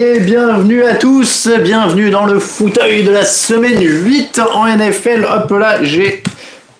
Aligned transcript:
Et 0.00 0.20
bienvenue 0.20 0.84
à 0.84 0.94
tous, 0.94 1.48
bienvenue 1.60 2.10
dans 2.10 2.24
le 2.24 2.38
fauteuil 2.38 3.02
de 3.02 3.10
la 3.10 3.24
semaine 3.24 3.82
8 3.82 4.40
en 4.54 4.68
NFL. 4.68 5.26
Hop 5.28 5.50
là, 5.58 5.82
j'ai 5.82 6.22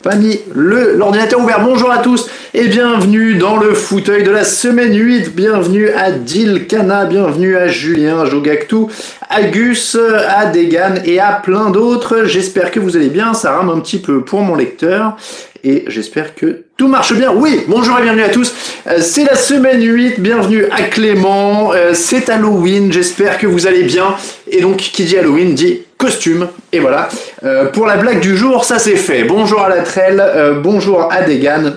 pas 0.04 0.14
mis 0.14 0.38
l'ordinateur 0.54 1.40
ouvert. 1.40 1.60
Bonjour 1.64 1.90
à 1.90 1.98
tous 1.98 2.30
et 2.54 2.68
bienvenue 2.68 3.34
dans 3.34 3.56
le 3.56 3.74
fauteuil 3.74 4.22
de 4.22 4.30
la 4.30 4.44
semaine 4.44 4.96
8. 4.96 5.34
Bienvenue 5.34 5.88
à 5.88 6.12
Dilkana, 6.12 7.06
bienvenue 7.06 7.56
à 7.56 7.66
Julien, 7.66 8.24
Jogactu, 8.24 8.86
à 9.28 9.42
Gus, 9.42 9.98
à 10.28 10.46
Degan 10.46 11.00
et 11.04 11.18
à 11.18 11.32
plein 11.32 11.70
d'autres. 11.70 12.22
J'espère 12.26 12.70
que 12.70 12.78
vous 12.78 12.96
allez 12.96 13.10
bien, 13.10 13.34
ça 13.34 13.56
rame 13.56 13.70
un 13.70 13.80
petit 13.80 13.98
peu 13.98 14.20
pour 14.20 14.42
mon 14.42 14.54
lecteur 14.54 15.16
et 15.64 15.84
j'espère 15.88 16.34
que 16.34 16.64
tout 16.76 16.88
marche 16.88 17.12
bien. 17.12 17.32
Oui, 17.32 17.64
bonjour 17.66 17.98
et 17.98 18.02
bienvenue 18.02 18.22
à 18.22 18.28
tous. 18.28 18.54
Euh, 18.86 18.98
c'est 19.00 19.24
la 19.24 19.34
semaine 19.34 19.82
8, 19.82 20.20
bienvenue 20.20 20.66
à 20.70 20.82
Clément. 20.82 21.72
Euh, 21.72 21.92
c'est 21.94 22.28
Halloween, 22.28 22.92
j'espère 22.92 23.38
que 23.38 23.46
vous 23.46 23.66
allez 23.66 23.82
bien. 23.82 24.14
Et 24.50 24.60
donc, 24.60 24.76
qui 24.76 25.04
dit 25.04 25.16
Halloween 25.16 25.54
dit 25.54 25.82
costume. 25.96 26.48
Et 26.72 26.78
voilà. 26.78 27.08
Euh, 27.44 27.66
pour 27.66 27.86
la 27.86 27.96
blague 27.96 28.20
du 28.20 28.36
jour, 28.36 28.64
ça 28.64 28.78
c'est 28.78 28.96
fait. 28.96 29.24
Bonjour 29.24 29.60
à 29.62 29.68
la 29.68 29.82
Trelle, 29.82 30.22
bonjour 30.62 31.12
à 31.12 31.22
Degan, 31.22 31.76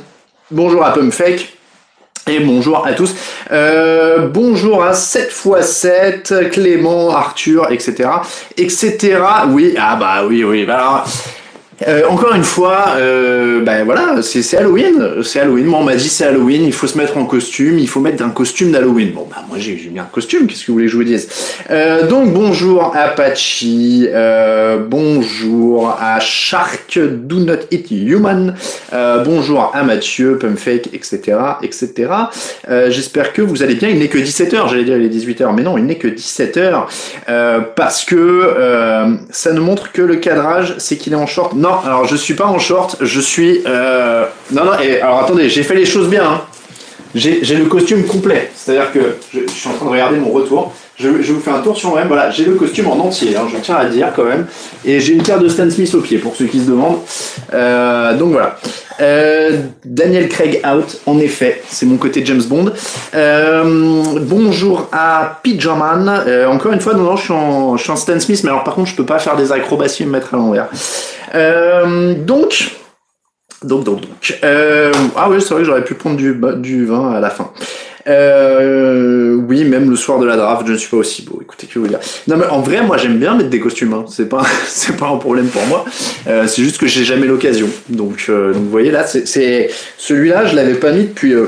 bonjour 0.52 0.86
à 0.86 0.94
Pumfake. 0.94 1.58
Et 2.28 2.40
bonjour 2.40 2.86
à 2.86 2.94
tous. 2.94 3.16
bonjour 4.32 4.84
à 4.84 4.92
7x7, 4.92 6.50
Clément, 6.50 7.16
Arthur, 7.16 7.72
etc. 7.72 8.10
etc. 8.58 9.18
Oui, 9.50 9.74
ah 9.80 9.96
bah 9.96 10.26
oui, 10.28 10.44
oui. 10.44 10.66
Bah 10.66 11.04
euh, 11.88 12.04
encore 12.10 12.36
une 12.36 12.44
fois, 12.44 12.96
euh, 12.98 13.62
ben 13.62 13.84
voilà, 13.86 14.22
c'est 14.22 14.56
Halloween. 14.56 15.24
C'est 15.24 15.40
Halloween. 15.40 15.66
Moi, 15.66 15.80
on 15.80 15.84
m'a 15.84 15.96
dit 15.96 16.10
c'est 16.10 16.26
Halloween, 16.26 16.64
il 16.64 16.74
faut 16.74 16.88
se 16.88 16.98
mettre 16.98 17.18
en 17.18 17.26
costume, 17.26 17.80
il 17.80 17.88
faut 17.88 18.00
mettre 18.00 18.24
un 18.24 18.30
costume 18.30 18.72
d'Halloween. 18.72 19.12
Bon, 19.14 19.28
bah 19.30 19.44
moi 19.48 19.58
j'ai 19.60 19.90
mis 19.92 20.00
un 20.00 20.08
costume, 20.12 20.48
qu'est-ce 20.48 20.62
que 20.62 20.68
vous 20.68 20.74
voulez 20.74 20.86
que 20.86 20.92
je 20.92 20.98
vous 20.98 21.04
dise? 21.04 21.28
Euh, 21.70 22.08
Donc 22.08 22.34
bonjour 22.34 22.96
Apache, 22.96 23.64
bonjour 24.90 25.98
à 26.00 26.20
Shark 26.20 27.00
Do 27.00 27.40
Not 27.40 27.66
Eat 27.72 27.90
Human, 27.92 28.56
bonjour 29.26 29.72
à 29.74 29.84
Mathieu, 29.84 30.38
Pumfake, 30.38 30.90
etc. 30.94 31.38
etc. 31.64 32.12
J'espère 32.90 33.34
que 33.34 33.42
vous 33.42 33.64
allez 33.64 33.76
bien. 33.76 33.90
Il 33.90 34.00
n'est 34.00 34.08
que 34.08 34.20
17h, 34.20 34.70
j'allais 34.70 34.84
dire 34.84 34.98
il 34.98 35.06
est 35.06 35.10
18h, 35.10 35.54
mais 35.56 35.64
non, 35.64 35.78
il 35.78 35.86
n'est 35.86 35.98
que 35.98 36.08
17h 36.08 36.86
parce 37.76 38.06
que 38.06 39.18
ça 39.32 39.54
nous 39.54 39.64
montre 39.64 39.92
que 39.92 40.02
le 40.02 40.18
cadrage, 40.18 40.76
c'est 40.78 40.98
qu'il 40.98 41.14
est 41.14 41.18
en 41.18 41.28
short. 41.28 41.54
Alors 41.86 42.06
je 42.06 42.16
suis 42.16 42.34
pas 42.34 42.46
en 42.46 42.60
short, 42.60 42.98
je 43.02 43.20
suis. 43.20 43.62
Euh... 43.66 44.26
Non, 44.52 44.66
non, 44.66 44.80
et 44.80 45.02
alors 45.02 45.20
attendez, 45.20 45.50
j'ai 45.50 45.64
fait 45.64 45.76
les 45.76 45.86
choses 45.86 46.08
bien. 46.08 46.24
Hein. 46.24 46.42
J'ai 47.14 47.56
le 47.56 47.66
costume 47.66 48.06
complet, 48.06 48.52
c'est-à-dire 48.56 48.92
que 48.94 49.18
je, 49.34 49.40
suis 49.52 49.70
en 49.70 49.74
train 49.74 49.86
de 49.86 49.92
regarder 49.92 50.18
mon 50.18 50.32
retour. 50.32 50.74
Je, 51.02 51.22
je 51.22 51.34
vous 51.34 51.40
fais 51.40 51.52
un 51.52 51.60
tour 51.60 51.76
sur 51.76 51.90
moi-même. 51.90 52.08
Voilà, 52.08 52.30
j'ai 52.30 52.46
le 52.46 52.54
costume 52.54 52.88
en 52.88 53.00
entier, 53.00 53.36
hein, 53.36 53.48
je 53.52 53.58
tiens 53.58 53.76
à 53.76 53.86
dire 53.86 54.10
quand 54.16 54.24
même. 54.24 54.46
Et 54.86 55.00
j'ai 55.00 55.14
une 55.14 55.24
paire 55.24 55.40
de 55.40 55.48
Stan 55.48 55.70
Smith 55.70 55.94
au 55.96 56.02
pied 56.02 56.20
pour 56.20 56.36
ceux 56.36 56.46
qui 56.46 56.60
se 56.60 56.70
demandent. 56.70 57.00
Euh, 57.54 58.16
donc 58.16 58.34
voilà. 58.34 58.58
Euh, 59.00 59.62
Daniel 59.84 60.30
Craig 60.30 60.62
out, 60.64 61.02
en 61.08 61.18
effet, 61.18 61.64
c'est 61.68 61.88
mon 61.88 61.98
côté 61.98 62.24
James 62.24 62.44
Bond. 62.44 62.72
Euh, 63.16 64.04
bonjour 64.22 64.90
à 64.92 65.40
Pijaman. 65.42 66.24
Encore 66.48 66.72
une 66.72 66.82
fois, 66.82 66.94
non, 66.94 67.16
je 67.16 67.24
suis, 67.24 67.34
en, 67.34 67.78
Stan 67.78 68.20
Smith, 68.20 68.42
mais 68.44 68.50
alors 68.50 68.64
par 68.64 68.76
contre, 68.76 68.90
je 68.90 68.96
peux 68.96 69.06
pas 69.06 69.18
faire 69.18 69.36
des 69.36 69.52
acrobaties 69.52 70.04
et 70.04 70.06
me 70.06 70.12
mettre 70.12 70.36
à 70.36 70.38
l'envers. 70.38 70.68
Donc, 72.28 72.72
donc, 73.64 73.84
donc, 73.84 74.02
donc. 74.02 74.40
Ah 74.44 75.30
oui, 75.30 75.42
c'est 75.42 75.50
vrai 75.50 75.62
que 75.62 75.64
j'aurais 75.64 75.84
pu 75.84 75.96
prendre 75.96 76.18
du 76.18 76.86
vin 76.86 77.14
à 77.14 77.20
la 77.20 77.32
fin. 77.32 77.52
Euh, 78.08 79.36
oui, 79.36 79.64
même 79.64 79.90
le 79.90 79.96
soir 79.96 80.20
de 80.20 80.26
la 80.26 80.36
draft, 80.36 80.64
je 80.66 80.74
ne 80.74 80.78
suis 80.78 80.90
pas 80.90 80.98
aussi 80.98 81.24
beau. 81.24 81.40
Écoutez, 81.42 81.68
que 81.68 81.80
vous 81.80 81.88
dire. 81.88 82.00
Non, 82.28 82.38
mais 82.38 82.46
en 82.48 82.62
vrai, 82.62 82.82
moi, 82.82 82.98
j'aime 82.98 83.18
bien 83.18 83.36
mettre 83.36 83.50
des 83.50 83.60
costumes. 83.60 83.94
Hein. 83.94 84.06
C'est 84.08 84.30
pas, 84.30 84.44
pas 85.00 85.08
un 85.08 85.18
problème 85.18 85.48
pour 85.48 85.66
moi. 85.68 85.86
Euh, 86.28 86.48
c'est 86.48 86.64
juste 86.64 86.78
que 86.78 86.88
j'ai 86.88 87.04
jamais 87.04 87.28
l'occasion. 87.28 87.68
Donc, 87.90 88.26
euh, 88.30 88.52
vous 88.56 88.70
voyez 88.70 88.92
là, 88.92 89.06
c'est 89.06 89.70
celui-là, 89.98 90.46
je 90.46 90.56
l'avais 90.56 90.76
pas 90.76 90.92
mis 90.92 91.06
depuis. 91.06 91.34
Euh, 91.34 91.48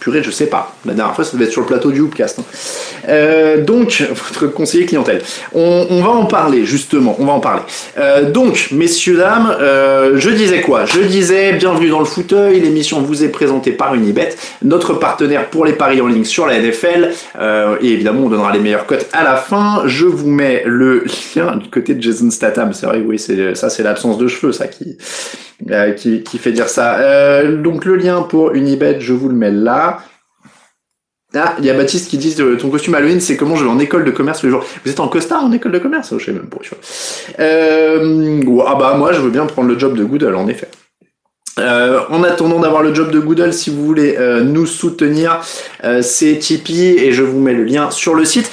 purée, 0.00 0.22
je 0.22 0.30
sais 0.30 0.46
pas. 0.46 0.74
La 0.86 0.94
dernière 0.94 1.14
fois, 1.14 1.24
ça 1.24 1.32
devait 1.34 1.44
être 1.44 1.52
sur 1.52 1.60
le 1.60 1.66
plateau 1.66 1.92
du 1.92 2.00
Hoopcast. 2.00 2.38
Hein. 2.38 2.44
Euh, 3.10 3.62
donc, 3.62 4.02
votre 4.10 4.46
conseiller 4.46 4.86
clientèle. 4.86 5.22
On, 5.52 6.00
va 6.02 6.10
en 6.10 6.26
parler, 6.26 6.64
justement. 6.64 7.16
On 7.18 7.26
va 7.26 7.32
en 7.32 7.40
parler. 7.40 7.62
Euh, 7.98 8.30
donc, 8.30 8.68
messieurs, 8.72 9.16
dames, 9.16 9.54
euh, 9.60 10.12
je 10.16 10.30
disais 10.30 10.60
quoi? 10.60 10.84
Je 10.86 11.00
disais, 11.00 11.52
bienvenue 11.54 11.88
dans 11.88 11.98
le 11.98 12.04
fauteuil. 12.04 12.60
L'émission 12.60 13.00
vous 13.00 13.24
est 13.24 13.28
présentée 13.28 13.72
par 13.72 13.94
Unibet, 13.94 14.30
notre 14.62 14.94
partenaire 14.94 15.50
pour 15.50 15.64
les 15.64 15.72
paris 15.72 16.00
en 16.00 16.06
ligne 16.06 16.24
sur 16.24 16.46
la 16.46 16.58
NFL. 16.58 17.10
et 17.80 17.86
évidemment, 17.86 18.22
on 18.26 18.28
donnera 18.28 18.52
les 18.52 18.60
meilleures 18.60 18.86
cotes 18.86 19.08
à 19.12 19.24
la 19.24 19.36
fin. 19.36 19.82
Je 19.86 20.06
vous 20.06 20.30
mets 20.30 20.62
le 20.64 21.04
lien 21.34 21.56
du 21.56 21.68
côté 21.68 21.94
de 21.94 22.02
Jason 22.02 22.30
Statham. 22.30 22.72
C'est 22.72 22.86
vrai, 22.86 23.02
oui, 23.04 23.18
c'est 23.18 23.54
ça, 23.54 23.70
c'est 23.70 23.82
l'absence 23.82 24.18
de 24.18 24.28
cheveux, 24.28 24.52
ça, 24.52 24.68
qui... 24.68 24.96
qui, 25.96 26.22
qui, 26.22 26.38
fait 26.38 26.52
dire 26.52 26.68
ça. 26.68 27.42
donc 27.44 27.84
le 27.84 27.96
lien 27.96 28.22
pour 28.22 28.54
Unibet, 28.54 29.00
je 29.00 29.12
vous 29.12 29.28
le 29.28 29.34
mets 29.34 29.50
là. 29.50 29.98
Ah, 31.34 31.54
il 31.58 31.64
y 31.64 31.70
a 31.70 31.74
Baptiste 31.74 32.10
qui 32.10 32.18
dit 32.18 32.34
euh, 32.40 32.56
ton 32.56 32.70
costume 32.70 32.94
Halloween, 32.94 33.20
c'est 33.20 33.36
comment 33.36 33.54
je 33.54 33.64
vais 33.64 33.70
en 33.70 33.78
école 33.78 34.04
de 34.04 34.10
commerce 34.10 34.40
tous 34.40 34.46
les 34.46 34.52
jours. 34.52 34.64
Vous 34.84 34.90
êtes 34.90 34.98
en 34.98 35.06
costard 35.06 35.44
en 35.44 35.52
école 35.52 35.70
de 35.70 35.78
commerce? 35.78 36.12
Je 36.18 36.24
sais 36.24 36.32
même 36.32 36.48
pas. 36.48 36.58
Euh, 37.38 38.42
ah 38.66 38.74
bah 38.74 38.94
moi, 38.98 39.12
je 39.12 39.20
veux 39.20 39.30
bien 39.30 39.46
prendre 39.46 39.68
le 39.68 39.78
job 39.78 39.96
de 39.96 40.04
Google, 40.04 40.34
en 40.34 40.48
effet. 40.48 40.68
Euh, 41.58 42.00
en 42.10 42.22
attendant 42.22 42.60
d'avoir 42.60 42.82
le 42.82 42.94
job 42.94 43.10
de 43.10 43.18
Google, 43.18 43.52
si 43.52 43.70
vous 43.70 43.84
voulez 43.84 44.16
euh, 44.18 44.42
nous 44.42 44.66
soutenir, 44.66 45.40
euh, 45.84 46.00
c'est 46.00 46.38
Tipeee 46.38 46.96
et 46.98 47.12
je 47.12 47.22
vous 47.22 47.40
mets 47.40 47.52
le 47.52 47.64
lien 47.64 47.90
sur 47.90 48.14
le 48.14 48.24
site, 48.24 48.50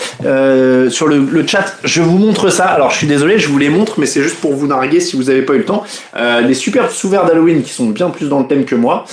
sur 0.89 1.07
le, 1.07 1.47
chat. 1.47 1.77
Je 1.83 2.01
vous 2.01 2.17
montre 2.17 2.49
ça. 2.49 2.65
Alors 2.65 2.89
je 2.89 2.97
suis 2.97 3.07
désolé, 3.07 3.39
je 3.39 3.47
vous 3.47 3.57
les 3.57 3.69
montre, 3.69 3.99
mais 3.99 4.05
c'est 4.05 4.21
juste 4.21 4.37
pour 4.37 4.53
vous 4.53 4.67
narguer 4.67 4.99
si 4.99 5.15
vous 5.15 5.23
n'avez 5.23 5.43
pas 5.43 5.53
eu 5.53 5.59
le 5.59 5.65
temps. 5.65 5.83
les 6.15 6.53
super 6.53 6.91
sous-verts 6.91 7.25
d'Halloween 7.25 7.61
qui 7.63 7.71
sont 7.71 7.87
bien 7.87 8.09
plus 8.09 8.27
dans 8.27 8.39
le 8.39 8.47
thème 8.47 8.65
que 8.65 8.75
moi, 8.75 9.05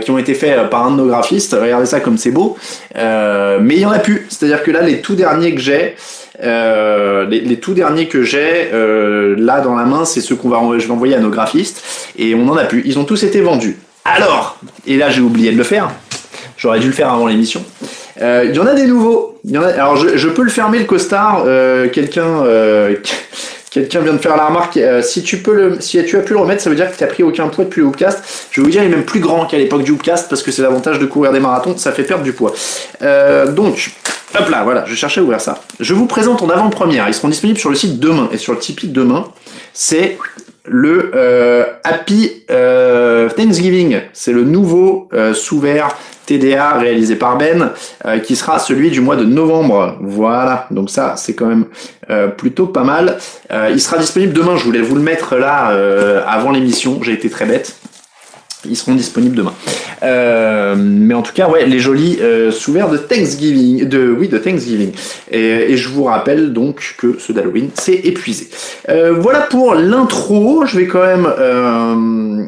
qui 0.00 0.10
ont 0.10 0.18
été 0.18 0.34
faits 0.34 0.70
par 0.70 0.86
un 0.86 0.92
de 0.92 0.96
nos 0.96 1.06
graphistes. 1.06 1.56
Regardez 1.60 1.86
ça 1.86 2.00
comme 2.00 2.18
c'est 2.18 2.30
beau. 2.30 2.56
mais 2.94 3.76
il 3.76 3.80
y 3.80 3.86
en 3.86 3.90
a 3.90 3.98
plus. 3.98 4.26
C'est-à-dire 4.28 4.62
que 4.62 4.70
là, 4.70 4.82
les 4.82 5.00
tout 5.00 5.14
derniers 5.14 5.54
que 5.54 5.60
j'ai, 5.60 5.94
euh, 6.42 7.26
les, 7.26 7.56
tout 7.58 7.74
derniers 7.74 8.08
que 8.08 8.22
j'ai 8.22 8.70
euh, 8.72 9.34
là 9.38 9.60
dans 9.60 9.74
la 9.74 9.84
main, 9.84 10.04
c'est 10.04 10.20
ceux 10.20 10.36
qu'on 10.36 10.48
va 10.48 10.60
je 10.78 10.86
vais 10.86 10.92
envoyer 10.92 11.14
à 11.14 11.20
nos 11.20 11.30
graphistes 11.30 11.82
et 12.18 12.34
on 12.34 12.48
en 12.48 12.56
a 12.56 12.64
plus. 12.64 12.82
Ils 12.84 12.98
ont 12.98 13.04
tous 13.04 13.22
été 13.22 13.40
vendus. 13.40 13.78
Alors, 14.04 14.58
et 14.86 14.96
là 14.96 15.10
j'ai 15.10 15.20
oublié 15.20 15.52
de 15.52 15.58
le 15.58 15.64
faire. 15.64 15.90
J'aurais 16.56 16.80
dû 16.80 16.86
le 16.86 16.92
faire 16.92 17.10
avant 17.10 17.26
l'émission. 17.26 17.64
Euh, 18.20 18.46
il 18.48 18.54
y 18.54 18.58
en 18.58 18.66
a 18.66 18.74
des 18.74 18.86
nouveaux. 18.86 19.38
Alors 19.54 19.96
je, 19.96 20.28
peux 20.28 20.42
le 20.42 20.50
fermer 20.50 20.78
le 20.78 20.84
costard. 20.84 21.44
Quelqu'un 21.92 22.44
Quelqu'un 23.70 24.00
vient 24.00 24.12
de 24.12 24.18
faire 24.18 24.36
la 24.36 24.46
remarque. 24.46 24.78
si 25.02 25.22
tu 25.22 25.38
peux 25.38 25.54
le, 25.54 25.80
si 25.80 26.02
tu 26.04 26.16
as 26.16 26.20
pu 26.20 26.32
le 26.32 26.40
remettre, 26.40 26.62
ça 26.62 26.70
veut 26.70 26.76
dire 26.76 26.90
que 26.90 26.96
tu 26.96 27.04
n'as 27.04 27.10
pris 27.10 27.22
aucun 27.22 27.48
poids 27.48 27.64
depuis 27.64 27.80
le 27.80 27.86
Hoopcast. 27.86 28.48
Je 28.50 28.60
vais 28.60 28.64
vous 28.64 28.70
dire, 28.70 28.82
il 28.82 28.86
est 28.86 28.96
même 28.96 29.04
plus 29.04 29.20
grand 29.20 29.46
qu'à 29.46 29.58
l'époque 29.58 29.84
du 29.84 29.92
Hoopcast 29.92 30.28
parce 30.28 30.42
que 30.42 30.50
c'est 30.50 30.62
l'avantage 30.62 30.98
de 30.98 31.06
courir 31.06 31.32
des 31.32 31.40
marathons, 31.40 31.76
ça 31.76 31.92
fait 31.92 32.02
perdre 32.02 32.24
du 32.24 32.32
poids. 32.32 32.52
donc, 33.48 33.92
Hop 34.38 34.48
là, 34.48 34.62
voilà, 34.62 34.84
je 34.86 34.94
cherchais 34.94 35.20
à 35.20 35.24
ouvrir 35.24 35.40
ça. 35.40 35.60
Je 35.80 35.92
vous 35.92 36.06
présente 36.06 36.42
en 36.42 36.48
avant-première. 36.48 37.08
Ils 37.08 37.14
seront 37.14 37.28
disponibles 37.28 37.58
sur 37.58 37.70
le 37.70 37.74
site 37.74 37.98
demain 37.98 38.28
et 38.32 38.38
sur 38.38 38.52
le 38.52 38.60
Tipeee 38.60 38.88
demain. 38.88 39.26
C'est 39.72 40.18
le 40.70 41.10
euh, 41.14 41.64
Happy 41.82 42.44
euh, 42.50 43.28
Thanksgiving. 43.28 44.00
C'est 44.12 44.32
le 44.32 44.44
nouveau 44.44 45.08
euh, 45.12 45.34
sous-vert 45.34 45.88
TDA 46.26 46.78
réalisé 46.78 47.16
par 47.16 47.36
Ben, 47.38 47.72
qui 48.22 48.36
sera 48.36 48.60
celui 48.60 48.90
du 48.90 49.00
mois 49.00 49.16
de 49.16 49.24
novembre. 49.24 49.96
Voilà, 50.00 50.68
donc 50.70 50.88
ça 50.88 51.14
c'est 51.16 51.34
quand 51.34 51.46
même 51.46 51.64
plutôt 52.36 52.68
pas 52.68 52.84
mal. 52.84 53.18
il 53.50 53.80
sera 53.80 53.98
disponible 53.98 54.32
demain. 54.32 54.56
Je 54.56 54.62
voulais 54.62 54.80
vous 54.80 54.94
le 54.94 55.02
mettre 55.02 55.34
là 55.34 55.74
avant 56.28 56.52
l'émission. 56.52 57.00
J'ai 57.02 57.14
été 57.14 57.30
très 57.30 57.46
bête. 57.46 57.74
Ils 58.68 58.76
seront 58.76 58.94
disponibles 58.94 59.36
demain. 59.36 59.54
Euh, 60.02 60.74
mais 60.76 61.14
en 61.14 61.22
tout 61.22 61.32
cas, 61.32 61.48
ouais, 61.48 61.66
les 61.66 61.78
jolis 61.78 62.18
euh, 62.20 62.50
de 62.50 62.96
Thanksgiving, 62.96 63.88
de 63.88 64.10
oui, 64.10 64.28
de 64.28 64.38
Thanksgiving. 64.38 64.92
Et, 65.30 65.76
je 65.76 65.88
vous 65.88 66.04
rappelle 66.04 66.52
donc 66.52 66.94
que 66.98 67.16
ce 67.18 67.32
d'Halloween, 67.32 67.70
c'est 67.74 67.94
épuisé. 67.94 68.48
Euh, 68.88 69.12
voilà 69.12 69.40
pour 69.40 69.74
l'intro. 69.74 70.66
Je 70.66 70.78
vais 70.78 70.86
quand 70.86 71.04
même 71.04 71.26
euh, 71.26 72.44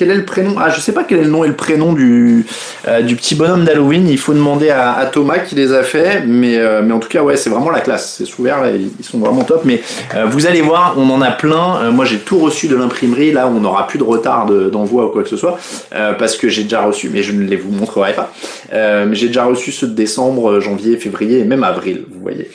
quel 0.00 0.10
est 0.10 0.16
le 0.16 0.24
prénom? 0.24 0.54
Ah, 0.58 0.70
je 0.70 0.80
sais 0.80 0.94
pas 0.94 1.04
quel 1.04 1.18
est 1.18 1.24
le 1.24 1.28
nom 1.28 1.44
et 1.44 1.48
le 1.48 1.56
prénom 1.56 1.92
du, 1.92 2.46
euh, 2.88 3.02
du 3.02 3.16
petit 3.16 3.34
bonhomme 3.34 3.66
d'Halloween. 3.66 4.08
Il 4.08 4.16
faut 4.16 4.32
demander 4.32 4.70
à, 4.70 5.04
Thomas 5.12 5.40
qui 5.40 5.54
les 5.54 5.74
a 5.74 5.82
fait. 5.82 6.22
Mais, 6.26 6.56
euh, 6.56 6.80
mais 6.82 6.94
en 6.94 7.00
tout 7.00 7.08
cas, 7.10 7.20
ouais, 7.20 7.36
c'est 7.36 7.50
vraiment 7.50 7.68
la 7.68 7.80
classe. 7.80 8.14
C'est 8.16 8.24
sous 8.24 8.42
là, 8.42 8.62
ils 8.70 9.04
sont 9.04 9.18
vraiment 9.18 9.44
top. 9.44 9.66
Mais 9.66 9.82
euh, 10.16 10.24
vous 10.24 10.46
allez 10.46 10.62
voir, 10.62 10.94
on 10.96 11.10
en 11.10 11.20
a 11.20 11.30
plein. 11.30 11.90
moi, 11.90 12.06
j'ai 12.06 12.16
tout 12.16 12.38
reçu 12.38 12.66
de 12.66 12.76
l'imprimerie. 12.76 13.30
Là, 13.30 13.46
on 13.46 13.60
n'aura 13.60 13.86
plus 13.86 13.98
de 13.98 14.04
retard 14.04 14.46
d'envoi 14.46 15.04
ou 15.04 15.08
quoi 15.10 15.22
que 15.22 15.28
ce 15.28 15.36
soit. 15.36 15.58
parce 15.90 16.38
que 16.38 16.48
j'ai 16.48 16.62
déjà 16.62 16.80
reçu, 16.80 17.10
mais 17.12 17.22
je 17.22 17.32
ne 17.32 17.42
les 17.42 17.56
vous 17.56 17.70
montrerai 17.70 18.14
pas. 18.14 18.32
mais 18.72 19.14
j'ai 19.14 19.26
déjà 19.26 19.44
reçu 19.44 19.70
ceux 19.70 19.86
de 19.86 19.94
décembre, 19.94 20.60
janvier, 20.60 20.96
février 20.96 21.40
et 21.40 21.44
même 21.44 21.62
avril, 21.62 22.04
vous 22.10 22.20
voyez. 22.22 22.50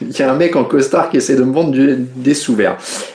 Il 0.02 0.18
y 0.18 0.22
a 0.22 0.32
un 0.32 0.36
mec 0.36 0.56
en 0.56 0.64
costard 0.64 1.10
qui 1.10 1.18
essaie 1.18 1.36
de 1.36 1.42
me 1.42 1.52
vendre 1.52 1.72
des. 1.72 2.34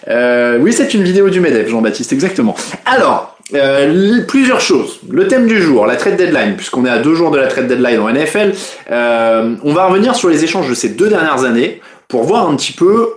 Euh, 0.07 0.59
oui, 0.59 0.73
c'est 0.73 0.94
une 0.94 1.03
vidéo 1.03 1.29
du 1.29 1.39
MEDEF, 1.39 1.69
Jean-Baptiste, 1.69 2.13
exactement. 2.13 2.54
Alors, 2.85 3.35
euh, 3.53 4.21
plusieurs 4.27 4.59
choses. 4.59 4.99
Le 5.09 5.27
thème 5.27 5.45
du 5.45 5.61
jour, 5.61 5.85
la 5.85 5.95
trade 5.95 6.17
deadline, 6.17 6.55
puisqu'on 6.55 6.85
est 6.85 6.89
à 6.89 6.97
deux 6.97 7.13
jours 7.13 7.31
de 7.31 7.37
la 7.37 7.47
trade 7.47 7.67
deadline 7.67 7.99
en 7.99 8.09
NFL. 8.09 8.53
Euh, 8.91 9.55
on 9.63 9.73
va 9.73 9.85
revenir 9.85 10.15
sur 10.15 10.29
les 10.29 10.43
échanges 10.43 10.69
de 10.69 10.73
ces 10.73 10.89
deux 10.89 11.09
dernières 11.09 11.43
années 11.43 11.81
pour 12.07 12.23
voir 12.23 12.49
un 12.49 12.55
petit 12.55 12.73
peu 12.73 13.09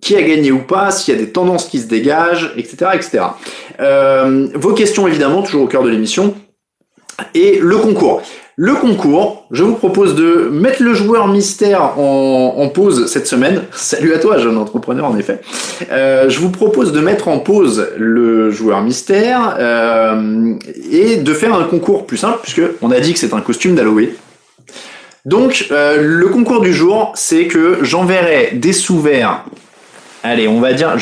qui 0.00 0.16
a 0.16 0.22
gagné 0.22 0.52
ou 0.52 0.58
pas, 0.58 0.90
s'il 0.90 1.14
y 1.14 1.16
a 1.16 1.20
des 1.20 1.30
tendances 1.30 1.66
qui 1.66 1.78
se 1.78 1.86
dégagent, 1.86 2.52
etc. 2.56 2.90
etc. 2.94 3.20
Euh, 3.80 4.48
vos 4.54 4.74
questions, 4.74 5.06
évidemment, 5.06 5.42
toujours 5.42 5.62
au 5.62 5.66
cœur 5.66 5.82
de 5.82 5.88
l'émission. 5.88 6.34
Et 7.34 7.58
le 7.60 7.78
concours. 7.78 8.22
Le 8.60 8.74
concours, 8.74 9.46
je 9.52 9.62
vous 9.62 9.76
propose 9.76 10.16
de 10.16 10.48
mettre 10.50 10.82
le 10.82 10.92
joueur 10.92 11.28
mystère 11.28 11.96
en, 11.96 12.68
pause 12.74 13.06
cette 13.06 13.28
semaine. 13.28 13.62
Salut 13.70 14.12
à 14.12 14.18
toi, 14.18 14.38
jeune 14.38 14.58
entrepreneur, 14.58 15.04
en 15.04 15.16
effet. 15.16 15.38
Euh, 15.92 16.28
je 16.28 16.40
vous 16.40 16.50
propose 16.50 16.90
de 16.90 16.98
mettre 16.98 17.28
en 17.28 17.38
pause 17.38 17.86
le 17.96 18.50
joueur 18.50 18.82
mystère 18.82 19.54
euh, 19.60 20.54
et 20.90 21.18
de 21.18 21.34
faire 21.34 21.54
un 21.54 21.62
concours 21.62 22.04
plus 22.04 22.16
simple, 22.16 22.40
puisque 22.42 22.62
on 22.82 22.90
a 22.90 22.98
dit 22.98 23.12
que 23.12 23.20
c'est 23.20 23.32
un 23.32 23.40
costume 23.42 23.76
d'Halloween. 23.76 24.08
Donc, 25.24 25.68
euh, 25.70 25.98
le 26.02 26.26
concours 26.26 26.60
du 26.60 26.74
jour, 26.74 27.12
c'est 27.14 27.46
que 27.46 27.78
j'enverrai 27.82 28.54
des 28.54 28.72
sous-verts. 28.72 29.44
Allez, 30.24 30.48
on 30.48 30.58
va 30.58 30.72
dire, 30.72 30.96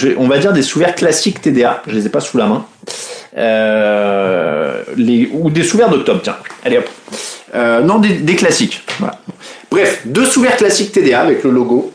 des 0.52 0.62
sous-verts 0.62 0.94
classiques 0.94 1.40
TDA. 1.40 1.82
Je 1.86 1.94
les 1.94 2.04
ai 2.04 2.10
pas 2.10 2.20
sous 2.20 2.36
la 2.36 2.48
main. 2.48 2.66
ou 5.32 5.50
des 5.50 5.62
sous-verts 5.62 5.88
d'octobre, 5.88 6.20
tiens. 6.22 6.36
Allez 6.62 6.76
hop. 6.76 6.90
Euh, 7.56 7.80
non, 7.80 7.98
des, 7.98 8.36
classiques. 8.36 8.82
Bref, 9.70 10.02
deux 10.04 10.24
sous-verts 10.24 10.56
classiques 10.56 10.92
TDA 10.92 11.20
avec 11.20 11.42
le 11.42 11.50
logo. 11.50 11.92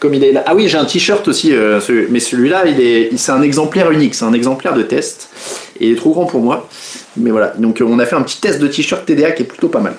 Comme 0.00 0.14
il 0.14 0.24
est 0.24 0.32
là. 0.32 0.42
Ah 0.46 0.54
oui, 0.56 0.66
j'ai 0.66 0.78
un 0.78 0.84
t-shirt 0.84 1.28
aussi, 1.28 1.54
euh, 1.54 1.78
mais 2.10 2.18
celui-là, 2.18 2.64
il 2.66 2.80
est, 2.80 3.16
c'est 3.16 3.30
un 3.30 3.42
exemplaire 3.42 3.92
unique, 3.92 4.16
c'est 4.16 4.24
un 4.24 4.32
exemplaire 4.32 4.74
de 4.74 4.82
test. 4.82 5.28
Et 5.78 5.86
il 5.86 5.92
est 5.92 5.96
trop 5.96 6.10
grand 6.10 6.26
pour 6.26 6.40
moi. 6.40 6.68
Mais 7.16 7.30
voilà, 7.30 7.54
donc 7.58 7.80
on 7.86 7.98
a 8.00 8.06
fait 8.06 8.16
un 8.16 8.22
petit 8.22 8.40
test 8.40 8.58
de 8.58 8.66
t-shirt 8.66 9.06
TDA 9.06 9.30
qui 9.30 9.42
est 9.42 9.46
plutôt 9.46 9.68
pas 9.68 9.78
mal. 9.78 9.94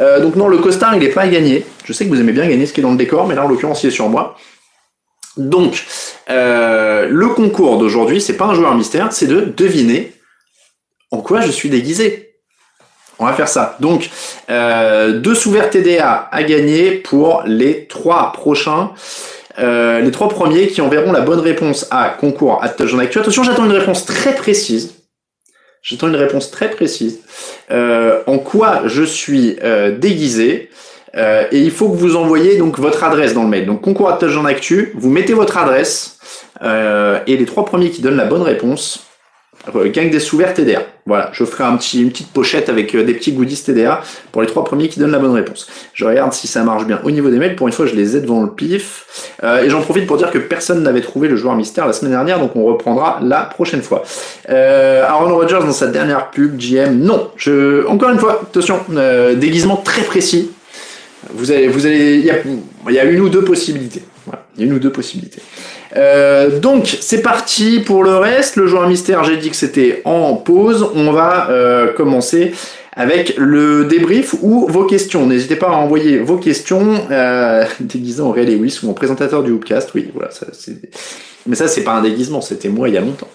Euh, 0.00 0.20
donc 0.20 0.36
non, 0.36 0.48
le 0.48 0.56
costard, 0.56 0.94
il 0.94 1.00
n'est 1.00 1.08
pas 1.08 1.22
à 1.22 1.28
gagner. 1.28 1.66
Je 1.84 1.92
sais 1.92 2.06
que 2.06 2.10
vous 2.10 2.20
aimez 2.20 2.32
bien 2.32 2.48
gagner 2.48 2.64
ce 2.64 2.72
qui 2.72 2.80
est 2.80 2.82
dans 2.82 2.92
le 2.92 2.96
décor, 2.96 3.26
mais 3.26 3.34
là, 3.34 3.44
en 3.44 3.48
l'occurrence, 3.48 3.82
il 3.82 3.88
est 3.88 3.90
sur 3.90 4.08
moi. 4.08 4.36
Donc, 5.36 5.84
le 6.28 7.26
concours 7.34 7.78
d'aujourd'hui, 7.78 8.22
c'est 8.22 8.36
pas 8.36 8.46
un 8.46 8.54
joueur 8.54 8.74
mystère, 8.74 9.12
c'est 9.12 9.26
de 9.26 9.52
deviner 9.54 10.12
en 11.10 11.18
quoi 11.18 11.42
je 11.42 11.50
suis 11.50 11.68
déguisé. 11.68 12.21
On 13.22 13.26
va 13.26 13.34
faire 13.34 13.48
ça. 13.48 13.76
Donc, 13.78 14.10
euh, 14.50 15.12
deux 15.12 15.36
sous-verts 15.36 15.70
TDA 15.70 16.28
à 16.30 16.42
gagner 16.42 16.90
pour 16.90 17.44
les 17.46 17.86
trois 17.86 18.32
prochains. 18.32 18.90
Euh, 19.60 20.00
les 20.00 20.10
trois 20.10 20.28
premiers 20.28 20.66
qui 20.66 20.80
enverront 20.80 21.12
la 21.12 21.20
bonne 21.20 21.38
réponse 21.38 21.86
à 21.92 22.08
concours 22.08 22.62
à 22.64 22.68
Touchdown 22.68 23.00
Actu. 23.00 23.20
Attention, 23.20 23.44
j'attends 23.44 23.64
une 23.64 23.72
réponse 23.72 24.06
très 24.06 24.34
précise. 24.34 24.94
J'attends 25.82 26.08
une 26.08 26.16
réponse 26.16 26.50
très 26.50 26.68
précise. 26.68 27.20
Euh, 27.70 28.22
en 28.26 28.38
quoi 28.38 28.82
je 28.86 29.04
suis 29.04 29.56
déguisé. 29.98 30.70
et 31.14 31.58
il 31.58 31.70
faut 31.70 31.90
que 31.90 31.96
vous 31.96 32.16
envoyiez 32.16 32.56
donc 32.56 32.80
votre 32.80 33.04
adresse 33.04 33.34
dans 33.34 33.44
le 33.44 33.48
mail. 33.48 33.66
Donc 33.66 33.82
concours 33.82 34.08
à 34.08 34.14
Touchdown 34.14 34.46
Actu, 34.46 34.92
vous 34.96 35.10
mettez 35.10 35.34
votre 35.34 35.58
adresse 35.58 36.18
et 36.60 37.36
les 37.36 37.44
trois 37.44 37.64
premiers 37.64 37.90
qui 37.90 38.02
donnent 38.02 38.16
la 38.16 38.24
bonne 38.24 38.42
réponse 38.42 39.11
gang 39.70 40.10
des 40.10 40.20
sous-verts 40.20 40.54
TDA. 40.54 40.82
Voilà, 41.06 41.30
je 41.32 41.44
ferai 41.44 41.64
un 41.64 41.76
petit, 41.76 42.00
une 42.00 42.10
petite 42.10 42.32
pochette 42.32 42.68
avec 42.68 42.94
euh, 42.94 43.04
des 43.04 43.14
petits 43.14 43.32
goodies 43.32 43.60
TDA 43.62 44.02
pour 44.30 44.40
les 44.40 44.46
trois 44.46 44.64
premiers 44.64 44.88
qui 44.88 45.00
donnent 45.00 45.10
la 45.10 45.18
bonne 45.18 45.32
réponse. 45.32 45.68
Je 45.94 46.04
regarde 46.04 46.32
si 46.32 46.46
ça 46.46 46.62
marche 46.62 46.86
bien 46.86 47.00
au 47.02 47.10
niveau 47.10 47.28
des 47.28 47.38
mails. 47.38 47.56
Pour 47.56 47.66
une 47.66 47.72
fois, 47.72 47.86
je 47.86 47.94
les 47.94 48.16
ai 48.16 48.20
devant 48.20 48.42
le 48.42 48.50
pif. 48.50 49.32
Euh, 49.42 49.64
et 49.64 49.70
j'en 49.70 49.80
profite 49.80 50.06
pour 50.06 50.16
dire 50.16 50.30
que 50.30 50.38
personne 50.38 50.82
n'avait 50.82 51.00
trouvé 51.00 51.28
le 51.28 51.36
joueur 51.36 51.56
mystère 51.56 51.86
la 51.86 51.92
semaine 51.92 52.12
dernière, 52.12 52.38
donc 52.38 52.54
on 52.54 52.64
reprendra 52.64 53.18
la 53.22 53.42
prochaine 53.42 53.82
fois. 53.82 54.04
Euh, 54.48 55.04
Aaron 55.04 55.34
Rodgers 55.34 55.60
dans 55.60 55.72
sa 55.72 55.88
dernière 55.88 56.30
pub, 56.30 56.56
GM, 56.56 56.98
non. 56.98 57.30
Je, 57.36 57.86
encore 57.86 58.10
une 58.10 58.18
fois, 58.18 58.42
attention, 58.42 58.80
euh, 58.94 59.34
déguisement 59.34 59.76
très 59.76 60.02
précis. 60.02 60.52
Vous 61.34 61.50
allez, 61.50 61.68
vous 61.68 61.86
allez, 61.86 62.16
il 62.16 62.24
y 62.24 62.94
y 62.94 62.98
a 62.98 63.04
une 63.04 63.20
ou 63.20 63.28
deux 63.28 63.44
possibilités. 63.44 64.02
Il 64.56 64.60
y 64.60 64.64
a 64.64 64.66
une 64.66 64.74
ou 64.74 64.78
deux 64.78 64.92
possibilités. 64.92 65.40
Euh, 65.96 66.58
donc 66.58 66.96
c'est 67.00 67.22
parti 67.22 67.80
pour 67.80 68.04
le 68.04 68.16
reste. 68.16 68.56
Le 68.56 68.66
joueur 68.66 68.88
mystère, 68.88 69.24
j'ai 69.24 69.36
dit 69.36 69.50
que 69.50 69.56
c'était 69.56 70.02
en 70.04 70.34
pause. 70.34 70.88
On 70.94 71.12
va 71.12 71.50
euh, 71.50 71.92
commencer 71.92 72.52
avec 72.94 73.34
le 73.38 73.84
débrief 73.84 74.34
ou 74.42 74.66
vos 74.68 74.84
questions. 74.84 75.26
N'hésitez 75.26 75.56
pas 75.56 75.68
à 75.68 75.72
envoyer 75.72 76.18
vos 76.18 76.36
questions 76.36 76.94
euh, 77.10 77.64
déguisé 77.80 78.20
en 78.20 78.30
Ray 78.30 78.46
Lewis 78.46 78.80
ou 78.82 78.90
en 78.90 78.92
présentateur 78.92 79.42
du 79.42 79.50
Hoopcast. 79.50 79.90
Oui, 79.94 80.10
voilà, 80.14 80.30
ça, 80.30 80.46
mais 81.46 81.56
ça 81.56 81.66
c'est 81.66 81.82
pas 81.82 81.92
un 81.92 82.02
déguisement, 82.02 82.40
c'était 82.40 82.68
moi 82.68 82.88
il 82.88 82.94
y 82.94 82.98
a 82.98 83.00
longtemps. 83.00 83.28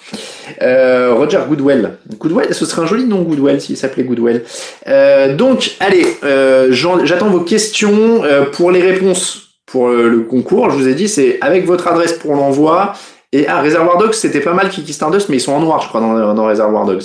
Euh, 0.62 1.13
Roger 1.13 1.39
Goodwell. 1.48 1.98
Goodwell, 2.18 2.54
ce 2.54 2.65
serait 2.65 2.83
un 2.83 2.86
joli 2.86 3.06
nom 3.06 3.24
Goodwell 3.24 3.59
s'il 3.59 3.75
s'appelait 3.75 4.04
Goodwell. 4.04 4.44
Euh, 4.88 5.36
donc 5.36 5.71
allez, 5.80 6.06
euh, 6.24 6.69
j'attends 6.71 7.30
vos 7.30 7.42
questions 7.42 8.21
pour 8.54 8.71
les 8.71 8.81
réponses 8.81 9.47
pour 9.68 9.90
euh, 9.90 10.08
le 10.10 10.22
concours, 10.22 10.72
je 10.72 10.75
vous 10.75 10.88
ai 10.88 10.96
dit, 10.96 11.08
c'est 11.08 11.40
avec 11.42 11.66
votre 11.66 11.88
adresse 11.88 12.14
pour 12.14 12.34
l'envoi. 12.34 12.94
Et 13.34 13.48
ah, 13.48 13.62
Reservoir 13.62 13.98
Dogs, 13.98 14.14
c'était 14.14 14.40
pas 14.40 14.54
mal 14.54 14.69
Kiki 14.69 14.94
Stardust, 14.94 15.30
mais 15.30 15.36
ils 15.36 15.42
sont 15.42 15.52
en 15.52 15.60
noir, 15.60 15.81
je 15.81 15.90
crois, 15.90 16.00
dans, 16.00 16.34
dans 16.34 16.46
Reservoir 16.46 16.86
Dogs. 16.86 17.04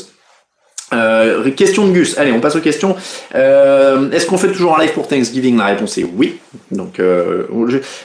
Euh, 0.92 1.50
question 1.50 1.86
de 1.86 1.92
Gus. 1.92 2.18
Allez, 2.18 2.32
on 2.32 2.40
passe 2.40 2.56
aux 2.56 2.60
questions. 2.60 2.96
Euh, 3.34 4.10
est-ce 4.10 4.26
qu'on 4.26 4.38
fait 4.38 4.48
toujours 4.48 4.78
un 4.78 4.82
live 4.82 4.92
pour 4.92 5.08
Thanksgiving? 5.08 5.56
La 5.56 5.66
réponse 5.66 5.98
est 5.98 6.06
oui. 6.16 6.38
Donc, 6.70 7.00
euh, 7.00 7.44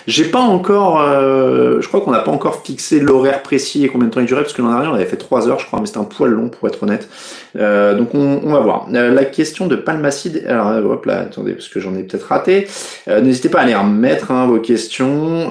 j'ai 0.07 0.25
pas 0.25 0.39
encore. 0.39 1.01
Euh, 1.01 1.81
je 1.81 1.87
crois 1.87 2.01
qu'on 2.01 2.11
n'a 2.11 2.19
pas 2.19 2.31
encore 2.31 2.63
fixé 2.63 2.99
l'horaire 2.99 3.43
précis 3.43 3.83
et 3.83 3.87
combien 3.89 4.07
de 4.07 4.13
temps 4.13 4.21
il 4.21 4.25
durait 4.25 4.41
parce 4.41 4.53
que 4.53 4.61
l'an 4.61 4.71
dernier 4.71 4.87
on 4.87 4.93
avait 4.93 5.05
fait 5.05 5.17
3 5.17 5.49
heures, 5.49 5.59
je 5.59 5.65
crois, 5.65 5.79
mais 5.79 5.85
c'était 5.85 5.99
un 5.99 6.03
poil 6.03 6.31
long 6.31 6.49
pour 6.49 6.67
être 6.67 6.83
honnête. 6.83 7.09
donc, 7.55 8.13
on, 8.13 8.51
va 8.51 8.59
voir. 8.59 8.87
la 8.89 9.25
question 9.25 9.67
de 9.67 9.75
Palmacide. 9.75 10.45
Alors, 10.47 10.91
hop 10.91 11.05
là, 11.05 11.19
attendez, 11.19 11.53
parce 11.53 11.67
que 11.67 11.79
j'en 11.79 11.95
ai 11.95 12.03
peut-être 12.03 12.27
raté. 12.27 12.67
N'hésitez 13.07 13.49
pas 13.49 13.59
à 13.59 13.63
aller 13.63 13.75
remettre 13.75 14.31
hein, 14.31 14.47
vos 14.47 14.59
questions. 14.59 15.49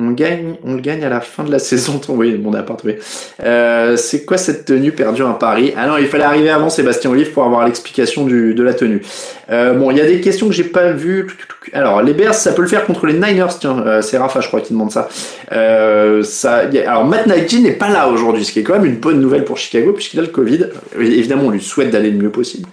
On 0.00 0.12
gagne, 0.12 0.54
on 0.64 0.74
le 0.74 0.80
gagne 0.80 1.04
à 1.04 1.10
la 1.10 1.20
fin 1.20 1.44
de 1.44 1.50
la 1.50 1.58
saison. 1.70 2.00
Oui, 2.08 2.36
bon, 2.36 2.50
n'a 2.50 2.62
pas 2.62 2.74
trouvé. 2.74 2.98
Euh, 3.42 3.96
c'est 3.96 4.24
quoi 4.24 4.38
cette 4.38 4.64
tenue 4.64 4.92
perdue 4.92 5.22
à 5.22 5.36
Paris? 5.38 5.72
Ah 5.76 5.86
non, 5.86 5.98
il 5.98 6.06
fallait 6.06 6.24
arriver 6.24 6.50
avant 6.50 6.70
Sébastien 6.70 7.10
Olive 7.10 7.32
pour 7.32 7.44
avoir 7.44 7.66
l'explication 7.66 8.24
de 8.24 8.62
la 8.62 8.74
tenue. 8.74 9.02
Euh, 9.50 9.74
bon, 9.74 9.90
il 9.90 9.98
y 9.98 10.00
a 10.00 10.06
des 10.06 10.20
questions 10.20 10.48
que 10.48 10.54
j'ai 10.54 10.64
pas 10.64 10.92
vues. 10.92 11.26
Alors, 11.72 12.02
les 12.02 12.14
Bears, 12.14 12.34
ça 12.34 12.52
peut 12.52 12.62
le 12.62 12.68
faire 12.68 12.86
contre 12.86 13.06
les 13.06 13.12
Niners. 13.12 13.58
Tiens, 13.60 13.82
euh, 13.86 14.00
c'est 14.00 14.16
Rafa, 14.16 14.40
je 14.40 14.48
crois, 14.48 14.60
qui 14.60 14.72
demande 14.72 14.90
ça. 14.90 15.08
ça 15.50 16.62
alors, 16.86 17.04
Matt 17.04 17.26
Nagy 17.26 17.60
n'est 17.60 17.72
pas 17.72 17.90
là 17.90 18.08
aujourd'hui, 18.08 18.44
ce 18.44 18.52
qui 18.52 18.60
est 18.60 18.62
quand 18.62 18.74
même 18.74 18.86
une 18.86 18.96
bonne 18.96 19.20
nouvelle 19.20 19.44
pour 19.44 19.58
Chicago 19.58 19.92
puisqu'il 19.92 20.18
a 20.18 20.22
le 20.22 20.28
Covid. 20.28 20.66
Évidemment, 20.98 21.44
on 21.46 21.50
lui 21.50 21.60
souhaite 21.60 21.90
d'aller 21.90 22.10
le 22.10 22.18
mieux 22.18 22.30
possible. 22.30 22.68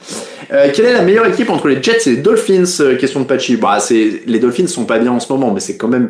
quelle 0.49 0.85
est 0.85 0.93
la 0.93 1.01
meilleure 1.01 1.27
équipe 1.27 1.49
entre 1.49 1.67
les 1.67 1.83
Jets 1.83 2.07
et 2.07 2.11
les 2.11 2.17
Dolphins? 2.17 2.95
Question 2.99 3.21
de 3.21 3.25
Pachi. 3.25 3.57
Bah, 3.57 3.79
les 3.89 4.39
Dolphins 4.39 4.67
sont 4.67 4.85
pas 4.85 4.99
bien 4.99 5.11
en 5.11 5.19
ce 5.19 5.31
moment, 5.31 5.51
mais 5.51 5.59
c'est 5.59 5.77
quand 5.77 5.89
même 5.89 6.09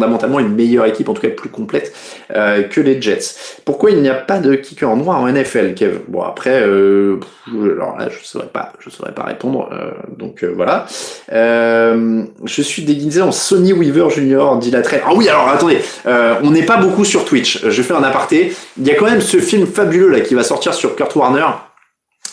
fondamentalement 0.00 0.40
une 0.40 0.54
meilleure 0.54 0.86
équipe, 0.86 1.08
en 1.08 1.14
tout 1.14 1.20
cas 1.20 1.28
plus 1.28 1.50
complète 1.50 1.92
euh, 2.34 2.62
que 2.62 2.80
les 2.80 3.00
Jets. 3.00 3.36
Pourquoi 3.64 3.90
il 3.90 4.00
n'y 4.00 4.08
a 4.08 4.14
pas 4.14 4.38
de 4.38 4.54
kicker 4.54 4.96
noir 4.96 5.20
en 5.20 5.30
NFL, 5.30 5.74
Kev? 5.74 5.98
Bon 6.08 6.22
après, 6.22 6.62
euh, 6.62 7.20
alors 7.46 7.98
là 7.98 8.08
je 8.08 8.24
saurais 8.26 8.48
saurais 8.88 9.12
pas 9.12 9.24
répondre. 9.24 9.68
Euh, 9.72 9.90
donc 10.16 10.44
voilà. 10.44 10.86
je 11.30 12.62
suis 12.62 12.84
déguisé 12.84 13.20
en 13.20 13.32
Sony 13.32 13.72
Weaver 13.72 14.08
Junior, 14.10 14.56
dit. 14.58 14.72
Ah 14.74 15.10
oui, 15.14 15.28
alors 15.28 15.48
attendez, 15.48 15.78
on 16.06 16.50
n'est 16.50 16.64
pas 16.64 16.78
beaucoup 16.78 17.04
sur 17.04 17.24
Twitch. 17.24 17.66
Je 17.68 17.82
fais 17.82 17.94
un 17.94 18.02
aparté. 18.02 18.54
Il 18.78 18.86
y 18.86 18.90
a 18.90 18.94
quand 18.94 19.06
même 19.06 19.20
ce 19.20 19.38
film 19.38 19.66
fabuleux 19.66 20.08
là 20.08 20.20
qui 20.20 20.34
va 20.34 20.42
sortir 20.42 20.72
sur 20.72 20.96
Kurt 20.96 21.14
Warner. 21.14 21.46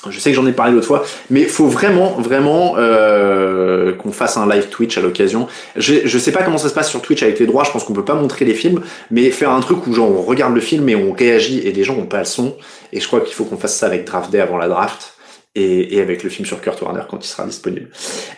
Je 0.09 0.19
sais 0.19 0.29
que 0.29 0.35
j'en 0.35 0.45
ai 0.45 0.51
parlé 0.51 0.73
l'autre 0.73 0.87
fois, 0.87 1.03
mais 1.29 1.43
faut 1.43 1.67
vraiment, 1.67 2.11
vraiment 2.19 2.75
euh, 2.77 3.93
qu'on 3.93 4.11
fasse 4.11 4.37
un 4.37 4.47
live 4.47 4.69
Twitch 4.69 4.97
à 4.97 5.01
l'occasion. 5.01 5.47
Je, 5.75 5.95
je 6.05 6.17
sais 6.17 6.31
pas 6.31 6.43
comment 6.43 6.57
ça 6.57 6.69
se 6.69 6.73
passe 6.73 6.89
sur 6.89 7.01
Twitch 7.01 7.23
avec 7.23 7.39
les 7.39 7.45
droits, 7.45 7.63
je 7.63 7.71
pense 7.71 7.83
qu'on 7.83 7.93
peut 7.93 8.05
pas 8.05 8.15
montrer 8.15 8.45
les 8.45 8.53
films, 8.53 8.81
mais 9.11 9.29
faire 9.31 9.51
un 9.51 9.59
truc 9.59 9.85
où 9.87 9.93
genre 9.93 10.09
on 10.09 10.21
regarde 10.21 10.53
le 10.53 10.61
film 10.61 10.87
et 10.89 10.95
on 10.95 11.11
réagit 11.11 11.59
et 11.59 11.71
les 11.71 11.83
gens 11.83 11.95
ont 11.95 12.05
pas 12.05 12.19
le 12.19 12.25
son. 12.25 12.55
Et 12.93 12.99
je 12.99 13.07
crois 13.07 13.21
qu'il 13.21 13.33
faut 13.33 13.43
qu'on 13.43 13.57
fasse 13.57 13.75
ça 13.75 13.85
avec 13.85 14.05
Draft 14.05 14.31
Day 14.31 14.39
avant 14.39 14.57
la 14.57 14.67
draft 14.67 15.16
et, 15.57 16.01
avec 16.01 16.23
le 16.23 16.29
film 16.29 16.45
sur 16.45 16.61
Kurt 16.61 16.81
Warner 16.81 17.01
quand 17.09 17.23
il 17.23 17.27
sera 17.27 17.45
disponible. 17.45 17.87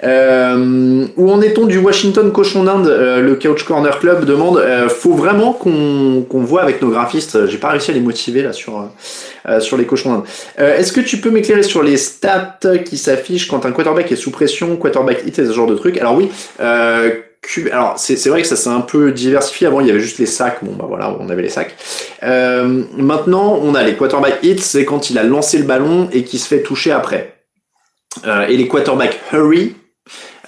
Euh, 0.04 1.06
où 1.18 1.32
en 1.32 1.42
est-on 1.42 1.66
du 1.66 1.78
Washington 1.78 2.32
Cochon 2.32 2.64
d'Inde 2.64 2.88
euh, 2.88 3.22
Le 3.22 3.36
Couch 3.36 3.64
Corner 3.64 4.00
Club 4.00 4.26
demande 4.26 4.58
euh, 4.58 4.90
faut 4.90 5.14
vraiment 5.14 5.54
qu'on 5.54 6.26
voit 6.32 6.62
avec 6.62 6.82
nos 6.82 6.90
graphistes. 6.90 7.48
J'ai 7.48 7.58
pas 7.58 7.70
réussi 7.70 7.92
à 7.92 7.94
les 7.94 8.00
motiver 8.00 8.42
là 8.42 8.54
sur 8.54 8.90
euh, 9.48 9.60
sur 9.60 9.78
les 9.78 9.86
cochons 9.86 10.14
d'Inde. 10.14 10.24
Est-ce 10.58 10.92
que 10.92 11.02
tu 11.02 11.18
peux 11.18 11.30
m'éclairer 11.30 11.64
sur 11.64 11.84
les 11.84 11.98
stats 11.98 12.60
qui 12.86 12.98
s'affichent 12.98 13.48
quand 13.48 13.66
un 13.66 13.72
quarterback 13.72 14.12
est 14.12 14.16
sous 14.16 14.32
pression, 14.32 14.76
quarterback 14.78 15.24
hit 15.26 15.40
et 15.40 15.46
ce 15.46 15.54
genre 15.54 15.68
de 15.68 15.76
trucs 15.76 15.98
Alors 15.98 16.16
oui. 16.16 16.30
Alors 17.72 17.98
c'est 17.98 18.30
vrai 18.30 18.42
que 18.42 18.48
ça 18.48 18.56
s'est 18.56 18.70
un 18.70 18.82
peu 18.82 19.12
diversifié. 19.12 19.68
Avant 19.68 19.82
il 19.82 19.88
y 19.88 19.90
avait 19.92 20.00
juste 20.00 20.20
les 20.20 20.26
sacs. 20.26 20.64
Bon 20.64 20.74
bah 20.74 20.86
voilà, 20.88 21.16
on 21.20 21.30
avait 21.30 21.42
les 21.42 21.50
sacs. 21.50 21.76
Euh, 22.24 22.84
maintenant 22.96 23.60
on 23.62 23.76
a 23.76 23.84
les 23.84 23.96
quarterback 23.96 24.40
hits, 24.44 24.60
c'est 24.60 24.86
quand 24.86 25.10
il 25.10 25.18
a 25.18 25.24
lancé 25.24 25.58
le 25.58 25.66
ballon 25.66 26.10
et 26.12 26.24
qu'il 26.24 26.40
se 26.40 26.48
fait 26.48 26.62
toucher 26.62 26.92
après. 26.92 27.42
Euh, 28.26 28.48
et 28.48 28.58
les 28.58 28.68
quarterback 28.68 29.20
hurry, 29.32 29.76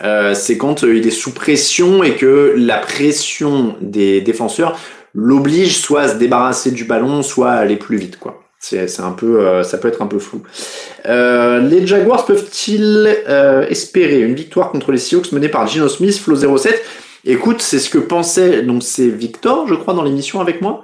euh, 0.03 0.33
c'est 0.33 0.57
quand 0.57 0.83
il 0.83 1.05
est 1.05 1.11
sous 1.11 1.33
pression 1.33 2.03
et 2.03 2.15
que 2.15 2.53
la 2.57 2.77
pression 2.77 3.75
des 3.81 4.21
défenseurs 4.21 4.77
l'oblige 5.13 5.77
soit 5.77 6.01
à 6.01 6.07
se 6.09 6.15
débarrasser 6.15 6.71
du 6.71 6.85
ballon, 6.85 7.21
soit 7.21 7.51
à 7.51 7.57
aller 7.57 7.77
plus 7.77 7.97
vite 7.97 8.17
quoi. 8.19 8.43
C'est 8.61 8.99
un 8.99 9.11
peu, 9.11 9.63
ça 9.63 9.77
peut 9.79 9.87
être 9.87 10.01
un 10.01 10.07
peu 10.07 10.19
flou. 10.19 10.43
les 11.05 11.87
Jaguars 11.87 12.25
peuvent-ils 12.25 13.17
espérer 13.69 14.21
une 14.21 14.35
victoire 14.35 14.71
contre 14.71 14.91
les 14.91 14.99
Seahawks 14.99 15.31
menée 15.31 15.49
par 15.49 15.67
Gino 15.67 15.89
Smith, 15.89 16.17
Flo 16.17 16.35
07 16.35 16.81
Écoute, 17.25 17.61
c'est 17.61 17.79
ce 17.79 17.89
que 17.89 17.99
pensait 17.99 18.63
donc 18.63 18.83
c'est 18.83 19.07
Victor, 19.07 19.67
je 19.67 19.75
crois, 19.75 19.93
dans 19.93 20.03
l'émission 20.03 20.41
avec 20.41 20.61
moi. 20.61 20.83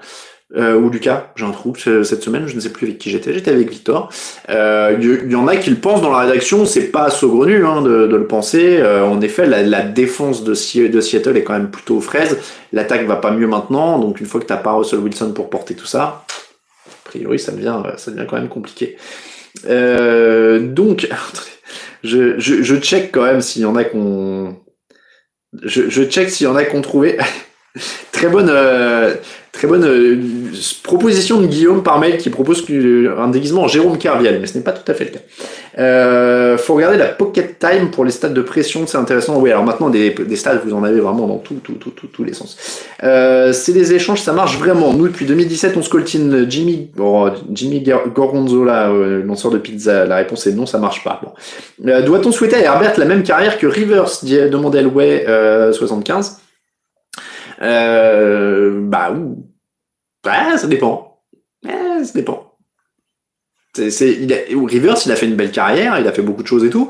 Euh, 0.56 0.80
ou 0.80 0.90
Lucas, 0.90 1.34
j'ai 1.36 1.44
un 1.44 1.52
trou 1.52 1.74
cette 1.76 2.24
semaine, 2.24 2.48
je 2.48 2.56
ne 2.56 2.62
sais 2.62 2.70
plus 2.70 2.88
avec 2.88 3.00
qui 3.00 3.10
j'étais, 3.10 3.34
j'étais 3.34 3.52
avec 3.52 3.70
Victor. 3.70 4.10
Il 4.48 4.56
euh, 4.56 5.28
y, 5.28 5.36
en 5.36 5.46
a 5.46 5.58
qui 5.58 5.70
le 5.70 5.76
pensent 5.76 6.02
dans 6.02 6.12
la 6.12 6.20
rédaction, 6.20 6.66
c'est 6.66 6.86
pas 6.88 7.10
saugrenu 7.10 7.66
hein, 7.66 7.82
de, 7.82 8.08
de, 8.08 8.16
le 8.16 8.28
penser. 8.28 8.78
Euh, 8.78 9.06
en 9.06 9.20
effet, 9.20 9.46
la, 9.46 9.62
la 9.64 9.82
défense 9.82 10.46
de, 10.46 10.52
de, 10.88 11.02
Seattle 11.02 11.36
est 11.36 11.44
quand 11.44 11.54
même 11.54 11.70
plutôt 11.70 12.00
fraise. 12.00 12.38
L'attaque 12.72 13.06
va 13.08 13.18
pas 13.18 13.32
mieux 13.32 13.48
maintenant, 13.48 14.00
donc 14.00 14.22
une 14.22 14.26
fois 14.26 14.40
que 14.40 14.46
t'as 14.46 14.56
pas 14.56 14.72
Russell 14.72 15.00
Wilson 15.00 15.34
pour 15.34 15.50
porter 15.50 15.76
tout 15.76 15.86
ça, 15.86 16.24
a 16.88 17.10
priori 17.10 17.40
ça 17.40 17.52
devient, 17.52 17.82
ça 17.98 18.12
devient 18.12 18.26
quand 18.28 18.38
même 18.38 18.50
compliqué. 18.50 18.98
donc, 19.64 21.10
je, 22.04 22.40
je, 22.40 22.76
check 22.76 23.12
quand 23.12 23.24
même 23.24 23.42
s'il 23.42 23.64
y 23.64 23.66
en 23.66 23.76
a 23.76 23.84
qu'on... 23.84 24.58
Je, 25.64 25.90
je 25.90 26.04
check 26.04 26.30
s'il 26.30 26.46
y 26.46 26.50
en 26.50 26.56
a 26.56 26.64
qu'on 26.64 26.82
trouvait... 26.82 27.18
très 28.12 28.30
bonne, 28.30 28.50
euh, 28.50 29.16
très 29.58 29.68
bonne 29.68 29.86
euh, 29.86 30.18
proposition 30.84 31.42
de 31.42 31.48
Guillaume 31.48 31.82
par 31.82 32.00
mail 32.00 32.18
qui 32.18 32.30
propose 32.30 32.64
un 32.70 33.30
déguisement 33.30 33.64
en 33.64 33.68
Jérôme 33.68 33.98
Carviel, 33.98 34.40
mais 34.40 34.46
ce 34.46 34.56
n'est 34.56 34.64
pas 34.64 34.72
tout 34.72 34.90
à 34.90 34.94
fait 34.94 35.06
le 35.06 35.10
cas. 35.12 35.20
Euh, 35.80 36.58
faut 36.58 36.76
regarder 36.76 36.98
la 36.98 37.08
pocket 37.08 37.58
time 37.58 37.90
pour 37.92 38.06
les 38.06 38.12
stades 38.12 38.34
de 38.34 38.42
pression, 38.42 38.86
c'est 38.86 38.98
intéressant. 38.98 39.40
Oui, 39.40 39.52
alors 39.52 39.64
maintenant 39.64 39.90
des, 39.90 40.12
des 40.12 40.36
stades, 40.36 40.62
vous 40.64 40.74
en 40.74 40.84
avez 40.84 41.00
vraiment 41.00 41.28
dans 41.28 41.38
tout, 41.38 41.56
tout, 41.64 41.74
tout, 41.74 41.92
tous 42.08 42.24
les 42.24 42.34
sens. 42.34 42.58
Euh, 43.04 43.52
c'est 43.52 43.74
des 43.74 43.94
échanges, 43.94 44.22
ça 44.22 44.34
marche 44.34 44.58
vraiment. 44.60 44.94
Nous 44.94 45.08
depuis 45.08 45.26
2017, 45.26 45.76
on 45.76 45.82
scoltine 45.82 46.46
Jimmy, 46.50 46.90
oh, 47.00 47.30
Jimmy 47.52 47.84
Gorgonzola, 48.14 48.92
euh, 48.92 49.24
lanceur 49.24 49.52
de 49.52 49.58
pizza. 49.58 50.06
La 50.06 50.18
réponse 50.18 50.46
est 50.46 50.54
non, 50.54 50.68
ça 50.68 50.78
marche 50.78 51.04
pas. 51.04 51.20
Euh, 51.86 52.04
doit-on 52.04 52.32
souhaiter 52.32 52.58
à 52.58 52.62
Herbert 52.62 52.94
la 52.98 53.06
même 53.06 53.24
carrière 53.24 53.58
que 53.58 53.66
Rivers, 53.66 54.10
demandait 54.24 54.80
Elway 54.80 55.26
75 55.72 56.42
euh, 57.62 58.80
bah, 58.82 59.12
ouais, 60.26 60.58
ça 60.58 60.68
dépend. 60.68 61.22
Ça 61.64 62.14
dépend. 62.14 62.58
Il 63.78 64.34
a, 64.34 64.38
Rivers, 64.66 64.98
il 65.06 65.12
a 65.12 65.16
fait 65.16 65.28
une 65.28 65.36
belle 65.36 65.52
carrière, 65.52 66.00
il 66.00 66.08
a 66.08 66.12
fait 66.12 66.22
beaucoup 66.22 66.42
de 66.42 66.48
choses 66.48 66.64
et 66.64 66.70
tout. 66.70 66.90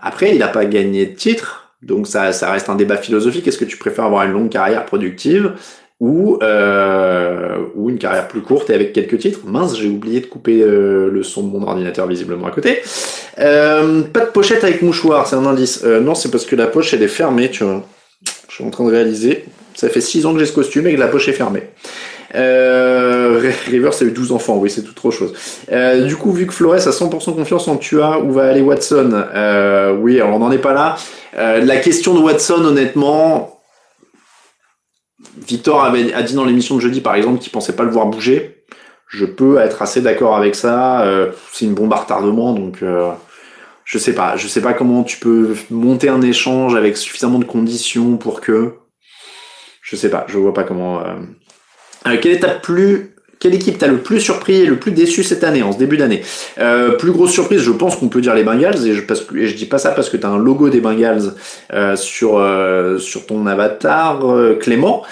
Après, 0.00 0.32
il 0.32 0.38
n'a 0.38 0.48
pas 0.48 0.66
gagné 0.66 1.06
de 1.06 1.14
titre, 1.14 1.74
donc 1.82 2.06
ça, 2.06 2.32
ça 2.32 2.52
reste 2.52 2.68
un 2.68 2.76
débat 2.76 2.96
philosophique. 2.96 3.48
Est-ce 3.48 3.58
que 3.58 3.64
tu 3.64 3.76
préfères 3.76 4.04
avoir 4.04 4.24
une 4.24 4.32
longue 4.32 4.50
carrière 4.50 4.86
productive 4.86 5.54
ou, 5.98 6.38
euh, 6.42 7.58
ou 7.74 7.90
une 7.90 7.98
carrière 7.98 8.28
plus 8.28 8.42
courte 8.42 8.70
et 8.70 8.74
avec 8.74 8.92
quelques 8.92 9.18
titres? 9.18 9.40
Mince, 9.46 9.76
j'ai 9.76 9.88
oublié 9.88 10.20
de 10.20 10.26
couper 10.26 10.62
euh, 10.62 11.10
le 11.10 11.24
son 11.24 11.42
de 11.42 11.48
mon 11.50 11.66
ordinateur 11.66 12.06
visiblement 12.06 12.46
à 12.46 12.52
côté. 12.52 12.82
Pas 13.36 13.82
de 13.82 14.30
pochette 14.32 14.62
avec 14.62 14.82
mouchoir, 14.82 15.26
c'est 15.26 15.36
un 15.36 15.46
indice. 15.46 15.82
Non, 15.84 16.14
c'est 16.14 16.30
parce 16.30 16.46
que 16.46 16.54
la 16.54 16.68
poche 16.68 16.94
elle 16.94 17.02
est 17.02 17.08
fermée, 17.08 17.50
tu 17.50 17.64
vois. 17.64 17.84
Je 18.48 18.54
suis 18.54 18.64
en 18.64 18.70
train 18.70 18.84
de 18.84 18.90
réaliser. 18.90 19.44
Ça 19.78 19.88
fait 19.88 20.00
6 20.00 20.26
ans 20.26 20.32
que 20.32 20.40
j'ai 20.40 20.46
ce 20.46 20.52
costume 20.52 20.88
et 20.88 20.94
que 20.96 20.98
la 20.98 21.06
poche 21.06 21.28
est 21.28 21.32
fermée. 21.32 21.62
Euh, 22.34 23.40
Rivers 23.68 23.92
a 24.00 24.04
eu 24.04 24.10
12 24.10 24.32
enfants, 24.32 24.56
oui, 24.56 24.70
c'est 24.70 24.82
toute 24.82 24.98
autre 24.98 25.16
chose. 25.16 25.34
Euh, 25.70 26.04
du 26.04 26.16
coup, 26.16 26.32
vu 26.32 26.48
que 26.48 26.52
Flores 26.52 26.88
a 26.88 26.90
100% 26.90 27.36
confiance 27.36 27.68
en 27.68 27.76
Tua, 27.76 28.18
où 28.18 28.32
va 28.32 28.48
aller 28.48 28.60
Watson? 28.60 29.12
Euh, 29.14 29.94
Oui, 29.94 30.20
alors 30.20 30.34
on 30.34 30.40
n'en 30.40 30.50
est 30.50 30.58
pas 30.58 30.72
là. 30.72 30.96
Euh, 31.36 31.60
la 31.60 31.76
question 31.76 32.12
de 32.14 32.18
Watson, 32.18 32.64
honnêtement, 32.64 33.60
Victor 35.46 35.84
avait, 35.84 36.12
a 36.12 36.24
dit 36.24 36.34
dans 36.34 36.44
l'émission 36.44 36.74
de 36.74 36.80
jeudi, 36.80 37.00
par 37.00 37.14
exemple, 37.14 37.38
qu'il 37.38 37.52
pensait 37.52 37.76
pas 37.76 37.84
le 37.84 37.90
voir 37.90 38.06
bouger. 38.06 38.64
Je 39.06 39.26
peux 39.26 39.58
être 39.58 39.80
assez 39.80 40.00
d'accord 40.00 40.36
avec 40.36 40.56
ça. 40.56 41.02
Euh, 41.02 41.30
c'est 41.52 41.66
une 41.66 41.74
bombe 41.74 41.92
à 41.92 41.98
retardement, 41.98 42.52
donc 42.52 42.82
euh, 42.82 43.12
je 43.84 43.96
sais 43.96 44.12
pas. 44.12 44.36
Je 44.36 44.48
sais 44.48 44.60
pas 44.60 44.72
comment 44.72 45.04
tu 45.04 45.20
peux 45.20 45.54
monter 45.70 46.08
un 46.08 46.20
échange 46.20 46.74
avec 46.74 46.96
suffisamment 46.96 47.38
de 47.38 47.44
conditions 47.44 48.16
pour 48.16 48.40
que 48.40 48.72
je 49.90 49.96
sais 49.96 50.10
pas, 50.10 50.26
je 50.28 50.38
vois 50.38 50.54
pas 50.54 50.64
comment. 50.64 51.00
Euh... 51.00 51.14
euh 52.06 52.16
quelle 52.20 52.32
est 52.32 52.40
ta 52.40 52.50
plus 52.50 53.14
quelle 53.38 53.54
équipe 53.54 53.78
t'a 53.78 53.86
le 53.86 53.98
plus 53.98 54.20
surpris 54.20 54.62
et 54.62 54.66
le 54.66 54.76
plus 54.76 54.90
déçu 54.90 55.22
cette 55.22 55.44
année, 55.44 55.62
en 55.62 55.72
ce 55.72 55.78
début 55.78 55.96
d'année? 55.96 56.22
Euh, 56.58 56.92
Plus 56.92 57.12
grosse 57.12 57.30
surprise, 57.30 57.60
je 57.60 57.70
pense 57.70 57.96
qu'on 57.96 58.08
peut 58.08 58.20
dire 58.20 58.34
les 58.34 58.42
Bengals, 58.42 58.86
et 58.86 58.94
je, 58.94 59.02
parce 59.02 59.20
que, 59.20 59.36
et 59.36 59.46
je 59.46 59.54
dis 59.54 59.66
pas 59.66 59.78
ça 59.78 59.90
parce 59.92 60.10
que 60.10 60.16
tu 60.16 60.26
as 60.26 60.30
un 60.30 60.38
logo 60.38 60.68
des 60.70 60.80
Bengals 60.80 61.34
euh, 61.72 61.94
sur, 61.94 62.38
euh, 62.38 62.98
sur 62.98 63.26
ton 63.26 63.46
avatar, 63.46 64.28
euh, 64.28 64.56
Clément. 64.56 65.04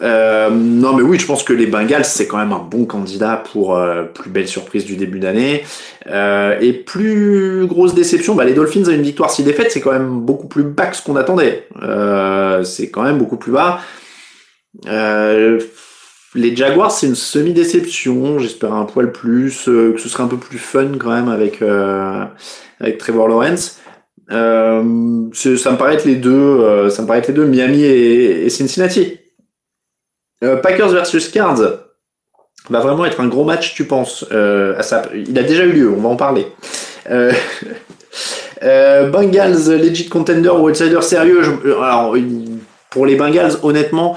non 0.00 0.94
mais 0.94 1.02
oui, 1.02 1.18
je 1.20 1.26
pense 1.26 1.44
que 1.44 1.52
les 1.52 1.66
Bengals, 1.66 2.04
c'est 2.04 2.26
quand 2.26 2.38
même 2.38 2.52
un 2.52 2.58
bon 2.58 2.86
candidat 2.86 3.42
pour 3.52 3.78
plus 4.14 4.30
belle 4.30 4.48
surprise 4.48 4.84
du 4.84 4.96
début 4.96 5.20
d'année. 5.20 5.62
et 6.08 6.72
plus 6.72 7.66
grosse 7.66 7.94
déception, 7.94 8.34
bah, 8.34 8.44
les 8.44 8.54
Dolphins 8.54 8.88
à 8.88 8.92
une 8.92 9.02
victoire 9.02 9.30
si 9.30 9.44
défaite, 9.44 9.70
c'est 9.70 9.80
quand 9.80 9.92
même 9.92 10.20
beaucoup 10.20 10.48
plus 10.48 10.64
bas 10.64 10.86
que 10.86 10.96
ce 10.96 11.02
qu'on 11.02 11.16
attendait. 11.16 11.68
c'est 12.64 12.90
quand 12.90 13.02
même 13.02 13.18
beaucoup 13.18 13.36
plus 13.36 13.52
bas. 13.52 13.80
Euh, 14.86 15.60
les 16.34 16.54
Jaguars, 16.54 16.90
c'est 16.92 17.06
une 17.06 17.14
semi-déception. 17.14 18.38
J'espère 18.38 18.72
un 18.74 18.84
poil 18.84 19.12
plus, 19.12 19.68
euh, 19.68 19.92
que 19.92 20.00
ce 20.00 20.08
serait 20.08 20.22
un 20.22 20.28
peu 20.28 20.36
plus 20.36 20.58
fun 20.58 20.92
quand 20.98 21.10
même 21.10 21.28
avec 21.28 21.60
euh, 21.62 22.24
avec 22.80 22.98
Trevor 22.98 23.28
Lawrence. 23.28 23.80
Ça 24.28 24.36
me 24.82 25.76
paraît 25.76 25.94
être 25.94 26.04
les 26.04 26.16
deux, 26.16 26.88
ça 26.90 27.02
me 27.02 27.06
paraît 27.06 27.18
être 27.18 27.28
les 27.28 27.34
deux, 27.34 27.46
Miami 27.46 27.82
et, 27.82 28.48
Cincinnati. 28.48 29.18
Packers 30.40 30.90
versus 30.90 31.28
Cards 31.28 31.60
va 32.70 32.80
vraiment 32.80 33.04
être 33.04 33.20
un 33.20 33.26
gros 33.26 33.44
match, 33.44 33.74
tu 33.74 33.86
penses 33.86 34.24
Il 34.30 35.38
a 35.38 35.42
déjà 35.42 35.64
eu 35.64 35.72
lieu, 35.72 35.90
on 35.90 36.00
va 36.00 36.10
en 36.10 36.16
parler. 36.16 36.46
Bengals, 38.62 39.68
legit 39.68 40.08
contender 40.08 40.50
ou 40.50 40.68
outsider 40.68 41.02
sérieux. 41.02 41.42
alors 41.82 42.14
pour 42.90 43.06
les 43.06 43.16
Bengals, 43.16 43.56
honnêtement, 43.64 44.16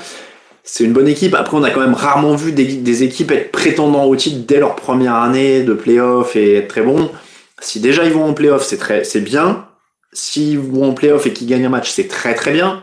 c'est 0.63 0.85
une 0.85 0.93
bonne 0.93 1.07
équipe. 1.07 1.35
Après, 1.35 1.57
on 1.57 1.63
a 1.63 1.69
quand 1.69 1.81
même 1.81 1.93
rarement 1.93 2.35
vu 2.35 2.53
des, 2.53 3.03
équipes 3.03 3.31
être 3.31 3.51
prétendants 3.51 4.05
au 4.05 4.15
titre 4.15 4.45
dès 4.47 4.59
leur 4.59 4.75
première 4.75 5.15
année 5.15 5.63
de 5.63 5.73
playoff 5.73 6.35
et 6.35 6.55
être 6.55 6.69
très 6.69 6.81
bons. 6.81 7.11
Si 7.59 7.79
déjà 7.79 8.05
ils 8.05 8.13
vont 8.13 8.25
en 8.25 8.33
playoff, 8.33 8.63
c'est 8.63 8.77
très, 8.77 9.03
c'est 9.03 9.21
bien. 9.21 9.67
S'ils 10.13 10.59
vont 10.59 10.89
en 10.89 10.93
playoff 10.93 11.25
et 11.27 11.33
qu'ils 11.33 11.47
gagnent 11.47 11.65
un 11.65 11.69
match, 11.69 11.91
c'est 11.91 12.07
très 12.07 12.33
très 12.33 12.53
bien. 12.53 12.81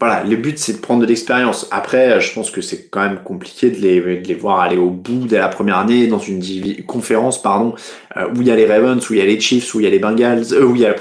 Voilà, 0.00 0.24
le 0.24 0.36
but 0.36 0.58
c'est 0.58 0.72
de 0.72 0.78
prendre 0.78 1.02
de 1.02 1.06
l'expérience. 1.06 1.68
Après, 1.70 2.20
je 2.20 2.32
pense 2.32 2.50
que 2.50 2.60
c'est 2.60 2.88
quand 2.88 3.02
même 3.02 3.20
compliqué 3.22 3.70
de 3.70 3.76
les, 3.76 4.00
de 4.00 4.26
les, 4.26 4.34
voir 4.34 4.60
aller 4.60 4.78
au 4.78 4.90
bout 4.90 5.26
dès 5.26 5.38
la 5.38 5.48
première 5.48 5.78
année 5.78 6.06
dans 6.06 6.18
une 6.18 6.42
conférence, 6.86 7.40
pardon, 7.40 7.74
euh, 8.16 8.26
où 8.34 8.40
il 8.40 8.48
y 8.48 8.50
a 8.50 8.56
les 8.56 8.66
Ravens, 8.66 9.08
où 9.08 9.12
il 9.12 9.18
y 9.18 9.22
a 9.22 9.26
les 9.26 9.38
Chiefs, 9.38 9.74
où 9.74 9.80
il 9.80 9.84
y 9.84 9.86
a 9.86 9.90
les 9.90 9.98
Bengals, 9.98 10.52
euh, 10.52 10.64
où 10.64 10.74
il 10.74 10.82
y 10.82 10.86
a, 10.86 10.96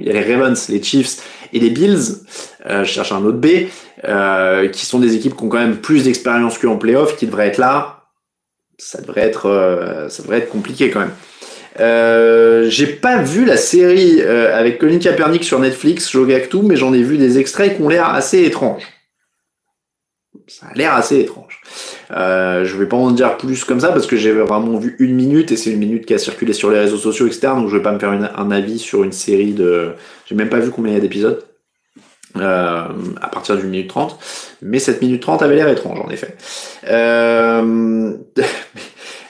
il 0.00 0.06
y 0.06 0.10
a 0.10 0.12
les 0.12 0.34
Ravens, 0.34 0.68
les 0.68 0.82
Chiefs 0.82 1.48
et 1.52 1.58
les 1.58 1.70
Bills. 1.70 2.18
Euh, 2.66 2.84
je 2.84 2.90
cherche 2.90 3.12
un 3.12 3.24
autre 3.24 3.38
B. 3.38 3.46
Euh, 4.04 4.68
qui 4.68 4.86
sont 4.86 5.00
des 5.00 5.16
équipes 5.16 5.36
qui 5.36 5.42
ont 5.42 5.48
quand 5.48 5.58
même 5.58 5.78
plus 5.78 6.04
d'expérience 6.04 6.56
qu'en 6.56 6.76
playoff, 6.76 7.16
qui 7.16 7.26
devraient 7.26 7.48
être 7.48 7.58
là, 7.58 8.04
ça 8.78 9.00
devrait 9.00 9.22
être, 9.22 9.46
euh, 9.46 10.08
ça 10.08 10.22
devrait 10.22 10.38
être 10.38 10.50
compliqué 10.50 10.90
quand 10.90 11.00
même. 11.00 11.14
Euh, 11.80 12.68
j'ai 12.70 12.86
pas 12.86 13.20
vu 13.22 13.44
la 13.44 13.56
série 13.56 14.20
euh, 14.20 14.56
avec 14.56 14.78
Colin 14.78 14.98
Kaepernick 14.98 15.44
sur 15.44 15.58
Netflix, 15.58 16.10
Jogactu, 16.10 16.58
mais 16.62 16.76
j'en 16.76 16.92
ai 16.92 17.02
vu 17.02 17.18
des 17.18 17.38
extraits 17.38 17.76
qui 17.76 17.82
ont 17.82 17.88
l'air 17.88 18.08
assez 18.08 18.44
étranges. 18.44 18.82
Ça 20.48 20.66
a 20.66 20.74
l'air 20.74 20.94
assez 20.94 21.20
étrange. 21.20 21.60
Euh, 22.10 22.64
je 22.64 22.76
vais 22.76 22.86
pas 22.86 22.96
en 22.96 23.10
dire 23.10 23.36
plus 23.36 23.64
comme 23.64 23.80
ça 23.80 23.88
parce 23.88 24.06
que 24.06 24.16
j'ai 24.16 24.32
vraiment 24.32 24.78
vu 24.78 24.96
une 24.98 25.14
minute 25.14 25.52
et 25.52 25.56
c'est 25.56 25.70
une 25.70 25.78
minute 25.78 26.06
qui 26.06 26.14
a 26.14 26.18
circulé 26.18 26.52
sur 26.52 26.70
les 26.70 26.78
réseaux 26.78 26.96
sociaux 26.96 27.26
externes 27.26 27.60
donc 27.60 27.70
je 27.70 27.76
vais 27.76 27.82
pas 27.82 27.92
me 27.92 27.98
faire 27.98 28.10
un 28.10 28.50
avis 28.50 28.78
sur 28.78 29.04
une 29.04 29.12
série 29.12 29.52
de. 29.52 29.92
J'ai 30.26 30.34
même 30.34 30.48
pas 30.48 30.58
vu 30.58 30.70
combien 30.70 30.92
il 30.92 30.94
y 30.94 30.98
a 30.98 31.02
d'épisodes. 31.02 31.44
Euh, 32.36 32.84
à 33.20 33.28
partir 33.28 33.56
d'une 33.56 33.70
minute 33.70 33.88
30, 33.88 34.18
mais 34.60 34.78
cette 34.78 35.00
minute 35.00 35.22
30 35.22 35.42
avait 35.42 35.56
l'air 35.56 35.68
étrange 35.68 35.98
en 35.98 36.10
effet. 36.10 36.36
Euh... 36.86 38.12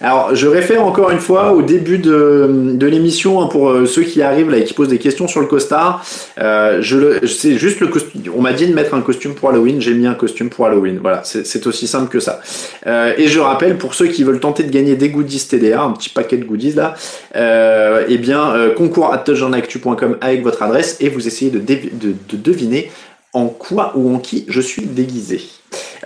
Alors, 0.00 0.34
je 0.34 0.46
réfère 0.46 0.84
encore 0.84 1.10
une 1.10 1.18
fois 1.18 1.52
au 1.52 1.62
début 1.62 1.98
de, 1.98 2.72
de 2.74 2.86
l'émission 2.86 3.40
hein, 3.40 3.46
pour 3.46 3.70
euh, 3.70 3.84
ceux 3.84 4.02
qui 4.02 4.22
arrivent 4.22 4.48
là 4.48 4.58
et 4.58 4.64
qui 4.64 4.72
posent 4.72 4.88
des 4.88 4.98
questions 4.98 5.26
sur 5.26 5.40
le 5.40 5.46
costard. 5.46 6.04
Euh, 6.38 6.78
je 6.80 7.26
c'est 7.26 7.56
juste 7.56 7.80
le 7.80 7.88
costume. 7.88 8.22
On 8.36 8.40
m'a 8.40 8.52
dit 8.52 8.68
de 8.68 8.74
mettre 8.74 8.94
un 8.94 9.00
costume 9.00 9.34
pour 9.34 9.50
Halloween. 9.50 9.80
J'ai 9.80 9.94
mis 9.94 10.06
un 10.06 10.14
costume 10.14 10.50
pour 10.50 10.66
Halloween. 10.66 11.00
Voilà, 11.02 11.22
c'est 11.24 11.66
aussi 11.66 11.88
simple 11.88 12.08
que 12.08 12.20
ça. 12.20 12.40
Euh, 12.86 13.12
et 13.18 13.26
je 13.26 13.40
rappelle 13.40 13.76
pour 13.76 13.94
ceux 13.94 14.06
qui 14.06 14.22
veulent 14.22 14.40
tenter 14.40 14.62
de 14.62 14.70
gagner 14.70 14.94
des 14.94 15.08
goodies 15.08 15.48
TDA, 15.48 15.82
un 15.82 15.92
petit 15.92 16.10
paquet 16.10 16.36
de 16.36 16.44
goodies 16.44 16.74
là, 16.74 16.94
eh 17.34 18.18
bien 18.18 18.54
concours 18.76 19.12
at 19.12 19.24
avec 20.20 20.42
votre 20.42 20.62
adresse 20.62 20.96
et 21.00 21.08
vous 21.08 21.26
essayez 21.26 21.50
de, 21.50 21.58
de 21.58 22.36
deviner 22.36 22.90
en 23.32 23.46
quoi 23.46 23.92
ou 23.96 24.14
en 24.14 24.18
qui 24.18 24.44
je 24.48 24.60
suis 24.60 24.82
déguisé. 24.82 25.40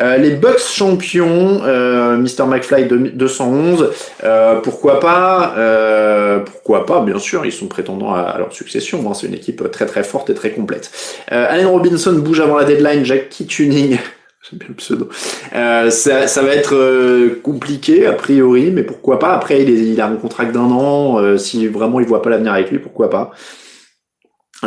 Euh, 0.01 0.17
les 0.17 0.31
Bucks 0.31 0.59
champions, 0.59 1.63
euh, 1.65 2.17
Mr. 2.17 2.47
McFly 2.47 2.87
211, 2.87 3.91
euh, 4.25 4.57
pourquoi 4.61 5.01
pas 5.01 5.55
euh, 5.57 6.41
Pourquoi 6.41 6.87
pas 6.87 7.01
Bien 7.01 7.19
sûr, 7.19 7.45
ils 7.45 7.53
sont 7.53 7.67
prétendants 7.67 8.15
à, 8.15 8.37
leur 8.39 8.53
succession. 8.53 9.05
Hein, 9.09 9.15
c'est 9.15 9.27
une 9.27 9.35
équipe 9.35 9.71
très 9.71 9.87
très 9.87 10.03
forte 10.03 10.31
et 10.31 10.35
très 10.35 10.51
complète. 10.51 10.91
Allen 11.29 11.67
Robinson 11.67 12.13
bouge 12.13 12.41
avant 12.41 12.57
la 12.57 12.65
deadline. 12.65 13.05
Jackie 13.05 13.47
Tuning 13.47 13.99
J'aime 14.51 14.59
bien 14.59 14.69
le 14.71 14.75
pseudo. 14.75 15.09
Euh, 15.55 15.91
ça, 15.91 16.27
ça, 16.27 16.43
va 16.43 16.53
être 16.53 16.75
euh, 16.75 17.41
compliqué 17.45 18.07
a 18.07 18.13
priori, 18.13 18.73
mais 18.73 18.83
pourquoi 18.83 19.21
pas. 19.21 19.35
Après, 19.35 19.63
il, 19.63 19.71
est, 19.71 19.93
il 19.93 20.01
a 20.01 20.09
un 20.09 20.17
contrat 20.17 20.47
d'un 20.47 20.63
an. 20.63 21.21
Euh, 21.21 21.39
si 21.39 21.69
vraiment 21.69 22.01
il 22.01 22.07
voit 22.07 22.23
pas 22.23 22.31
l'avenir 22.31 22.53
avec 22.53 22.71
lui, 22.73 22.81
pourquoi 22.81 23.09
pas. 23.09 23.31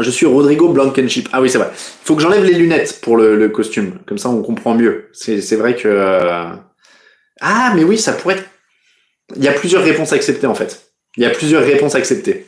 Je 0.01 0.09
suis 0.09 0.25
Rodrigo 0.25 0.69
Blankenship. 0.69 1.29
Ah 1.31 1.41
oui, 1.41 1.49
c'est 1.49 1.57
vrai. 1.57 1.69
Il 1.71 2.05
faut 2.05 2.15
que 2.15 2.21
j'enlève 2.21 2.43
les 2.43 2.53
lunettes 2.53 2.99
pour 3.01 3.15
le, 3.15 3.35
le, 3.37 3.49
costume. 3.49 3.93
Comme 4.05 4.17
ça, 4.17 4.29
on 4.29 4.41
comprend 4.41 4.75
mieux. 4.75 5.09
C'est 5.13 5.55
vrai 5.55 5.75
que... 5.75 5.87
Euh, 5.87 6.49
ah, 7.41 7.73
mais 7.75 7.83
oui, 7.83 7.97
ça 7.97 8.13
pourrait 8.13 8.35
être... 8.35 8.45
Il 9.35 9.43
y 9.43 9.47
a 9.47 9.53
plusieurs 9.53 9.83
réponses 9.83 10.11
acceptées, 10.13 10.47
en 10.47 10.55
fait. 10.55 10.91
Il 11.17 11.23
y 11.23 11.25
a 11.25 11.29
plusieurs 11.29 11.63
réponses 11.63 11.95
acceptées. 11.95 12.45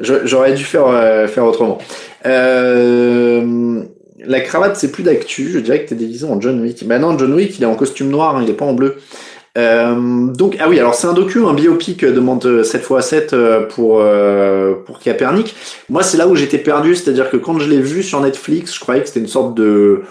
J'aurais 0.00 0.52
dû 0.52 0.64
faire, 0.64 0.86
euh, 0.86 1.26
faire 1.26 1.44
autrement. 1.44 1.78
Euh, 2.26 3.82
la 4.18 4.40
cravate, 4.40 4.76
c'est 4.76 4.92
plus 4.92 5.02
d'actu. 5.02 5.50
Je 5.50 5.58
dirais 5.58 5.84
que 5.84 5.88
t'es 5.88 5.94
déguisé 5.94 6.24
en 6.26 6.40
John 6.40 6.60
Wick. 6.60 6.86
Ben 6.86 7.00
non, 7.00 7.16
John 7.18 7.32
Wick, 7.34 7.58
il 7.58 7.62
est 7.62 7.66
en 7.66 7.74
costume 7.74 8.08
noir, 8.08 8.36
hein, 8.36 8.42
il 8.44 8.50
est 8.50 8.54
pas 8.54 8.64
en 8.64 8.74
bleu. 8.74 8.96
Euh, 9.58 10.26
donc, 10.28 10.56
ah 10.60 10.68
oui, 10.68 10.78
alors 10.78 10.94
c'est 10.94 11.06
un 11.06 11.12
docu, 11.12 11.44
un 11.44 11.52
biopic 11.52 12.04
demande 12.04 12.44
7x7 12.44 13.66
pour, 13.66 14.02
pour 14.86 14.98
Capernic. 15.00 15.54
Moi, 15.88 16.02
c'est 16.02 16.16
là 16.16 16.28
où 16.28 16.36
j'étais 16.36 16.58
perdu, 16.58 16.94
c'est-à-dire 16.94 17.28
que 17.28 17.36
quand 17.36 17.58
je 17.58 17.68
l'ai 17.68 17.80
vu 17.80 18.02
sur 18.02 18.20
Netflix, 18.20 18.74
je 18.74 18.80
croyais 18.80 19.02
que 19.02 19.08
c'était 19.08 19.20
une 19.20 19.26
sorte 19.26 19.54
de 19.54 20.02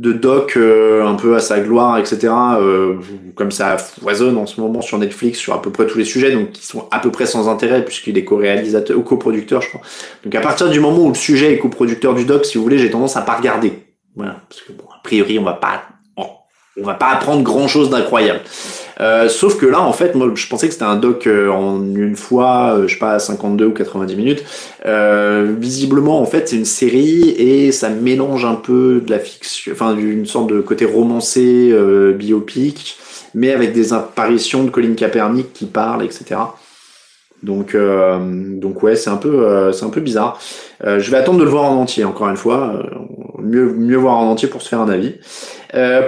de 0.00 0.12
doc 0.12 0.56
euh, 0.56 1.06
un 1.06 1.14
peu 1.14 1.36
à 1.36 1.40
sa 1.40 1.60
gloire, 1.60 1.98
etc. 1.98 2.32
Euh, 2.58 2.94
comme 3.34 3.50
ça 3.50 3.76
foisonne 3.76 4.38
en 4.38 4.46
ce 4.46 4.58
moment 4.58 4.80
sur 4.80 4.96
Netflix 4.96 5.38
sur 5.38 5.52
à 5.52 5.60
peu 5.60 5.70
près 5.70 5.86
tous 5.86 5.98
les 5.98 6.06
sujets, 6.06 6.32
donc 6.32 6.52
qui 6.52 6.64
sont 6.64 6.88
à 6.90 7.00
peu 7.00 7.10
près 7.10 7.26
sans 7.26 7.50
intérêt 7.50 7.84
puisqu'il 7.84 8.16
est 8.16 8.24
co-réalisateur 8.24 8.96
ou 8.96 9.02
coproducteur, 9.02 9.60
je 9.60 9.68
crois. 9.68 9.82
Donc 10.24 10.34
à 10.34 10.40
partir 10.40 10.70
du 10.70 10.80
moment 10.80 11.04
où 11.04 11.08
le 11.10 11.14
sujet 11.14 11.52
est 11.52 11.58
coproducteur 11.58 12.14
du 12.14 12.24
doc, 12.24 12.46
si 12.46 12.56
vous 12.56 12.64
voulez, 12.64 12.78
j'ai 12.78 12.90
tendance 12.90 13.18
à 13.18 13.20
pas 13.20 13.36
regarder. 13.36 13.74
Voilà, 14.16 14.40
parce 14.48 14.62
que 14.62 14.72
bon, 14.72 14.84
a 14.84 15.02
priori, 15.04 15.38
on 15.38 15.44
va 15.44 15.52
pas 15.52 15.82
on 16.78 16.84
va 16.84 16.94
pas 16.94 17.08
apprendre 17.08 17.42
grand 17.42 17.68
chose 17.68 17.90
d'incroyable. 17.90 18.40
Euh, 19.00 19.28
sauf 19.28 19.56
que 19.56 19.66
là, 19.66 19.80
en 19.80 19.92
fait, 19.92 20.14
moi, 20.14 20.30
je 20.34 20.46
pensais 20.46 20.66
que 20.66 20.74
c'était 20.74 20.84
un 20.84 20.96
doc 20.96 21.26
euh, 21.26 21.48
en 21.48 21.82
une 21.82 22.16
fois, 22.16 22.74
euh, 22.76 22.86
je 22.86 22.94
sais 22.94 22.98
pas, 22.98 23.18
52 23.18 23.66
ou 23.66 23.72
90 23.72 24.16
minutes. 24.16 24.44
Euh, 24.84 25.54
visiblement, 25.58 26.20
en 26.20 26.26
fait, 26.26 26.48
c'est 26.48 26.56
une 26.56 26.66
série 26.66 27.30
et 27.30 27.72
ça 27.72 27.88
mélange 27.88 28.44
un 28.44 28.56
peu 28.56 29.02
de 29.04 29.10
la 29.10 29.18
fiction, 29.18 29.72
enfin, 29.72 29.94
d'une 29.94 30.26
sorte 30.26 30.50
de 30.50 30.60
côté 30.60 30.84
romancé, 30.84 31.74
biopic, 32.14 32.98
mais 33.34 33.52
avec 33.52 33.72
des 33.72 33.92
apparitions 33.92 34.64
de 34.64 34.70
Colin 34.70 34.94
Kaepernick 34.94 35.52
qui 35.52 35.66
parle, 35.66 36.04
etc. 36.04 36.36
Donc, 37.42 37.74
donc 37.74 38.82
ouais, 38.82 38.96
c'est 38.96 39.08
un 39.08 39.16
peu, 39.16 39.72
c'est 39.72 39.84
un 39.84 39.90
peu 39.90 40.00
bizarre. 40.00 40.38
Je 40.84 41.10
vais 41.10 41.16
attendre 41.16 41.38
de 41.38 41.44
le 41.44 41.50
voir 41.50 41.64
en 41.64 41.76
entier, 41.76 42.04
encore 42.04 42.28
une 42.28 42.36
fois. 42.36 42.82
Mieux, 43.42 43.72
mieux 43.72 43.96
voir 43.96 44.16
en 44.18 44.30
entier 44.30 44.48
pour 44.48 44.62
se 44.62 44.68
faire 44.68 44.80
un 44.80 44.88
avis. 44.88 45.14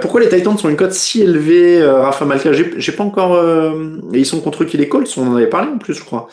pourquoi 0.01 0.21
les 0.21 0.29
Titans 0.29 0.57
sont 0.57 0.69
une 0.69 0.75
cote 0.75 0.93
si 0.93 1.21
élevée, 1.21 1.85
Rafa 1.85 2.25
Malka? 2.25 2.51
J'ai 2.53 2.91
pas 2.91 3.03
encore. 3.03 3.37
et 4.13 4.19
ils 4.19 4.25
sont 4.25 4.41
contre 4.41 4.65
qui 4.65 4.77
les 4.77 4.89
Colts? 4.89 5.09
On 5.17 5.27
en 5.27 5.35
avait 5.35 5.47
parlé 5.47 5.69
en 5.69 5.77
plus, 5.77 5.93
je 5.93 6.03
crois. 6.03 6.27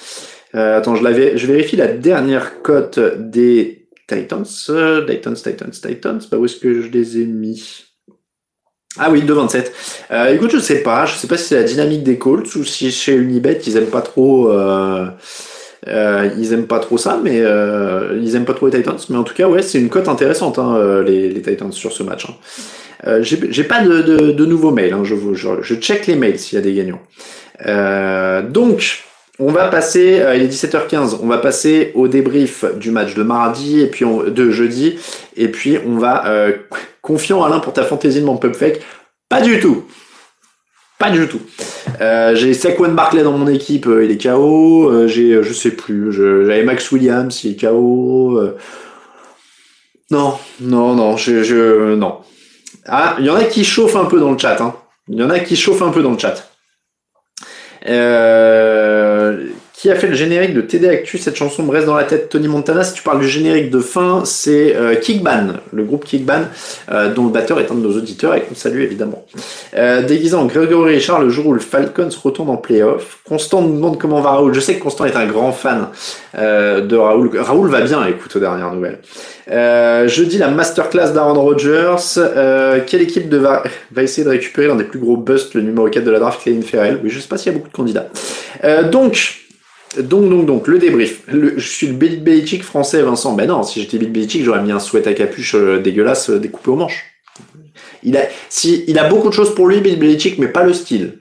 attends, 0.54 0.96
je 0.96 1.46
vérifie 1.46 1.76
la 1.76 1.88
dernière 1.88 2.62
cote 2.62 2.98
des 3.18 3.88
Titans. 4.06 4.44
Titans, 4.44 5.34
Titans, 5.34 5.70
Titans. 5.70 6.20
Bah 6.30 6.38
où 6.38 6.44
est-ce 6.44 6.56
que 6.56 6.82
je 6.82 6.88
les 6.88 7.20
ai 7.20 7.24
mis? 7.24 7.90
Ah 8.98 9.08
oui, 9.10 9.22
2,27. 9.22 9.70
Euh, 10.10 10.34
écoute, 10.34 10.50
je 10.50 10.58
sais 10.58 10.82
pas. 10.82 11.06
Je 11.06 11.14
sais 11.14 11.28
pas 11.28 11.36
si 11.36 11.44
c'est 11.44 11.54
la 11.54 11.62
dynamique 11.62 12.02
des 12.02 12.18
Colts 12.18 12.52
ou 12.56 12.64
si 12.64 12.90
chez 12.90 13.14
Unibet 13.14 13.60
ils 13.66 13.76
aiment 13.76 13.86
pas 13.86 14.02
trop. 14.02 14.50
Euh, 14.50 15.06
euh, 15.06 15.08
ils 15.86 16.52
aiment 16.52 16.66
pas 16.66 16.78
trop 16.78 16.98
ça, 16.98 17.18
mais 17.22 17.40
euh, 17.40 18.18
ils 18.22 18.36
aiment 18.36 18.44
pas 18.44 18.54
trop 18.54 18.66
les 18.66 18.78
Titans. 18.78 18.98
Mais 19.08 19.16
en 19.16 19.24
tout 19.24 19.34
cas, 19.34 19.48
ouais, 19.48 19.62
c'est 19.62 19.78
une 19.78 19.88
cote 19.88 20.08
intéressante 20.08 20.58
hein, 20.58 20.76
euh, 20.76 21.02
les, 21.02 21.40
Titans 21.40 21.72
sur 21.72 21.92
ce 21.92 22.02
match. 22.02 22.26
Hein. 22.28 22.34
Euh, 23.06 23.22
J'ai 23.22 23.64
pas 23.64 23.82
de, 23.82 24.44
nouveaux 24.44 24.72
mails. 24.72 24.92
Hein, 24.92 25.02
je, 25.04 25.74
check 25.76 26.06
les 26.06 26.16
mails 26.16 26.38
s'il 26.38 26.56
y 26.56 26.58
a 26.58 26.64
des 26.64 26.74
gagnants. 26.74 27.00
donc, 28.48 29.04
on 29.38 29.52
va 29.52 29.68
passer, 29.68 30.22
il 30.34 30.42
est 30.42 30.52
17h15, 30.52 31.18
on 31.22 31.26
va 31.26 31.38
passer 31.38 31.92
au 31.94 32.08
débrief 32.08 32.64
du 32.76 32.90
match 32.90 33.14
de 33.14 33.22
mardi 33.22 33.80
et 33.80 33.86
puis 33.86 34.04
de 34.04 34.50
jeudi, 34.50 34.98
et 35.34 35.48
puis 35.48 35.78
on 35.86 35.96
va 35.96 36.24
Confiant 37.00 37.42
Alain 37.42 37.60
pour 37.60 37.72
ta 37.72 37.84
fantaisie 37.84 38.20
de 38.20 38.26
mon 38.26 38.36
pub 38.36 38.54
fake 38.54 38.82
Pas 39.30 39.40
du 39.40 39.58
tout. 39.58 39.86
Pas 40.98 41.10
du 41.10 41.26
tout. 41.26 41.40
Euh, 42.00 42.34
j'ai 42.34 42.54
Saquon 42.54 42.92
Barclay 42.92 43.22
dans 43.22 43.36
mon 43.36 43.46
équipe, 43.46 43.86
euh, 43.86 44.04
il 44.04 44.10
est 44.10 44.22
KO. 44.22 44.90
Euh, 44.90 45.06
j'ai, 45.06 45.42
je 45.42 45.52
sais 45.52 45.72
plus, 45.72 46.12
j'avais 46.12 46.62
Max 46.62 46.90
Williams, 46.92 47.44
il 47.44 47.52
est 47.52 47.60
KO. 47.60 48.40
non, 50.10 50.38
non, 50.60 50.94
non, 50.94 51.16
je, 51.16 51.42
je, 51.42 51.94
non. 51.94 52.20
Ah, 52.86 53.16
il 53.18 53.26
y 53.26 53.30
en 53.30 53.36
a 53.36 53.44
qui 53.44 53.64
chauffent 53.64 53.96
un 53.96 54.06
peu 54.06 54.18
dans 54.18 54.32
le 54.32 54.38
chat. 54.38 54.60
Hein. 54.60 54.74
Il 55.08 55.16
y 55.16 55.22
en 55.22 55.30
a 55.30 55.40
qui 55.40 55.56
chauffent 55.56 55.82
un 55.82 55.90
peu 55.90 56.02
dans 56.02 56.12
le 56.12 56.18
chat. 56.18 56.50
Euh, 57.86 58.99
qui 59.80 59.90
a 59.90 59.94
fait 59.94 60.08
le 60.08 60.14
générique 60.14 60.52
de 60.52 60.60
TD 60.60 60.90
Actu 60.90 61.16
Cette 61.16 61.36
chanson 61.36 61.62
me 61.62 61.70
reste 61.70 61.86
dans 61.86 61.94
la 61.94 62.04
tête, 62.04 62.28
Tony 62.28 62.48
Montana. 62.48 62.84
Si 62.84 62.92
tu 62.92 63.02
parles 63.02 63.20
du 63.20 63.28
générique 63.28 63.70
de 63.70 63.78
fin, 63.78 64.26
c'est 64.26 64.76
euh, 64.76 64.94
Kickban, 64.94 65.54
le 65.72 65.84
groupe 65.84 66.04
Kickban, 66.04 66.42
euh, 66.92 67.10
dont 67.14 67.24
le 67.24 67.30
batteur 67.30 67.58
est 67.60 67.70
un 67.70 67.74
de 67.74 67.80
nos 67.80 67.96
auditeurs 67.96 68.34
et 68.34 68.42
qu'on 68.42 68.54
salue 68.54 68.82
évidemment. 68.82 69.24
Euh, 69.74 70.02
déguisant 70.02 70.44
Grégory 70.44 70.96
Richard 70.96 71.22
le 71.22 71.30
jour 71.30 71.46
où 71.46 71.54
le 71.54 71.60
Falcons 71.60 72.10
retourne 72.22 72.50
en 72.50 72.58
playoff. 72.58 73.20
Constant 73.26 73.62
nous 73.62 73.74
demande 73.74 73.98
comment 73.98 74.20
va 74.20 74.32
Raoul. 74.32 74.52
Je 74.52 74.60
sais 74.60 74.74
que 74.74 74.82
Constant 74.82 75.06
est 75.06 75.16
un 75.16 75.24
grand 75.24 75.52
fan 75.52 75.88
euh, 76.36 76.82
de 76.82 76.96
Raoul. 76.96 77.30
Raoul 77.38 77.70
va 77.70 77.80
bien, 77.80 78.06
écoute, 78.06 78.36
aux 78.36 78.40
dernières 78.40 78.74
nouvelles. 78.74 78.98
Euh, 79.50 80.08
jeudi, 80.08 80.36
la 80.36 80.48
masterclass 80.48 81.12
d'Aaron 81.14 81.40
Rodgers. 81.40 81.96
Euh, 82.18 82.80
quelle 82.86 83.00
équipe 83.00 83.32
va, 83.32 83.62
va 83.92 84.02
essayer 84.02 84.24
de 84.24 84.30
récupérer 84.30 84.66
l'un 84.66 84.76
des 84.76 84.84
plus 84.84 84.98
gros 84.98 85.16
busts, 85.16 85.54
le 85.54 85.62
numéro 85.62 85.88
4 85.88 86.04
de 86.04 86.10
la 86.10 86.18
draft, 86.18 86.42
Kevin 86.44 86.62
Ferrell 86.62 87.00
Oui, 87.02 87.08
je 87.08 87.18
sais 87.18 87.28
pas 87.28 87.38
s'il 87.38 87.50
y 87.50 87.54
a 87.54 87.58
beaucoup 87.58 87.70
de 87.70 87.76
candidats. 87.76 88.08
donc, 88.90 89.40
donc, 89.98 90.28
donc, 90.28 90.46
donc, 90.46 90.68
le 90.68 90.78
débrief. 90.78 91.22
je 91.28 91.58
suis 91.58 91.88
le 91.88 91.94
Bill 91.94 92.22
Belichick 92.22 92.62
français, 92.62 93.02
Vincent. 93.02 93.34
Ben 93.34 93.46
non, 93.48 93.62
si 93.62 93.80
j'étais 93.80 93.98
Bill 93.98 94.12
Belichick, 94.12 94.44
j'aurais 94.44 94.62
mis 94.62 94.72
un 94.72 94.78
sweat 94.78 95.06
à 95.06 95.14
capuche 95.14 95.54
euh, 95.56 95.80
dégueulasse 95.80 96.30
euh, 96.30 96.38
découpé 96.38 96.70
aux 96.70 96.76
manches. 96.76 97.04
Il 98.02 98.16
a, 98.16 98.22
si, 98.48 98.84
il 98.86 98.98
a 98.98 99.08
beaucoup 99.08 99.28
de 99.28 99.34
choses 99.34 99.54
pour 99.54 99.66
lui, 99.66 99.80
Bill 99.80 99.98
Belichick, 99.98 100.38
mais 100.38 100.48
pas 100.48 100.62
le 100.62 100.72
style. 100.72 101.18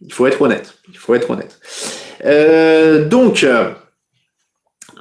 Il 0.00 0.12
faut 0.12 0.26
être 0.26 0.40
honnête. 0.40 0.74
Il 0.88 0.96
faut 0.96 1.14
être 1.14 1.30
honnête. 1.30 1.60
Euh, 2.24 3.06
donc, 3.06 3.46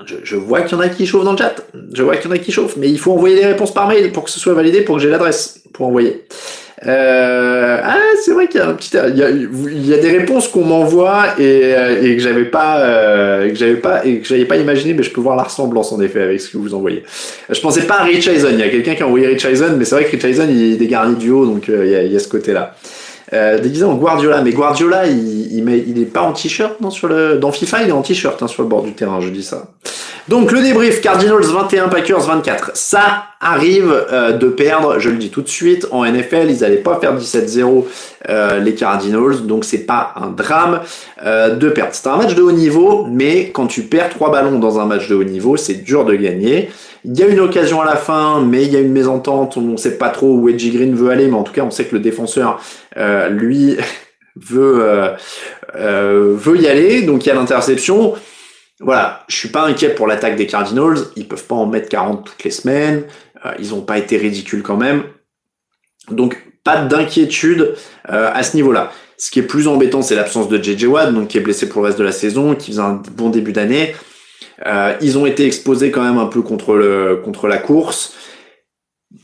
je, 0.06 0.16
je, 0.24 0.36
vois 0.36 0.62
qu'il 0.62 0.78
y 0.78 0.82
en 0.82 0.84
a 0.84 0.90
qui 0.90 1.06
chauffent 1.06 1.26
dans 1.26 1.32
le 1.32 1.38
chat. 1.38 1.56
Je 1.94 2.04
vois 2.04 2.18
qu'il 2.18 2.30
y 2.30 2.34
en 2.34 2.36
a 2.36 2.40
qui 2.40 2.52
chauffent, 2.52 2.78
mais 2.78 2.90
il 2.90 3.00
faut 3.00 3.14
envoyer 3.14 3.36
des 3.36 3.46
réponses 3.46 3.74
par 3.74 3.88
mail 3.88 4.12
pour 4.12 4.24
que 4.24 4.30
ce 4.30 4.40
soit 4.40 4.54
validé, 4.54 4.82
pour 4.82 4.98
que 4.98 5.02
j'ai 5.02 5.10
l'adresse 5.10 5.62
pour 5.74 5.88
envoyer. 5.88 6.26
Euh, 6.86 7.80
ah, 7.84 7.98
c'est 8.24 8.34
vrai 8.34 8.48
qu'il 8.48 8.60
y 8.60 8.64
a 8.64 8.70
un 8.70 8.74
petit, 8.74 8.96
il 8.96 9.88
y 9.88 9.94
a, 9.94 9.98
des 9.98 10.18
réponses 10.18 10.48
qu'on 10.48 10.64
m'envoie 10.64 11.40
et, 11.40 11.74
euh, 11.76 12.04
et, 12.04 12.16
que 12.16 12.22
j'avais 12.22 12.46
pas, 12.46 12.82
euh, 12.82 13.50
que 13.50 13.56
j'avais 13.56 13.78
pas 13.78 14.06
et 14.06 14.20
que 14.20 14.28
j'avais 14.28 14.46
pas 14.46 14.58
imaginé, 14.58 14.94
mais 14.94 15.02
je 15.02 15.10
peux 15.10 15.22
voir 15.22 15.36
la 15.36 15.44
ressemblance 15.44 15.92
en 15.92 16.00
effet 16.02 16.22
avec 16.22 16.40
ce 16.40 16.52
que 16.52 16.58
vous 16.58 16.76
envoyez. 16.76 17.04
Je 17.50 17.60
pensais 17.60 17.88
pas 17.88 17.96
à 17.96 18.04
Rich 18.04 18.28
Eisen. 18.28 18.52
Il 18.52 18.60
y 18.60 18.64
a 18.64 18.70
quelqu'un 18.70 18.94
qui 18.94 19.02
a 19.02 19.08
envoyé 19.08 19.26
Rich 19.26 19.46
Eisen, 19.46 19.76
mais 19.76 19.86
c'est 19.86 19.96
vrai 19.96 20.06
que 20.06 20.12
Rich 20.12 20.26
Eisen 20.26 20.48
il 20.52 20.74
est 20.74 20.78
dégarni 20.78 21.16
du 21.16 21.32
haut, 21.32 21.48
donc 21.48 21.68
euh, 21.68 21.84
il 21.84 21.92
y, 21.92 21.96
a, 21.96 22.04
il 22.04 22.14
y 22.14 22.16
a 22.16 22.20
ce 22.20 22.28
côté-là. 22.28 22.76
Euh, 23.34 23.60
déguisé 23.60 23.84
en 23.84 23.96
Guardiola, 23.96 24.42
mais 24.42 24.52
Guardiola, 24.52 25.06
il, 25.06 25.54
il, 25.54 25.64
met, 25.64 25.80
est 25.80 26.12
pas 26.12 26.22
en 26.22 26.32
t-shirt, 26.32 26.80
non 26.80 26.90
sur 26.90 27.10
le, 27.10 27.38
dans 27.38 27.52
FIFA, 27.52 27.84
il 27.84 27.90
est 27.90 27.92
en 27.92 28.02
t-shirt 28.02 28.42
hein, 28.42 28.48
sur 28.48 28.64
le 28.64 28.70
bord 28.70 28.84
du 28.84 28.94
terrain, 28.94 29.20
je 29.20 29.28
dis 29.28 29.44
ça. 29.44 29.68
Donc 30.28 30.52
le 30.52 30.62
débrief, 30.62 31.00
Cardinals 31.02 31.44
21, 31.44 31.88
Packers 31.88 32.22
24. 32.22 32.72
Ça 32.74 33.24
arrive 33.40 33.94
euh, 34.12 34.34
de 34.34 34.48
perdre, 34.48 35.00
je 35.00 35.10
le 35.10 35.18
dis 35.18 35.30
tout 35.30 35.42
de 35.42 35.48
suite, 35.48 35.88
en 35.92 36.06
NFL, 36.06 36.48
ils 36.50 36.60
n'allaient 36.62 36.78
pas 36.78 37.00
faire 37.00 37.18
17-0 37.18 37.86
euh, 38.30 38.60
les 38.60 38.76
Cardinals, 38.76 39.46
donc 39.46 39.64
c'est 39.64 39.86
pas 39.86 40.14
un 40.16 40.28
drame 40.28 40.82
euh, 41.26 41.56
de 41.56 41.70
perdre. 41.70 41.92
C'est 41.94 42.08
un 42.08 42.18
match 42.18 42.36
de 42.36 42.42
haut 42.42 42.52
niveau, 42.52 43.08
mais 43.10 43.52
quand 43.52 43.68
tu 43.68 43.84
perds 43.84 44.10
trois 44.10 44.32
ballons 44.32 44.60
dans 44.60 44.80
un 44.80 44.86
match 44.86 45.08
de 45.08 45.16
haut 45.16 45.24
niveau, 45.24 45.56
c'est 45.56 45.76
dur 45.76 46.04
de 46.04 46.16
gagner. 46.16 46.70
Il 47.06 47.18
y 47.18 47.24
a 47.24 47.28
une 47.28 47.40
occasion 47.40 47.82
à 47.82 47.86
la 47.86 47.96
fin, 47.96 48.42
mais 48.42 48.64
il 48.64 48.72
y 48.72 48.76
a 48.76 48.80
une 48.80 48.92
mésentente, 48.92 49.58
on 49.58 49.62
ne 49.62 49.78
sait 49.78 49.98
pas 49.98 50.10
trop 50.10 50.36
où 50.36 50.50
Edgy 50.50 50.72
Green 50.72 50.96
veut 50.96 51.10
aller, 51.10 51.28
mais 51.28 51.36
en 51.36 51.44
tout 51.44 51.54
cas 51.54 51.64
on 51.64 51.72
sait 51.72 51.86
que 51.86 51.96
le 51.96 52.02
défenseur, 52.02 52.62
lui, 53.30 53.78
veut, 54.36 55.16
veut 55.76 56.58
y 56.58 56.68
aller, 56.68 57.04
donc 57.04 57.26
il 57.26 57.30
y 57.30 57.32
a 57.32 57.36
l'interception 57.36 58.16
voilà, 58.80 59.26
je 59.28 59.36
suis 59.36 59.50
pas 59.50 59.66
inquiet 59.66 59.90
pour 59.90 60.08
l'attaque 60.08 60.36
des 60.36 60.46
Cardinals. 60.46 60.98
Ils 61.16 61.28
peuvent 61.28 61.46
pas 61.46 61.56
en 61.56 61.66
mettre 61.66 61.90
40 61.90 62.26
toutes 62.26 62.44
les 62.44 62.52
semaines. 62.52 63.06
Euh, 63.46 63.54
ils 63.60 63.74
ont 63.74 63.82
pas 63.82 63.98
été 63.98 64.18
ridicules 64.18 64.62
quand 64.62 64.78
même. 64.78 65.04
Donc 66.12 66.38
pas 66.64 66.84
d'inquiétude 66.84 67.76
euh, 68.10 68.32
à 68.34 68.44
ce 68.44 68.56
niveau-là. 68.56 68.92
Ce 69.18 69.32
qui 69.32 69.40
est 69.40 69.44
plus 69.44 69.68
embêtant, 69.68 70.04
c'est 70.04 70.16
l'absence 70.16 70.48
de 70.48 70.62
JJ 70.62 70.86
Watt, 70.86 71.28
qui 71.28 71.40
est 71.40 71.42
blessé 71.42 71.68
pour 71.68 71.82
le 71.82 71.88
reste 71.88 71.98
de 71.98 72.04
la 72.04 72.12
saison, 72.12 72.54
qui 72.54 72.72
faisait 72.72 72.82
un 72.82 73.02
bon 73.14 73.30
début 73.30 73.52
d'année. 73.52 73.96
Euh, 74.66 74.96
ils 75.02 75.18
ont 75.18 75.26
été 75.26 75.46
exposés 75.46 75.92
quand 75.92 76.04
même 76.04 76.18
un 76.18 76.26
peu 76.26 76.42
contre 76.42 76.76
le 76.76 77.22
contre 77.24 77.48
la 77.48 77.58
course. 77.58 78.16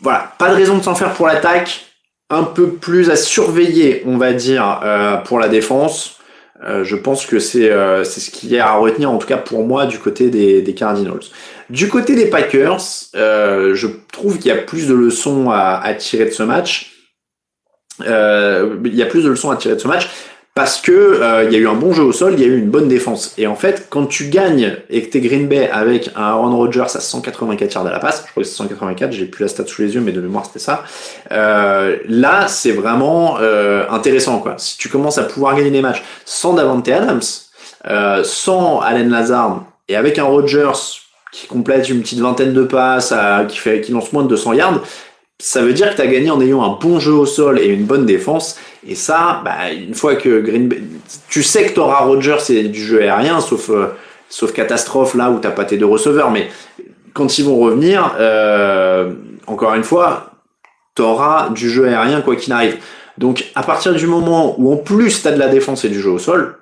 Voilà, 0.02 0.34
pas 0.38 0.50
de 0.50 0.56
raison 0.56 0.78
de 0.78 0.84
s'en 0.84 0.96
faire 0.96 1.14
pour 1.14 1.28
l'attaque. 1.28 1.86
Un 2.30 2.44
peu 2.44 2.70
plus 2.70 3.10
à 3.10 3.16
surveiller, 3.16 4.04
on 4.06 4.18
va 4.18 4.34
dire, 4.34 4.80
pour 5.26 5.40
la 5.40 5.50
défense. 5.50 6.20
Euh, 6.66 6.84
je 6.84 6.96
pense 6.96 7.26
que 7.26 7.40
c'est 7.40 7.70
euh, 7.70 8.04
ce 8.04 8.30
qu'il 8.30 8.50
y 8.50 8.60
a 8.60 8.70
à 8.70 8.76
retenir, 8.76 9.12
en 9.12 9.18
tout 9.18 9.28
cas 9.28 9.38
pour 9.38 9.66
moi, 9.66 9.86
du 9.86 10.00
côté 10.00 10.30
des, 10.30 10.74
Cardinals. 10.74 11.20
Du 11.70 11.90
côté 11.90 12.16
des 12.16 12.28
Packers, 12.28 12.82
euh, 13.16 13.76
je 13.76 13.88
trouve 14.12 14.38
qu'il 14.38 14.48
y 14.48 14.52
a 14.52 14.62
plus 14.62 14.88
de 14.88 14.94
leçons 14.94 15.50
à, 15.50 15.94
tirer 15.98 16.26
de 16.26 16.32
ce 16.32 16.44
match. 16.44 16.92
euh, 18.08 18.78
il 18.86 18.96
y 18.96 19.04
a 19.04 19.06
plus 19.06 19.24
de 19.24 19.30
leçons 19.30 19.52
à 19.52 19.58
tirer 19.58 19.76
de 19.76 19.80
ce 19.80 19.88
match 19.88 20.10
parce 20.56 20.80
que 20.80 20.92
euh, 20.92 21.46
il 21.46 21.52
y 21.52 21.56
a 21.56 21.60
eu 21.60 21.68
un 21.68 21.74
bon 21.74 21.94
jeu 21.94 22.04
au 22.04 22.12
sol, 22.12 22.34
il 22.34 22.40
y 22.40 22.44
a 22.44 22.48
eu 22.48 22.58
une 22.58 22.70
bonne 22.70 22.88
défense. 22.88 23.34
Et 23.40 23.48
en 23.48 23.56
fait, 23.56 23.88
quand 23.90 24.06
tu 24.06 24.26
gagnes 24.26 24.78
et 24.90 25.02
que 25.02 25.10
t'es 25.10 25.20
Green 25.20 25.48
Bay 25.48 25.68
avec 25.72 26.12
un 26.16 26.22
Aaron 26.22 26.56
Rodgers 26.56 26.82
à 26.82 27.00
184 27.00 27.74
yards 27.74 27.88
à 27.88 27.92
la 27.92 28.00
passe, 28.00 28.24
je 28.26 28.32
crois 28.32 28.44
que 28.44 28.50
c'est 28.50 28.56
184, 28.56 29.12
j'ai 29.12 29.26
plus 29.26 29.44
la 29.44 29.48
stat 29.48 29.66
sous 29.66 29.82
les 29.82 29.96
yeux, 29.96 30.02
mais 30.02 30.12
de 30.12 30.22
mémoire 30.22 30.46
c'était 30.46 30.60
ça. 30.60 30.84
Euh, 31.32 31.98
là, 32.08 32.48
c'est 32.48 32.72
vraiment 32.72 33.38
euh, 33.40 33.86
intéressant 33.90 34.40
quoi. 34.40 34.56
Si 34.58 34.78
tu 34.78 34.90
commences 34.90 35.18
à 35.18 35.24
pouvoir 35.24 35.56
gagner 35.56 35.72
des 35.72 35.82
matchs 35.82 36.04
sans 36.24 36.54
Davante 36.54 36.88
Adams, 36.88 37.22
euh, 37.90 38.24
sans 38.24 38.80
Allen 38.80 39.10
Lazard 39.10 39.66
et 39.90 39.96
avec 39.96 40.20
un 40.20 40.24
Rodgers 40.24 40.72
qui 41.32 41.48
complète 41.48 41.90
une 41.90 42.02
petite 42.02 42.20
vingtaine 42.20 42.54
de 42.54 42.64
passes, 42.64 43.12
à, 43.12 43.46
qui 43.46 43.58
fait, 43.58 43.82
qui 43.82 43.92
lance 43.92 44.14
moins 44.14 44.24
de 44.24 44.30
200 44.30 44.54
yards, 44.54 44.82
ça 45.40 45.62
veut 45.62 45.74
dire 45.74 45.92
que 45.92 45.96
tu 45.96 46.02
as 46.02 46.08
gagné 46.08 46.30
en 46.30 46.40
ayant 46.42 46.64
un 46.64 46.78
bon 46.80 47.00
jeu 47.00 47.14
au 47.14 47.26
sol 47.26 47.60
et 47.60 47.68
une 47.68 47.86
bonne 47.86 48.06
défense. 48.06 48.58
Et 48.88 48.96
ça, 48.96 49.42
bah, 49.44 49.72
une 49.72 49.96
fois 49.96 50.16
que 50.16 50.42
Green 50.42 50.68
Bay, 50.68 50.82
tu 51.30 51.44
sais 51.44 51.66
que 51.66 51.74
tu 51.74 51.80
auras 51.80 52.00
Rodgers 52.00 52.38
et 52.50 52.64
du 52.64 52.82
jeu 52.82 53.02
aérien, 53.02 53.40
sauf, 53.42 53.70
euh, 53.70 53.88
sauf 54.30 54.54
catastrophe 54.54 55.16
là 55.16 55.32
où 55.32 55.40
t'as 55.40 55.52
pas 55.52 55.66
tes 55.66 55.78
deux 55.78 55.86
receveurs. 55.86 56.32
Mais 56.32 56.50
quand 57.14 57.38
ils 57.38 57.46
vont 57.46 57.58
revenir, 57.58 58.16
euh, 58.20 59.14
encore 59.48 59.74
une 59.74 59.84
fois, 59.84 60.32
tu 60.96 61.02
auras 61.02 61.50
du 61.50 61.70
jeu 61.70 61.88
aérien 61.88 62.22
quoi 62.22 62.36
qu'il 62.36 62.54
arrive. 62.54 62.78
Donc 63.18 63.46
à 63.56 63.64
partir 63.64 63.94
du 63.94 64.08
moment 64.08 64.56
où 64.58 64.72
en 64.74 64.78
plus 64.78 65.22
tu 65.22 65.28
as 65.28 65.32
de 65.32 65.40
la 65.40 65.48
défense 65.48 65.86
et 65.86 65.90
du 65.90 66.02
jeu 66.02 66.10
au 66.10 66.20
sol, 66.20 66.58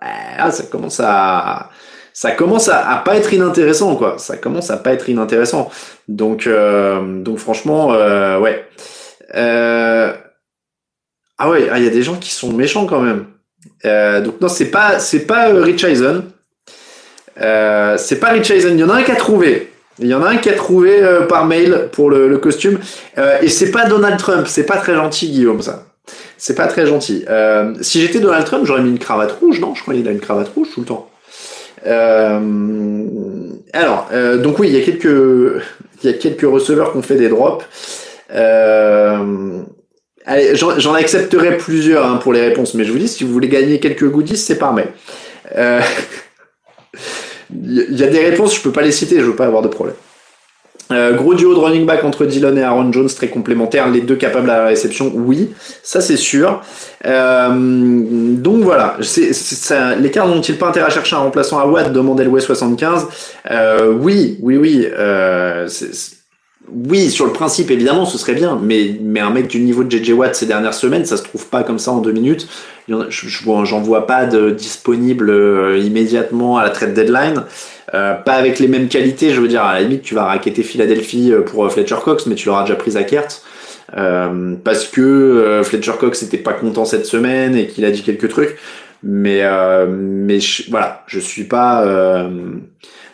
bah, 0.00 0.50
ça 0.50 0.64
commence 0.64 1.00
à 1.02 1.70
ça 2.16 2.30
commence 2.30 2.70
à, 2.70 3.02
pas 3.04 3.16
être 3.16 3.34
inintéressant 3.34 3.94
quoi. 3.94 4.16
Ça 4.16 4.38
commence 4.38 4.70
à 4.70 4.78
pas 4.78 4.94
être 4.94 5.10
inintéressant. 5.10 5.70
Donc 6.08 6.46
euh, 6.46 7.20
donc 7.22 7.36
franchement 7.36 7.92
euh, 7.92 8.38
ouais. 8.38 8.64
Euh, 9.34 10.14
ah 11.36 11.50
ouais, 11.50 11.68
ah, 11.70 11.76
il 11.76 11.84
y 11.84 11.86
a 11.86 11.90
des 11.90 12.02
gens 12.02 12.16
qui 12.16 12.30
sont 12.30 12.54
méchants 12.54 12.86
quand 12.86 13.02
même. 13.02 13.26
Donc 14.24 14.40
non, 14.40 14.48
c'est 14.48 14.70
pas 14.70 14.98
c'est 14.98 15.26
pas 15.26 15.48
Rich 15.48 15.84
Eisen. 15.84 16.24
C'est 17.36 18.18
pas 18.18 18.30
Rich 18.30 18.50
Eisen. 18.50 18.72
Il 18.72 18.80
y 18.80 18.84
en 18.84 18.88
a 18.88 18.94
un 18.94 19.02
qui 19.02 19.12
a 19.12 19.16
trouvé. 19.16 19.70
Il 19.98 20.06
y 20.06 20.14
en 20.14 20.22
a 20.22 20.30
un 20.30 20.38
qui 20.38 20.48
a 20.48 20.54
trouvé 20.54 21.02
par 21.28 21.44
mail 21.44 21.90
pour 21.92 22.08
le, 22.08 22.28
le 22.28 22.38
costume. 22.38 22.78
Et 23.42 23.50
c'est 23.50 23.70
pas 23.70 23.84
Donald 23.84 24.18
Trump. 24.18 24.46
C'est 24.46 24.64
pas 24.64 24.78
très 24.78 24.94
gentil, 24.94 25.28
Guillaume, 25.28 25.60
ça. 25.60 25.84
C'est 26.38 26.54
pas 26.54 26.66
très 26.66 26.86
gentil. 26.86 27.26
Si 27.82 28.00
j'étais 28.00 28.20
Donald 28.20 28.46
Trump, 28.46 28.64
j'aurais 28.64 28.80
mis 28.80 28.88
une 28.88 28.98
cravate 28.98 29.32
rouge, 29.32 29.60
non? 29.60 29.74
Je 29.74 29.82
crois 29.82 29.92
qu'il 29.92 30.08
a 30.08 30.12
une 30.12 30.20
cravate 30.20 30.48
rouge 30.54 30.68
tout 30.72 30.80
le 30.80 30.86
temps. 30.86 31.10
Euh, 31.86 33.50
alors, 33.72 34.08
euh, 34.12 34.38
donc 34.38 34.58
oui, 34.58 34.68
il 34.68 34.74
y 34.74 34.80
a 34.80 34.84
quelques, 34.84 36.42
receveurs 36.42 36.92
qui 36.92 36.98
ont 36.98 37.02
fait 37.02 37.16
des 37.16 37.28
drops. 37.28 37.64
Euh, 38.34 39.62
j'en 40.54 40.94
accepterai 40.94 41.56
plusieurs 41.56 42.06
hein, 42.06 42.16
pour 42.16 42.32
les 42.32 42.40
réponses, 42.40 42.74
mais 42.74 42.84
je 42.84 42.92
vous 42.92 42.98
dis, 42.98 43.08
si 43.08 43.24
vous 43.24 43.32
voulez 43.32 43.48
gagner 43.48 43.78
quelques 43.80 44.08
goodies, 44.08 44.36
c'est 44.36 44.58
par 44.58 44.72
mail. 44.72 44.88
Il 47.50 47.96
y 47.96 48.02
a 48.02 48.08
des 48.08 48.18
réponses, 48.18 48.56
je 48.56 48.62
peux 48.62 48.72
pas 48.72 48.82
les 48.82 48.90
citer, 48.90 49.20
je 49.20 49.24
veux 49.24 49.36
pas 49.36 49.46
avoir 49.46 49.62
de 49.62 49.68
problème. 49.68 49.94
Euh, 50.92 51.14
gros 51.14 51.34
duo 51.34 51.54
de 51.54 51.58
running 51.58 51.84
back 51.84 52.04
entre 52.04 52.26
Dylan 52.26 52.56
et 52.58 52.62
Aaron 52.62 52.92
Jones, 52.92 53.08
très 53.08 53.28
complémentaires, 53.28 53.88
les 53.88 54.02
deux 54.02 54.14
capables 54.14 54.48
à 54.50 54.58
la 54.58 54.66
réception, 54.66 55.10
oui, 55.14 55.50
ça 55.82 56.00
c'est 56.00 56.16
sûr. 56.16 56.62
Euh, 57.04 57.50
donc 57.50 58.62
voilà, 58.62 58.96
Cards 60.12 60.28
n'ont-ils 60.28 60.56
pas 60.56 60.68
intérêt 60.68 60.86
à 60.86 60.90
chercher 60.90 61.16
un 61.16 61.20
remplaçant 61.20 61.58
à 61.58 61.66
Watt? 61.66 61.92
Demandait 61.92 62.24
le 62.24 62.40
75 62.40 63.08
euh, 63.50 63.92
Oui, 63.92 64.38
oui, 64.40 64.56
oui. 64.56 64.86
Euh, 64.92 65.68
oui, 66.72 67.10
sur 67.10 67.26
le 67.26 67.32
principe, 67.32 67.70
évidemment, 67.70 68.06
ce 68.06 68.18
serait 68.18 68.34
bien, 68.34 68.58
mais, 68.60 68.98
mais 69.00 69.20
un 69.20 69.30
mec 69.30 69.46
du 69.46 69.60
niveau 69.60 69.84
de 69.84 69.90
JJ 69.90 70.10
Watt 70.10 70.34
ces 70.34 70.46
dernières 70.46 70.74
semaines, 70.74 71.04
ça 71.04 71.16
se 71.16 71.22
trouve 71.22 71.46
pas 71.46 71.62
comme 71.62 71.78
ça 71.78 71.92
en 71.92 71.98
deux 71.98 72.12
minutes. 72.12 72.48
J'en 72.88 73.80
vois 73.80 74.06
pas 74.06 74.26
de 74.26 74.50
disponible 74.50 75.30
euh, 75.30 75.78
immédiatement 75.78 76.58
à 76.58 76.64
la 76.64 76.70
trade 76.70 76.94
deadline. 76.94 77.44
Euh, 77.94 78.14
pas 78.14 78.32
avec 78.32 78.58
les 78.58 78.68
mêmes 78.68 78.88
qualités, 78.88 79.30
je 79.32 79.40
veux 79.40 79.48
dire, 79.48 79.62
à 79.62 79.74
la 79.74 79.82
limite, 79.82 80.02
tu 80.02 80.14
vas 80.14 80.24
raqueter 80.24 80.62
Philadelphie 80.62 81.32
euh, 81.32 81.42
pour 81.42 81.70
Fletcher 81.70 81.96
Cox, 82.02 82.26
mais 82.26 82.34
tu 82.34 82.48
l'auras 82.48 82.62
déjà 82.62 82.74
pris 82.74 82.96
à 82.96 83.04
Kert. 83.04 83.28
Euh, 83.96 84.56
parce 84.64 84.86
que 84.86 85.00
euh, 85.00 85.62
Fletcher 85.62 85.92
Cox 85.98 86.22
n'était 86.22 86.38
pas 86.38 86.52
content 86.52 86.84
cette 86.84 87.06
semaine 87.06 87.56
et 87.56 87.68
qu'il 87.68 87.84
a 87.84 87.90
dit 87.90 88.02
quelques 88.02 88.28
trucs. 88.28 88.56
Mais, 89.02 89.42
mais 89.86 90.40
je, 90.40 90.68
voilà, 90.70 91.04
je 91.06 91.20
suis 91.20 91.44
pas, 91.44 91.84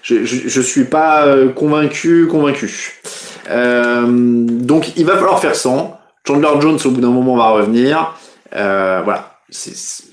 je, 0.01 0.25
je, 0.25 0.49
je, 0.49 0.61
suis 0.63 0.85
pas 0.85 1.27
convaincu, 1.55 2.29
convaincu. 2.29 3.03
donc 3.51 4.97
il 4.97 5.05
va 5.05 5.15
falloir 5.17 5.41
faire 5.41 5.55
100. 5.55 5.99
Chandler 6.27 6.49
Jones 6.61 6.79
au 6.83 6.91
bout 6.91 7.01
d'un 7.01 7.11
moment 7.11 7.37
va 7.37 7.51
revenir. 7.51 8.15
voilà, 8.53 9.37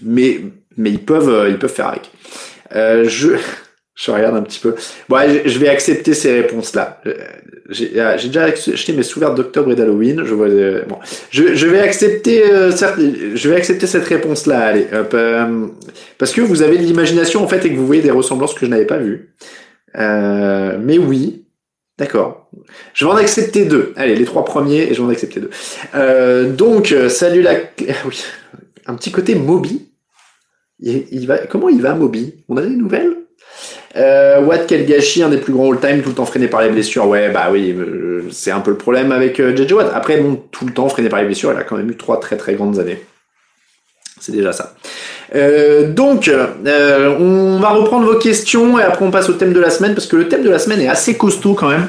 mais 0.01 0.41
mais 0.75 0.89
ils 0.89 1.05
peuvent 1.05 1.47
ils 1.47 1.59
peuvent 1.59 1.71
faire 1.73 1.89
avec. 1.89 2.09
je 3.07 3.37
je 3.99 4.11
regarde 4.11 4.37
un 4.37 4.41
petit 4.41 4.61
peu. 4.61 4.75
Bon, 5.09 5.17
je 5.45 5.59
vais 5.59 5.67
accepter 5.67 6.13
ces 6.13 6.31
réponses-là. 6.31 7.01
Euh, 7.05 7.15
euh, 7.97 8.17
j'ai 8.17 8.27
déjà 8.29 8.45
acheté 8.45 8.93
mes 8.93 9.03
sous 9.03 9.19
d'octobre 9.19 9.73
et 9.73 9.75
d'Halloween. 9.75 10.23
Je 10.23 10.33
vois. 10.33 10.47
Euh, 10.47 10.85
bon, 10.87 10.99
je, 11.31 11.53
je 11.53 11.67
vais 11.67 11.81
accepter. 11.81 12.41
je 12.45 13.49
vais 13.49 13.57
accepter 13.57 13.87
cette 13.87 14.05
réponse-là. 14.05 14.59
Allez, 14.59 14.87
hop, 14.93 15.15
parce 16.17 16.31
que 16.31 16.39
vous 16.39 16.61
avez 16.61 16.77
de 16.77 16.83
l'imagination 16.83 17.43
en 17.43 17.47
fait 17.49 17.65
et 17.65 17.71
que 17.71 17.75
vous 17.75 17.85
voyez 17.85 18.01
des 18.01 18.11
ressemblances 18.11 18.53
que 18.53 18.65
je 18.65 18.71
n'avais 18.71 18.85
pas 18.85 18.99
vues. 18.99 19.33
mais 19.95 20.97
oui, 20.97 21.45
d'accord. 21.97 22.49
Je 22.93 23.03
vais 23.03 23.11
en 23.11 23.17
accepter 23.17 23.65
deux. 23.65 23.91
Allez, 23.97 24.15
les 24.15 24.25
trois 24.25 24.45
premiers 24.45 24.83
et 24.83 24.93
je 24.93 25.01
vais 25.01 25.07
en 25.07 25.09
accepter 25.09 25.41
deux. 25.41 26.45
donc, 26.55 26.95
salut 27.09 27.41
la. 27.41 27.55
oui, 28.05 28.23
un 28.85 28.95
petit 28.95 29.11
côté 29.11 29.35
Moby. 29.35 29.89
Il 30.79 31.27
va. 31.27 31.39
Comment 31.39 31.67
il 31.67 31.81
va 31.81 31.95
Moby? 31.95 32.45
On 32.47 32.55
a 32.55 32.61
des 32.61 32.69
nouvelles? 32.69 33.19
Euh, 33.95 34.57
quel 34.67 34.85
gâchis, 34.85 35.23
un 35.23 35.29
des 35.29 35.37
plus 35.37 35.53
grands 35.53 35.71
all-time, 35.71 36.01
tout 36.01 36.09
le 36.09 36.15
temps 36.15 36.25
freiné 36.25 36.47
par 36.47 36.61
les 36.61 36.69
blessures. 36.69 37.07
Ouais, 37.07 37.29
bah 37.29 37.49
oui, 37.51 37.75
euh, 37.77 38.23
c'est 38.31 38.51
un 38.51 38.59
peu 38.59 38.71
le 38.71 38.77
problème 38.77 39.11
avec 39.11 39.39
euh, 39.39 39.55
JJ 39.55 39.71
Watt. 39.73 39.91
Après, 39.93 40.17
bon, 40.17 40.41
tout 40.51 40.65
le 40.65 40.73
temps 40.73 40.89
freiné 40.89 41.09
par 41.09 41.19
les 41.19 41.25
blessures, 41.25 41.51
il 41.53 41.57
a 41.57 41.63
quand 41.63 41.77
même 41.77 41.89
eu 41.89 41.97
trois 41.97 42.19
très 42.19 42.37
très 42.37 42.53
grandes 42.53 42.79
années. 42.79 43.03
C'est 44.19 44.31
déjà 44.31 44.51
ça. 44.51 44.75
Euh, 45.35 45.91
donc, 45.91 46.27
euh, 46.27 47.15
on 47.19 47.59
va 47.59 47.69
reprendre 47.69 48.05
vos 48.05 48.19
questions 48.19 48.77
et 48.77 48.83
après 48.83 49.05
on 49.05 49.11
passe 49.11 49.29
au 49.29 49.33
thème 49.33 49.53
de 49.53 49.59
la 49.59 49.69
semaine 49.69 49.93
parce 49.93 50.07
que 50.07 50.15
le 50.15 50.27
thème 50.27 50.43
de 50.43 50.49
la 50.49 50.59
semaine 50.59 50.81
est 50.81 50.89
assez 50.89 51.17
costaud 51.17 51.53
quand 51.53 51.69
même. 51.69 51.87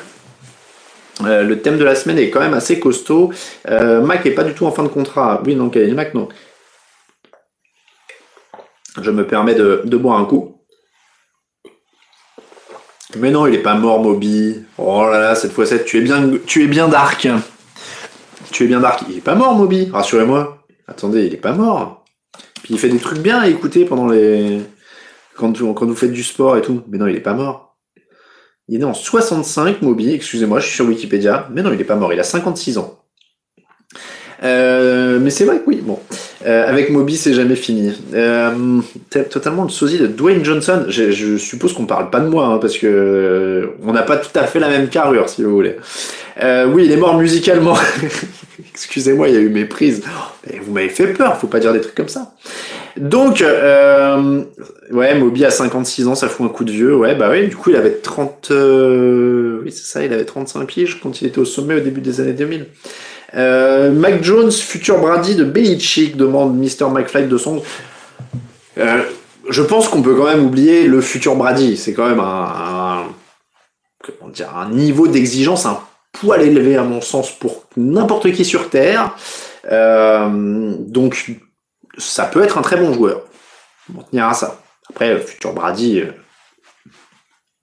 Euh, 1.24 1.42
le 1.42 1.60
thème 1.60 1.76
de 1.76 1.84
la 1.84 1.94
semaine 1.94 2.18
est 2.18 2.30
quand 2.30 2.40
même 2.40 2.54
assez 2.54 2.78
costaud. 2.78 3.32
Mac 3.68 4.24
est 4.26 4.30
pas 4.30 4.44
du 4.44 4.54
tout 4.54 4.66
en 4.66 4.70
fin 4.70 4.82
de 4.84 4.88
contrat. 4.88 5.42
Oui, 5.44 5.56
non, 5.56 5.70
Mac, 5.94 6.14
non. 6.14 6.28
Je 9.00 9.10
me 9.10 9.26
permets 9.26 9.54
de 9.54 9.96
boire 9.96 10.18
un 10.18 10.24
coup. 10.24 10.59
Mais 13.18 13.30
non, 13.30 13.46
il 13.46 13.54
est 13.54 13.62
pas 13.62 13.74
mort, 13.74 14.02
Moby. 14.02 14.62
Oh 14.78 15.04
là 15.10 15.18
là, 15.18 15.34
cette 15.34 15.52
fois-ci, 15.52 15.74
tu 15.84 15.98
es 15.98 16.00
bien, 16.00 16.30
tu 16.46 16.62
es 16.64 16.66
bien 16.66 16.88
dark. 16.88 17.28
Tu 18.52 18.64
es 18.64 18.66
bien 18.66 18.80
dark. 18.80 19.02
Il 19.08 19.18
est 19.18 19.22
pas 19.22 19.34
mort, 19.34 19.54
Moby. 19.54 19.90
Rassurez-moi. 19.92 20.64
Attendez, 20.86 21.26
il 21.26 21.34
est 21.34 21.38
pas 21.38 21.52
mort. 21.52 22.04
Puis 22.62 22.74
il 22.74 22.78
fait 22.78 22.88
des 22.88 22.98
trucs 22.98 23.18
bien 23.18 23.38
à 23.38 23.48
écouter 23.48 23.84
pendant 23.84 24.06
les, 24.06 24.60
quand, 25.36 25.52
quand 25.74 25.86
vous 25.86 25.96
faites 25.96 26.12
du 26.12 26.22
sport 26.22 26.56
et 26.56 26.62
tout. 26.62 26.82
Mais 26.88 26.98
non, 26.98 27.06
il 27.06 27.16
est 27.16 27.20
pas 27.20 27.34
mort. 27.34 27.76
Il 28.68 28.76
est 28.76 28.78
né 28.78 28.84
en 28.84 28.94
65, 28.94 29.82
Moby. 29.82 30.14
Excusez-moi, 30.14 30.60
je 30.60 30.66
suis 30.66 30.76
sur 30.76 30.86
Wikipédia. 30.86 31.48
Mais 31.52 31.62
non, 31.62 31.72
il 31.72 31.80
est 31.80 31.84
pas 31.84 31.96
mort. 31.96 32.12
Il 32.12 32.20
a 32.20 32.24
56 32.24 32.78
ans. 32.78 33.02
Euh, 34.42 35.18
mais 35.20 35.30
c'est 35.30 35.44
vrai 35.44 35.58
que 35.58 35.64
oui, 35.66 35.80
bon. 35.82 35.98
Euh, 36.46 36.66
avec 36.66 36.90
Moby, 36.90 37.16
c'est 37.16 37.34
jamais 37.34 37.54
fini. 37.54 37.92
Euh, 38.14 38.80
totalement 39.10 39.64
le 39.64 39.68
sosie 39.68 39.98
de 39.98 40.06
Dwayne 40.06 40.44
Johnson. 40.44 40.84
Je, 40.88 41.10
je 41.10 41.36
suppose 41.36 41.74
qu'on 41.74 41.84
parle 41.84 42.08
pas 42.08 42.20
de 42.20 42.28
moi, 42.28 42.46
hein, 42.46 42.58
parce 42.58 42.78
que 42.78 42.86
euh, 42.86 43.66
on 43.84 43.92
n'a 43.92 44.02
pas 44.02 44.16
tout 44.16 44.36
à 44.38 44.44
fait 44.44 44.58
la 44.58 44.68
même 44.68 44.88
carrure, 44.88 45.28
si 45.28 45.42
vous 45.42 45.50
voulez. 45.50 45.76
Euh, 46.42 46.66
oui, 46.66 46.86
il 46.86 46.92
est 46.92 46.96
mort 46.96 47.18
musicalement. 47.18 47.76
Excusez-moi, 48.72 49.28
il 49.28 49.34
y 49.34 49.36
a 49.36 49.40
eu 49.40 49.50
mes 49.50 49.66
prises. 49.66 50.02
Oh, 50.06 50.54
vous 50.62 50.72
m'avez 50.72 50.88
fait 50.88 51.08
peur, 51.08 51.36
faut 51.36 51.46
pas 51.46 51.60
dire 51.60 51.74
des 51.74 51.80
trucs 51.82 51.94
comme 51.94 52.08
ça. 52.08 52.32
Donc, 52.96 53.42
euh, 53.42 54.42
ouais, 54.90 55.14
Moby 55.14 55.44
a 55.44 55.50
56 55.50 56.08
ans, 56.08 56.14
ça 56.14 56.28
fout 56.28 56.46
un 56.46 56.48
coup 56.48 56.64
de 56.64 56.72
vieux. 56.72 56.96
Ouais, 56.96 57.14
bah 57.14 57.28
oui, 57.30 57.48
du 57.48 57.56
coup, 57.56 57.68
il 57.68 57.76
avait 57.76 57.92
30... 57.92 58.50
oui, 58.50 59.72
c'est 59.72 59.84
ça, 59.84 60.04
il 60.04 60.12
avait 60.12 60.24
35 60.24 60.66
piges 60.66 61.00
quand 61.02 61.20
il 61.20 61.28
était 61.28 61.38
au 61.38 61.44
sommet 61.44 61.74
au 61.74 61.80
début 61.80 62.00
des 62.00 62.20
années 62.20 62.32
2000. 62.32 62.66
Euh, 63.34 63.90
Mac 63.92 64.22
Jones, 64.22 64.50
futur 64.50 64.98
Brady 64.98 65.36
de 65.36 65.44
Belichick, 65.44 66.16
demande 66.16 66.56
Mr. 66.58 66.90
McFly 66.90 67.26
de 67.26 67.38
son. 67.38 67.62
Euh, 68.78 69.02
je 69.48 69.62
pense 69.62 69.88
qu'on 69.88 70.02
peut 70.02 70.14
quand 70.14 70.26
même 70.26 70.44
oublier 70.46 70.86
le 70.86 71.00
futur 71.00 71.36
Brady. 71.36 71.76
C'est 71.76 71.92
quand 71.92 72.08
même 72.08 72.20
un, 72.20 73.04
comment 74.02 74.30
dire, 74.30 74.56
un 74.56 74.70
niveau 74.70 75.06
d'exigence 75.06 75.66
un 75.66 75.80
poil 76.12 76.42
élevé 76.42 76.76
à 76.76 76.82
mon 76.82 77.00
sens 77.00 77.30
pour 77.30 77.64
n'importe 77.76 78.32
qui 78.32 78.44
sur 78.44 78.68
Terre. 78.70 79.14
Euh, 79.70 80.74
donc 80.78 81.30
ça 81.98 82.24
peut 82.24 82.42
être 82.42 82.58
un 82.58 82.62
très 82.62 82.76
bon 82.76 82.92
joueur. 82.92 83.22
On 83.96 84.02
tenir 84.02 84.26
à 84.26 84.34
ça. 84.34 84.60
Après, 84.88 85.18
futur 85.20 85.52
Brady, 85.52 86.00
euh, 86.00 86.12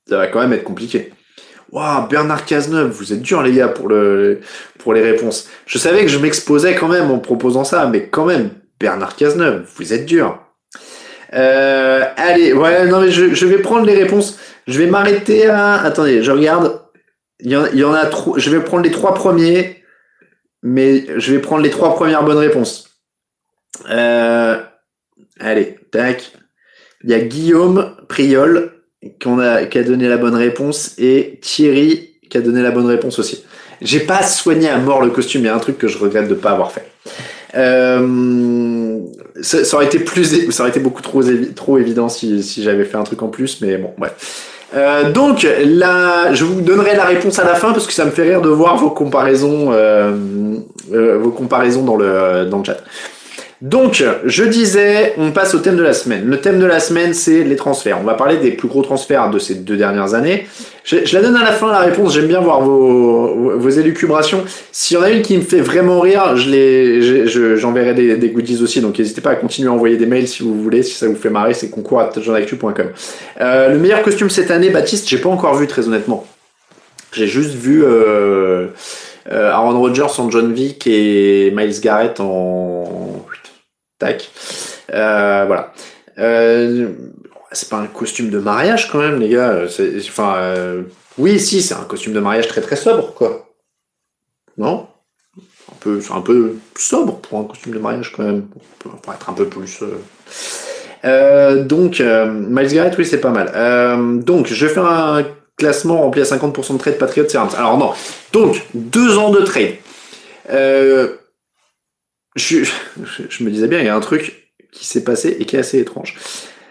ça 0.08 0.18
va 0.18 0.28
quand 0.28 0.40
même 0.40 0.54
être 0.54 0.64
compliqué. 0.64 1.14
Waouh, 1.72 2.08
Bernard 2.08 2.46
Cazeneuve, 2.46 2.92
vous 2.92 3.12
êtes 3.14 3.22
dur 3.22 3.42
les 3.44 3.54
gars 3.54 3.68
pour 3.68 3.90
le 3.90 4.40
pour 4.80 4.94
les 4.94 5.02
réponses. 5.02 5.50
Je 5.66 5.78
savais 5.78 6.02
que 6.04 6.08
je 6.08 6.18
m'exposais 6.18 6.76
quand 6.76 6.88
même 6.88 7.12
en 7.12 7.20
proposant 7.20 7.64
ça, 7.64 7.88
mais 7.88 8.08
quand 8.08 8.26
même, 8.26 8.52
Bernard 8.80 9.16
Cazeneuve, 9.16 9.68
vous 9.76 9.94
êtes 9.94 10.06
dur. 10.06 10.40
Euh, 11.34 12.06
allez, 12.16 12.54
ouais, 12.54 12.86
non 12.88 13.02
mais 13.02 13.12
je, 13.12 13.34
je 13.34 13.46
vais 13.46 13.58
prendre 13.58 13.86
les 13.86 13.96
réponses. 13.96 14.40
Je 14.66 14.80
vais 14.80 14.88
m'arrêter 14.88 15.48
à. 15.48 15.82
Attendez, 15.82 16.24
je 16.24 16.32
regarde. 16.32 16.82
Il 17.40 17.52
y 17.52 17.56
en, 17.56 17.66
il 17.68 17.80
y 17.80 17.84
en 17.84 17.94
a 17.94 18.06
trop. 18.06 18.40
Je 18.40 18.50
vais 18.50 18.64
prendre 18.64 18.84
les 18.84 18.92
trois 18.92 19.14
premiers, 19.14 19.84
mais 20.64 21.06
je 21.20 21.34
vais 21.34 21.40
prendre 21.40 21.64
les 21.64 21.70
trois 21.70 21.96
premières 21.96 22.24
bonnes 22.24 22.38
réponses. 22.38 23.02
Euh, 23.90 24.62
allez, 25.40 25.78
tac. 25.92 26.32
Il 27.04 27.12
y 27.12 27.14
a 27.14 27.20
Guillaume 27.20 27.96
Priol 28.08 28.77
qu'on 29.22 29.40
a, 29.40 29.66
qui 29.66 29.78
a 29.78 29.84
donné 29.84 30.08
la 30.08 30.18
bonne 30.18 30.36
réponse 30.36 30.96
et 30.98 31.40
Thierry 31.42 32.12
qui 32.30 32.38
a 32.38 32.42
donné 32.42 32.62
la 32.62 32.72
bonne 32.72 32.88
réponse 32.88 33.20
aussi. 33.20 33.44
J'ai 33.82 34.00
pas 34.00 34.24
soigné 34.24 34.70
à 34.70 34.78
mort 34.78 35.02
le 35.02 35.10
costume, 35.10 35.42
il 35.42 35.46
y 35.46 35.50
a 35.50 35.56
un 35.56 35.60
truc 35.60 35.78
que 35.78 35.88
je 35.88 35.98
regrette 35.98 36.28
de 36.28 36.34
pas 36.34 36.52
avoir 36.52 36.72
fait. 36.72 36.90
Euh, 37.56 39.00
ça, 39.42 39.76
aurait 39.76 39.86
été 39.86 40.00
plus, 40.00 40.52
ça 40.52 40.64
aurait 40.64 40.72
été 40.72 40.80
beaucoup 40.80 41.02
trop, 41.02 41.78
évident 41.78 42.10
si, 42.10 42.42
j'avais 42.62 42.86
fait 42.86 42.98
un 42.98 43.04
truc 43.04 43.22
en 43.22 43.28
plus, 43.28 43.62
mais 43.62 43.78
bon, 43.78 43.94
bref. 43.98 44.54
Euh, 44.76 45.12
donc 45.12 45.48
là, 45.64 46.34
je 46.34 46.44
vous 46.44 46.60
donnerai 46.60 46.96
la 46.96 47.06
réponse 47.06 47.40
à 47.40 47.46
la 47.46 47.56
fin 47.56 47.72
parce 47.72 47.88
que 47.88 47.94
ça 47.94 48.04
me 48.04 48.12
fait 48.12 48.24
rire 48.24 48.42
de 48.42 48.50
voir 48.50 48.76
vos 48.76 48.90
comparaisons, 48.90 49.72
euh, 49.72 50.12
euh, 50.94 51.18
vos 51.18 51.32
comparaisons 51.32 51.84
dans 51.84 51.96
le 51.96 52.46
dans 52.46 52.58
le 52.58 52.66
chat. 52.66 52.78
Donc, 53.62 54.04
je 54.24 54.44
disais, 54.44 55.16
on 55.18 55.32
passe 55.32 55.56
au 55.56 55.60
thème 55.60 55.78
de 55.78 55.82
la 55.82 55.94
semaine. 55.94 56.26
Le 56.26 56.40
thème 56.40 56.60
de 56.60 56.66
la 56.66 56.80
semaine, 56.80 57.16
c'est 57.16 57.44
les 57.44 57.56
transferts. 57.56 57.98
On 58.00 58.04
va 58.04 58.14
parler 58.14 58.38
des 58.38 58.52
plus 58.52 58.68
gros 58.68 58.84
transferts 58.84 59.32
de 59.32 59.40
ces 59.40 59.56
deux 59.56 59.78
dernières 59.78 60.14
années. 60.14 60.48
Je, 60.84 60.98
la 61.14 61.22
donne 61.22 61.36
à 61.36 61.44
la 61.44 61.52
fin, 61.52 61.72
la 61.72 61.80
réponse. 61.80 62.14
J'aime 62.14 62.28
bien 62.28 62.40
voir 62.40 62.62
vos, 62.62 63.70
élucubrations. 63.70 64.46
S'il 64.72 64.98
y 64.98 65.00
en 65.00 65.04
a 65.04 65.10
une 65.10 65.24
qui 65.24 65.36
me 65.38 65.42
fait 65.42 65.62
vraiment 65.62 66.00
rire, 66.02 66.36
j'enverrai 66.38 67.96
des, 67.96 68.16
des, 68.16 68.30
goodies 68.30 68.62
aussi. 68.62 68.80
Donc, 68.80 69.00
n'hésitez 69.00 69.22
pas 69.22 69.32
à 69.32 69.36
continuer 69.36 69.70
à 69.70 69.74
envoyer 69.74 69.98
des 69.98 70.06
mails 70.06 70.28
si 70.28 70.44
vous 70.44 70.62
voulez. 70.62 70.84
Si 70.84 70.94
ça 70.94 71.08
vous 71.08 71.16
fait 71.16 71.32
marrer, 71.32 71.56
c'est 71.56 71.72
concours 71.72 72.00
à 72.00 72.12
euh, 73.42 73.70
Le 73.70 73.80
meilleur 73.80 74.04
costume 74.04 74.30
cette 74.30 74.52
année, 74.52 74.70
Baptiste, 74.70 75.10
j'ai 75.10 75.18
pas 75.18 75.30
encore 75.30 75.56
vu, 75.56 75.66
très 75.66 75.88
honnêtement. 75.88 76.28
J'ai 77.12 77.28
juste 77.28 77.56
vu 77.56 77.84
euh, 77.84 78.68
euh, 79.32 79.52
Aaron 79.52 79.80
Rodgers 79.80 80.20
en 80.20 80.30
John 80.30 80.54
Vick 80.54 80.86
et 80.88 81.52
Miles 81.56 81.80
Garrett 81.82 82.20
en 82.20 83.26
Tac. 84.00 84.30
Euh, 84.94 85.46
voilà. 85.48 85.74
Euh, 86.20 86.90
c'est 87.52 87.70
pas 87.70 87.78
un 87.78 87.88
costume 87.88 88.30
de 88.30 88.40
mariage 88.40 88.90
quand 88.92 89.00
même, 89.00 89.20
les 89.20 89.30
gars. 89.30 89.64
Enfin, 89.66 90.36
euh, 90.38 90.84
oui, 91.18 91.40
si, 91.40 91.62
c'est 91.62 91.76
un 91.76 91.84
costume 91.84 92.14
de 92.14 92.20
mariage 92.20 92.48
très 92.48 92.62
très 92.62 92.76
sobre, 92.76 93.14
quoi. 93.14 93.50
Non? 94.58 94.88
Un 95.72 95.76
peu, 95.80 96.02
C'est 96.02 96.14
un 96.14 96.22
peu 96.22 96.56
sobre 96.78 97.18
pour 97.18 97.40
un 97.40 97.44
costume 97.44 97.74
de 97.74 97.80
mariage 97.80 98.12
quand 98.16 98.24
même, 98.24 98.48
pour 98.80 99.14
être 99.14 99.30
un 99.30 99.34
peu 99.34 99.48
plus. 99.48 99.84
Euh, 101.06 101.64
donc, 101.64 102.00
Miles 102.00 102.74
Garrett, 102.74 102.98
oui, 102.98 103.06
c'est 103.06 103.22
pas 103.22 103.32
mal. 103.32 104.24
donc, 104.24 104.48
je 104.48 104.68
fais 104.68 104.80
un 104.80 105.26
classement 105.58 106.02
rempli 106.02 106.22
à 106.22 106.24
50% 106.24 106.74
de 106.74 106.78
trade 106.78 106.98
Patriot 106.98 107.28
Servants. 107.28 107.56
Alors 107.58 107.78
non. 107.78 107.92
Donc, 108.32 108.66
deux 108.74 109.18
ans 109.18 109.32
de 109.32 109.42
trade. 109.42 109.76
Euh, 110.52 111.16
je, 112.38 113.44
me 113.44 113.50
disais 113.50 113.68
bien, 113.68 113.80
il 113.80 113.86
y 113.86 113.90
a 113.90 113.96
un 113.96 114.00
truc 114.00 114.50
qui 114.72 114.86
s'est 114.86 115.04
passé 115.04 115.36
et 115.40 115.46
qui 115.46 115.56
est 115.56 115.60
assez 115.60 115.80
étrange. 115.80 116.16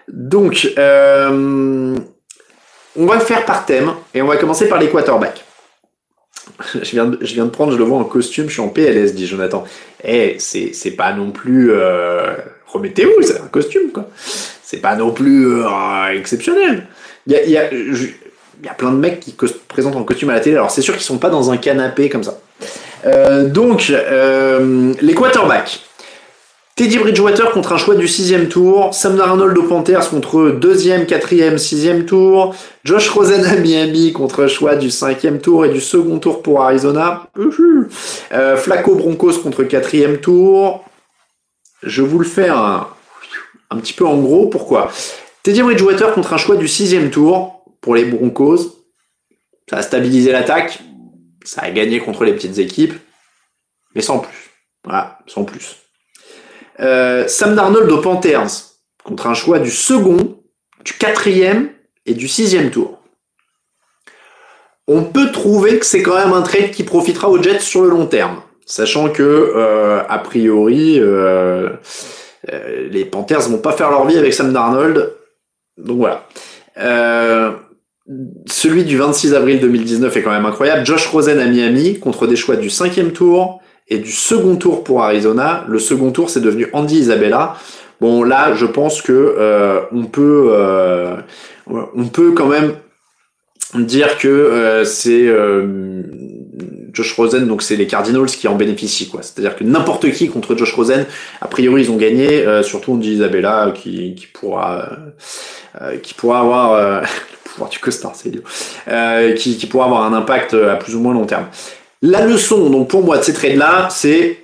Donc, 0.08 0.72
euh, 0.78 1.96
on 2.96 3.06
va 3.06 3.20
faire 3.20 3.44
par 3.44 3.66
thème 3.66 3.92
et 4.14 4.22
on 4.22 4.26
va 4.26 4.36
commencer 4.36 4.68
par 4.68 4.78
les 4.78 4.88
quarterbacks. 4.88 5.44
Je 6.74 6.90
viens, 6.92 7.06
de, 7.06 7.50
prendre, 7.50 7.72
je 7.72 7.76
le 7.76 7.84
vois 7.84 7.98
en 7.98 8.04
costume, 8.04 8.46
je 8.48 8.52
suis 8.52 8.62
en 8.62 8.68
PLS, 8.68 9.14
dit 9.14 9.26
Jonathan. 9.26 9.64
Eh, 10.04 10.36
c'est 10.38 10.90
pas 10.92 11.12
non 11.12 11.32
plus. 11.32 11.72
Euh, 11.72 12.34
Remettez-vous, 12.66 13.22
c'est 13.22 13.40
un 13.40 13.48
costume, 13.48 13.90
quoi. 13.92 14.08
C'est 14.62 14.78
pas 14.78 14.96
non 14.96 15.12
plus 15.12 15.62
euh, 15.62 16.12
exceptionnel. 16.14 16.86
Il 17.26 17.32
y 17.32 17.36
a, 17.36 17.44
y, 17.44 17.56
a, 17.56 17.72
y 17.72 18.68
a, 18.68 18.74
plein 18.74 18.90
de 18.90 18.96
mecs 18.96 19.20
qui 19.20 19.36
présentent 19.68 19.96
en 19.96 20.04
costume 20.04 20.30
à 20.30 20.34
la 20.34 20.40
télé. 20.40 20.56
Alors, 20.56 20.70
c'est 20.70 20.82
sûr 20.82 20.94
qu'ils 20.94 21.04
sont 21.04 21.18
pas 21.18 21.30
dans 21.30 21.50
un 21.50 21.56
canapé 21.56 22.08
comme 22.08 22.24
ça. 22.24 22.38
Euh, 23.06 23.48
donc, 23.48 23.90
euh, 23.90 24.92
les 25.00 25.14
quarterbacks. 25.14 25.80
Teddy 26.74 26.98
Bridgewater 26.98 27.52
contre 27.52 27.72
un 27.72 27.78
choix 27.78 27.94
du 27.94 28.06
sixième 28.06 28.48
tour, 28.48 28.92
Sam 28.92 29.16
Darnold 29.16 29.56
aux 29.56 29.62
Panthers 29.62 30.10
contre 30.10 30.50
deuxième, 30.50 31.06
quatrième, 31.06 31.56
sixième 31.56 32.04
tour, 32.04 32.54
Josh 32.84 33.08
Rosen 33.08 33.46
à 33.46 33.56
Miami 33.56 34.12
contre 34.12 34.44
un 34.44 34.46
choix 34.46 34.76
du 34.76 34.90
cinquième 34.90 35.40
tour 35.40 35.64
et 35.64 35.70
du 35.70 35.80
second 35.80 36.18
tour 36.18 36.42
pour 36.42 36.62
Arizona, 36.62 37.30
euh, 37.38 38.56
Flacco 38.58 38.94
Broncos 38.94 39.38
contre 39.42 39.62
quatrième 39.62 40.18
tour. 40.18 40.84
Je 41.82 42.02
vous 42.02 42.18
le 42.18 42.26
fais 42.26 42.50
un, 42.50 42.86
un 43.70 43.76
petit 43.78 43.94
peu 43.94 44.04
en 44.04 44.18
gros. 44.18 44.48
Pourquoi? 44.48 44.92
Teddy 45.42 45.62
Bridgewater 45.62 46.12
contre 46.12 46.34
un 46.34 46.38
choix 46.38 46.56
du 46.56 46.68
sixième 46.68 47.08
tour 47.08 47.64
pour 47.80 47.94
les 47.94 48.04
Broncos. 48.04 48.84
Ça 49.70 49.78
a 49.78 49.82
stabilisé 49.82 50.30
l'attaque. 50.30 50.80
Ça 51.46 51.62
a 51.62 51.70
gagné 51.70 52.00
contre 52.00 52.24
les 52.24 52.32
petites 52.32 52.58
équipes, 52.58 52.94
mais 53.94 54.02
sans 54.02 54.18
plus. 54.18 54.50
Voilà, 54.82 55.18
sans 55.28 55.44
plus. 55.44 55.76
Euh, 56.80 57.28
Sam 57.28 57.54
Darnold 57.54 57.90
aux 57.90 58.00
Panthers, 58.00 58.50
contre 59.04 59.28
un 59.28 59.34
choix 59.34 59.60
du 59.60 59.70
second, 59.70 60.42
du 60.84 60.92
quatrième 60.94 61.70
et 62.04 62.14
du 62.14 62.26
sixième 62.26 62.70
tour. 62.70 63.00
On 64.88 65.04
peut 65.04 65.30
trouver 65.30 65.78
que 65.78 65.86
c'est 65.86 66.02
quand 66.02 66.16
même 66.16 66.32
un 66.32 66.42
trade 66.42 66.72
qui 66.72 66.82
profitera 66.82 67.30
aux 67.30 67.40
Jets 67.40 67.60
sur 67.60 67.82
le 67.82 67.90
long 67.90 68.06
terme, 68.06 68.42
sachant 68.66 69.08
que, 69.08 69.22
euh, 69.22 70.02
a 70.08 70.18
priori, 70.18 70.98
euh, 70.98 71.70
les 72.90 73.04
Panthers 73.04 73.48
vont 73.48 73.58
pas 73.58 73.72
faire 73.72 73.90
leur 73.90 74.04
vie 74.04 74.18
avec 74.18 74.34
Sam 74.34 74.52
Darnold. 74.52 75.14
Donc 75.78 75.98
voilà 75.98 76.26
celui 78.46 78.84
du 78.84 78.96
26 78.96 79.34
avril 79.34 79.60
2019 79.60 80.16
est 80.16 80.22
quand 80.22 80.30
même 80.30 80.46
incroyable. 80.46 80.86
Josh 80.86 81.06
Rosen 81.06 81.38
à 81.38 81.46
Miami 81.46 81.98
contre 81.98 82.26
des 82.26 82.36
choix 82.36 82.56
du 82.56 82.70
cinquième 82.70 83.12
tour 83.12 83.60
et 83.88 83.98
du 83.98 84.12
second 84.12 84.56
tour 84.56 84.84
pour 84.84 85.02
Arizona. 85.02 85.64
Le 85.68 85.78
second 85.78 86.12
tour, 86.12 86.30
c'est 86.30 86.40
devenu 86.40 86.68
Andy 86.72 86.98
Isabella. 86.98 87.56
Bon, 88.00 88.22
là, 88.22 88.54
je 88.54 88.66
pense 88.66 89.02
que 89.02 89.12
euh, 89.12 89.80
on 89.92 90.04
peut, 90.04 90.48
euh, 90.50 91.16
on 91.66 92.06
peut 92.06 92.32
quand 92.32 92.46
même 92.46 92.74
dire 93.74 94.18
que 94.18 94.28
euh, 94.28 94.84
c'est 94.84 95.28
Josh 96.96 97.12
Rosen, 97.14 97.46
donc 97.46 97.62
c'est 97.62 97.76
les 97.76 97.86
Cardinals 97.86 98.26
qui 98.26 98.48
en 98.48 98.54
bénéficient, 98.54 99.08
quoi. 99.08 99.22
C'est-à-dire 99.22 99.54
que 99.54 99.64
n'importe 99.64 100.10
qui 100.10 100.28
contre 100.28 100.56
Josh 100.56 100.72
Rosen, 100.72 101.06
a 101.40 101.48
priori, 101.48 101.82
ils 101.82 101.90
ont 101.90 101.96
gagné. 101.96 102.44
surtout 102.62 102.94
Andy 102.94 103.14
Isabella 103.14 103.72
qui, 103.74 104.14
qui 104.14 104.26
pourra, 104.26 104.88
qui 106.02 106.14
pourra 106.14 106.40
avoir 106.40 107.02
du 107.70 107.78
costard, 107.78 108.12
c'est 108.14 108.32
euh, 108.88 109.34
qui, 109.34 109.66
pourra 109.66 109.86
avoir 109.86 110.04
un 110.04 110.12
impact 110.12 110.54
euh, 110.54 110.72
à 110.72 110.76
plus 110.76 110.94
ou 110.94 111.00
moins 111.00 111.14
long 111.14 111.26
terme. 111.26 111.46
La 112.02 112.24
leçon, 112.24 112.70
donc 112.70 112.88
pour 112.88 113.02
moi, 113.02 113.18
de 113.18 113.22
ces 113.22 113.32
trades-là, 113.32 113.88
c'est 113.90 114.38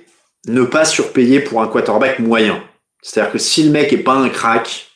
ne 0.47 0.63
pas 0.63 0.85
surpayer 0.85 1.39
pour 1.39 1.61
un 1.61 1.67
quarterback 1.67 2.19
moyen. 2.19 2.61
C'est-à-dire 3.01 3.31
que 3.31 3.37
si 3.37 3.63
le 3.63 3.71
mec 3.71 3.93
est 3.93 3.97
pas 3.97 4.13
un 4.13 4.29
crack, 4.29 4.87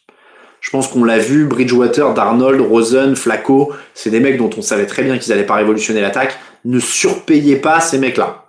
je 0.59 0.71
pense 0.71 0.87
qu'on 0.87 1.03
l'a 1.03 1.19
vu, 1.19 1.45
Bridgewater, 1.45 2.13
Darnold, 2.13 2.59
Rosen, 2.59 3.15
Flacco, 3.15 3.73
c'est 3.93 4.09
des 4.09 4.19
mecs 4.19 4.37
dont 4.37 4.49
on 4.57 4.61
savait 4.61 4.85
très 4.85 5.03
bien 5.03 5.17
qu'ils 5.17 5.31
allaient 5.31 5.45
pas 5.45 5.55
révolutionner 5.55 6.01
l'attaque. 6.01 6.37
Ne 6.67 6.79
surpayez 6.79 7.55
pas 7.55 7.79
ces 7.79 7.97
mecs-là. 7.97 8.45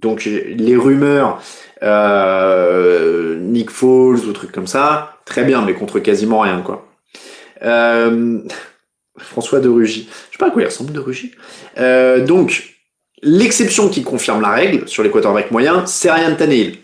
Donc 0.00 0.24
les 0.24 0.76
rumeurs, 0.76 1.40
euh, 1.82 3.38
Nick 3.38 3.70
Foles 3.70 4.26
ou 4.26 4.32
trucs 4.32 4.52
comme 4.52 4.66
ça, 4.66 5.16
très 5.24 5.44
bien, 5.44 5.62
mais 5.62 5.72
contre 5.72 5.98
quasiment 5.98 6.40
rien, 6.40 6.60
quoi. 6.60 6.86
Euh, 7.62 8.40
François 9.16 9.60
de 9.60 9.70
Rugy. 9.70 10.08
Je 10.28 10.32
sais 10.32 10.38
pas 10.38 10.48
à 10.48 10.50
quoi 10.50 10.60
il 10.60 10.66
ressemble 10.66 10.92
de 10.92 11.00
Rugy. 11.00 11.32
Euh, 11.78 12.22
donc, 12.26 12.76
l'exception 13.22 13.88
qui 13.88 14.02
confirme 14.02 14.42
la 14.42 14.50
règle 14.50 14.86
sur 14.86 15.02
les 15.02 15.10
quarterbacks 15.10 15.50
moyens, 15.50 15.90
c'est 15.90 16.10
Ryan 16.10 16.34
Tannehill. 16.36 16.76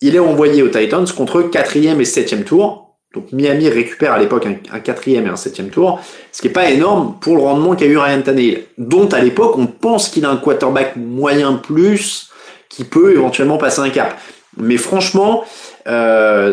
Il 0.00 0.16
est 0.16 0.20
envoyé 0.20 0.64
aux 0.64 0.68
Titans 0.68 1.06
contre 1.16 1.42
4e 1.42 2.00
et 2.00 2.04
7e 2.04 2.42
tour. 2.42 2.91
Donc 3.14 3.30
Miami 3.32 3.68
récupère 3.68 4.12
à 4.12 4.18
l'époque 4.18 4.46
un, 4.46 4.78
4e 4.78 5.24
et 5.24 5.28
un 5.28 5.34
7e 5.34 5.70
tour, 5.70 6.00
ce 6.30 6.40
qui 6.40 6.48
n'est 6.48 6.52
pas 6.52 6.70
énorme 6.70 7.16
pour 7.20 7.36
le 7.36 7.42
rendement 7.42 7.76
qu'a 7.76 7.86
eu 7.86 7.98
Ryan 7.98 8.22
Tannehill, 8.22 8.64
dont 8.78 9.08
à 9.08 9.20
l'époque 9.20 9.56
on 9.58 9.66
pense 9.66 10.08
qu'il 10.08 10.24
a 10.24 10.30
un 10.30 10.36
quarterback 10.36 10.96
moyen 10.96 11.54
plus 11.54 12.30
qui 12.68 12.84
peut 12.84 13.12
éventuellement 13.12 13.58
passer 13.58 13.80
un 13.80 13.90
cap. 13.90 14.18
Mais 14.56 14.78
franchement, 14.78 15.44
euh, 15.86 16.52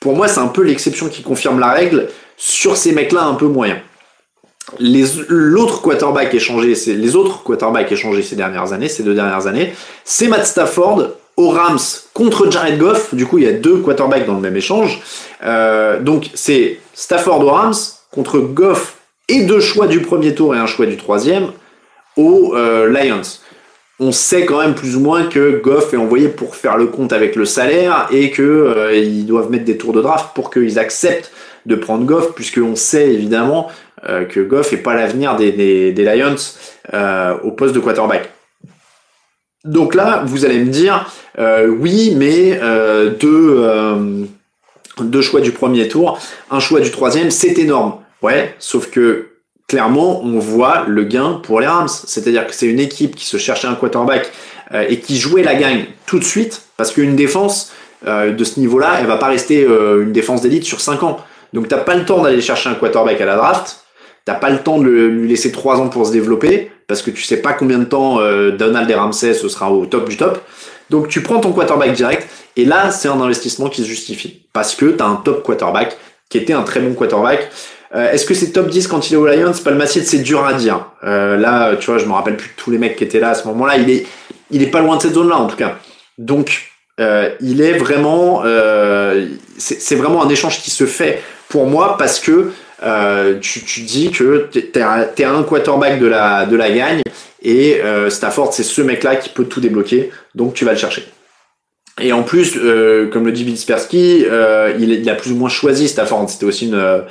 pour 0.00 0.16
moi 0.16 0.28
c'est 0.28 0.40
un 0.40 0.48
peu 0.48 0.62
l'exception 0.62 1.08
qui 1.08 1.22
confirme 1.22 1.60
la 1.60 1.72
règle 1.72 2.08
sur 2.36 2.76
ces 2.76 2.92
mecs-là 2.92 3.24
un 3.24 3.34
peu 3.34 3.46
moyens 3.46 3.78
l'autre 4.78 5.82
quarterback 5.82 6.34
échangé, 6.34 6.74
les 6.86 7.16
autres 7.16 7.42
quarterbacks 7.42 7.90
échangés 7.92 8.22
ces 8.22 8.36
dernières 8.36 8.72
années, 8.72 8.88
ces 8.88 9.02
deux 9.02 9.14
dernières 9.14 9.46
années, 9.46 9.74
c'est 10.04 10.28
Matt 10.28 10.46
Stafford 10.46 11.10
aux 11.36 11.50
Rams 11.50 11.78
contre 12.12 12.50
Jared 12.50 12.78
Goff. 12.78 13.14
Du 13.14 13.26
coup, 13.26 13.38
il 13.38 13.44
y 13.44 13.48
a 13.48 13.52
deux 13.52 13.78
quarterbacks 13.78 14.26
dans 14.26 14.34
le 14.34 14.40
même 14.40 14.56
échange. 14.56 15.00
Euh, 15.44 16.00
donc, 16.00 16.30
c'est 16.34 16.78
Stafford 16.92 17.40
aux 17.44 17.50
Rams 17.50 17.74
contre 18.10 18.38
Goff 18.38 18.98
et 19.28 19.44
deux 19.44 19.60
choix 19.60 19.86
du 19.86 20.00
premier 20.00 20.34
tour 20.34 20.54
et 20.54 20.58
un 20.58 20.66
choix 20.66 20.86
du 20.86 20.96
troisième 20.96 21.50
aux 22.16 22.54
Lions 22.54 23.22
on 24.00 24.12
sait 24.12 24.44
quand 24.44 24.60
même 24.60 24.74
plus 24.74 24.96
ou 24.96 25.00
moins 25.00 25.26
que 25.26 25.60
Goff 25.60 25.94
est 25.94 25.96
envoyé 25.96 26.28
pour 26.28 26.56
faire 26.56 26.76
le 26.76 26.86
compte 26.86 27.12
avec 27.12 27.36
le 27.36 27.44
salaire 27.44 28.08
et 28.10 28.30
que 28.30 28.42
euh, 28.42 29.22
doivent 29.22 29.50
mettre 29.50 29.64
des 29.64 29.76
tours 29.76 29.92
de 29.92 30.02
draft 30.02 30.30
pour 30.34 30.50
qu'ils 30.50 30.78
acceptent 30.78 31.30
de 31.66 31.76
prendre 31.76 32.04
Goff, 32.04 32.34
puisqu'on 32.34 32.76
sait 32.76 33.12
évidemment 33.12 33.70
euh, 34.08 34.24
que 34.24 34.40
Goff 34.40 34.72
n'est 34.72 34.78
pas 34.78 34.94
l'avenir 34.94 35.36
des, 35.36 35.92
Lions 35.92 36.34
euh, 36.92 37.38
au 37.42 37.52
poste 37.52 37.74
de 37.74 37.80
quarterback. 37.80 38.30
Donc 39.64 39.94
là, 39.94 40.22
vous 40.26 40.44
allez 40.44 40.58
me 40.58 40.70
dire, 40.70 41.10
oui, 41.38 42.14
mais 42.16 42.58
deux, 43.18 44.28
deux 45.00 45.22
choix 45.22 45.40
du 45.40 45.52
premier 45.52 45.88
tour, 45.88 46.18
un 46.50 46.60
choix 46.60 46.80
du 46.80 46.90
troisième, 46.90 47.30
c'est 47.30 47.58
énorme. 47.58 47.96
Ouais, 48.22 48.54
sauf 48.58 48.90
que 48.90 49.34
clairement, 49.68 50.22
on 50.22 50.38
voit 50.38 50.84
le 50.86 51.04
gain 51.04 51.40
pour 51.42 51.60
les 51.60 51.66
Rams. 51.66 51.88
C'est-à-dire 51.88 52.46
que 52.46 52.54
c'est 52.54 52.66
une 52.66 52.80
équipe 52.80 53.16
qui 53.16 53.26
se 53.26 53.36
cherchait 53.36 53.66
un 53.66 53.74
quarterback 53.74 54.30
euh, 54.72 54.84
et 54.88 55.00
qui 55.00 55.18
jouait 55.18 55.42
la 55.42 55.54
gagne 55.54 55.86
tout 56.06 56.18
de 56.18 56.24
suite, 56.24 56.62
parce 56.76 56.90
qu'une 56.90 57.16
défense 57.16 57.72
euh, 58.06 58.32
de 58.32 58.44
ce 58.44 58.60
niveau-là, 58.60 58.96
elle 59.00 59.06
va 59.06 59.16
pas 59.16 59.28
rester 59.28 59.64
euh, 59.64 60.02
une 60.02 60.12
défense 60.12 60.42
d'élite 60.42 60.64
sur 60.64 60.80
5 60.80 61.02
ans. 61.02 61.18
Donc 61.52 61.68
t'as 61.68 61.78
pas 61.78 61.94
le 61.94 62.04
temps 62.04 62.22
d'aller 62.22 62.40
chercher 62.40 62.68
un 62.68 62.74
quarterback 62.74 63.20
à 63.20 63.26
la 63.26 63.36
draft, 63.36 63.84
t'as 64.24 64.34
pas 64.34 64.50
le 64.50 64.58
temps 64.58 64.78
de 64.78 64.88
lui 64.88 65.28
laisser 65.28 65.52
3 65.52 65.80
ans 65.80 65.88
pour 65.88 66.06
se 66.06 66.12
développer, 66.12 66.70
parce 66.86 67.02
que 67.02 67.10
tu 67.10 67.22
sais 67.22 67.38
pas 67.38 67.52
combien 67.52 67.78
de 67.78 67.84
temps 67.84 68.18
Donald 68.58 68.90
et 68.90 68.94
Ramsey 68.94 69.34
ce 69.34 69.48
sera 69.48 69.70
au 69.70 69.86
top 69.86 70.08
du 70.08 70.16
top. 70.16 70.40
Donc 70.90 71.08
tu 71.08 71.22
prends 71.22 71.40
ton 71.40 71.52
quarterback 71.52 71.92
direct, 71.92 72.28
et 72.56 72.64
là 72.64 72.90
c'est 72.90 73.08
un 73.08 73.20
investissement 73.20 73.68
qui 73.68 73.82
se 73.82 73.86
justifie, 73.86 74.46
parce 74.52 74.74
que 74.74 74.86
t'as 74.86 75.06
un 75.06 75.16
top 75.16 75.42
quarterback 75.42 75.96
qui 76.28 76.38
était 76.38 76.52
un 76.52 76.62
très 76.62 76.80
bon 76.80 76.94
quarterback. 76.94 77.50
Euh, 77.94 78.10
est-ce 78.10 78.24
que 78.24 78.34
c'est 78.34 78.50
top 78.50 78.68
10 78.68 78.88
quand 78.88 79.08
il 79.08 79.14
est 79.14 79.16
au 79.16 79.26
Lions? 79.26 79.52
Palmacier, 79.64 80.02
c'est 80.02 80.18
dur 80.18 80.44
à 80.44 80.54
dire. 80.54 80.86
Euh, 81.04 81.36
là, 81.36 81.76
tu 81.76 81.86
vois, 81.86 81.98
je 81.98 82.06
me 82.06 82.12
rappelle 82.12 82.36
plus 82.36 82.50
tous 82.56 82.70
les 82.72 82.78
mecs 82.78 82.96
qui 82.96 83.04
étaient 83.04 83.20
là 83.20 83.30
à 83.30 83.34
ce 83.34 83.46
moment-là. 83.46 83.76
Il 83.76 83.88
est, 83.88 84.06
il 84.50 84.62
est 84.62 84.68
pas 84.68 84.80
loin 84.80 84.96
de 84.96 85.02
cette 85.02 85.14
zone-là, 85.14 85.36
en 85.36 85.46
tout 85.46 85.56
cas. 85.56 85.78
Donc, 86.18 86.72
euh, 86.98 87.30
il 87.40 87.60
est 87.62 87.78
vraiment, 87.78 88.42
c'est 89.58 89.94
vraiment 89.94 90.24
un 90.24 90.28
échange 90.28 90.60
qui 90.60 90.70
se 90.70 90.86
fait 90.86 91.22
pour 91.48 91.66
moi 91.66 91.96
parce 91.96 92.18
que 92.18 92.50
tu, 93.40 93.64
tu, 93.64 93.80
dis 93.80 94.10
que 94.10 94.48
tu 94.52 94.58
es, 94.58 95.24
un 95.24 95.42
quarterback 95.42 95.98
de 95.98 96.06
la, 96.06 96.46
de 96.46 96.56
la 96.56 96.70
gagne 96.70 97.02
et 97.42 97.80
Stafford, 98.08 98.52
c'est 98.52 98.62
ce 98.62 98.82
mec-là 98.82 99.16
qui 99.16 99.30
peut 99.30 99.44
tout 99.44 99.60
débloquer. 99.60 100.10
Donc, 100.34 100.54
tu 100.54 100.64
vas 100.64 100.72
le 100.72 100.78
chercher. 100.78 101.04
Et 102.00 102.12
en 102.12 102.24
plus, 102.24 102.56
euh, 102.56 103.08
comme 103.08 103.24
le 103.24 103.30
dit 103.30 103.46
euh, 103.94 104.74
il, 104.80 105.08
a 105.08 105.14
plus 105.14 105.30
ou 105.30 105.36
moins 105.36 105.48
choisi 105.48 105.86
Stafford. 105.86 106.28
C'était 106.28 106.44
aussi 106.44 106.68
euh, 106.72 107.02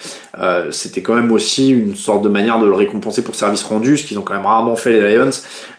c'était 0.71 1.01
quand 1.01 1.15
même 1.15 1.31
aussi 1.31 1.69
une 1.69 1.95
sorte 1.95 2.21
de 2.21 2.27
manière 2.27 2.59
de 2.59 2.65
le 2.65 2.73
récompenser 2.73 3.23
pour 3.23 3.35
service 3.35 3.63
rendu, 3.63 3.97
ce 3.97 4.05
qu'ils 4.05 4.19
ont 4.19 4.23
quand 4.23 4.33
même 4.33 4.45
rarement 4.45 4.75
fait 4.75 4.91
les 4.91 5.15
Lions. 5.15 5.29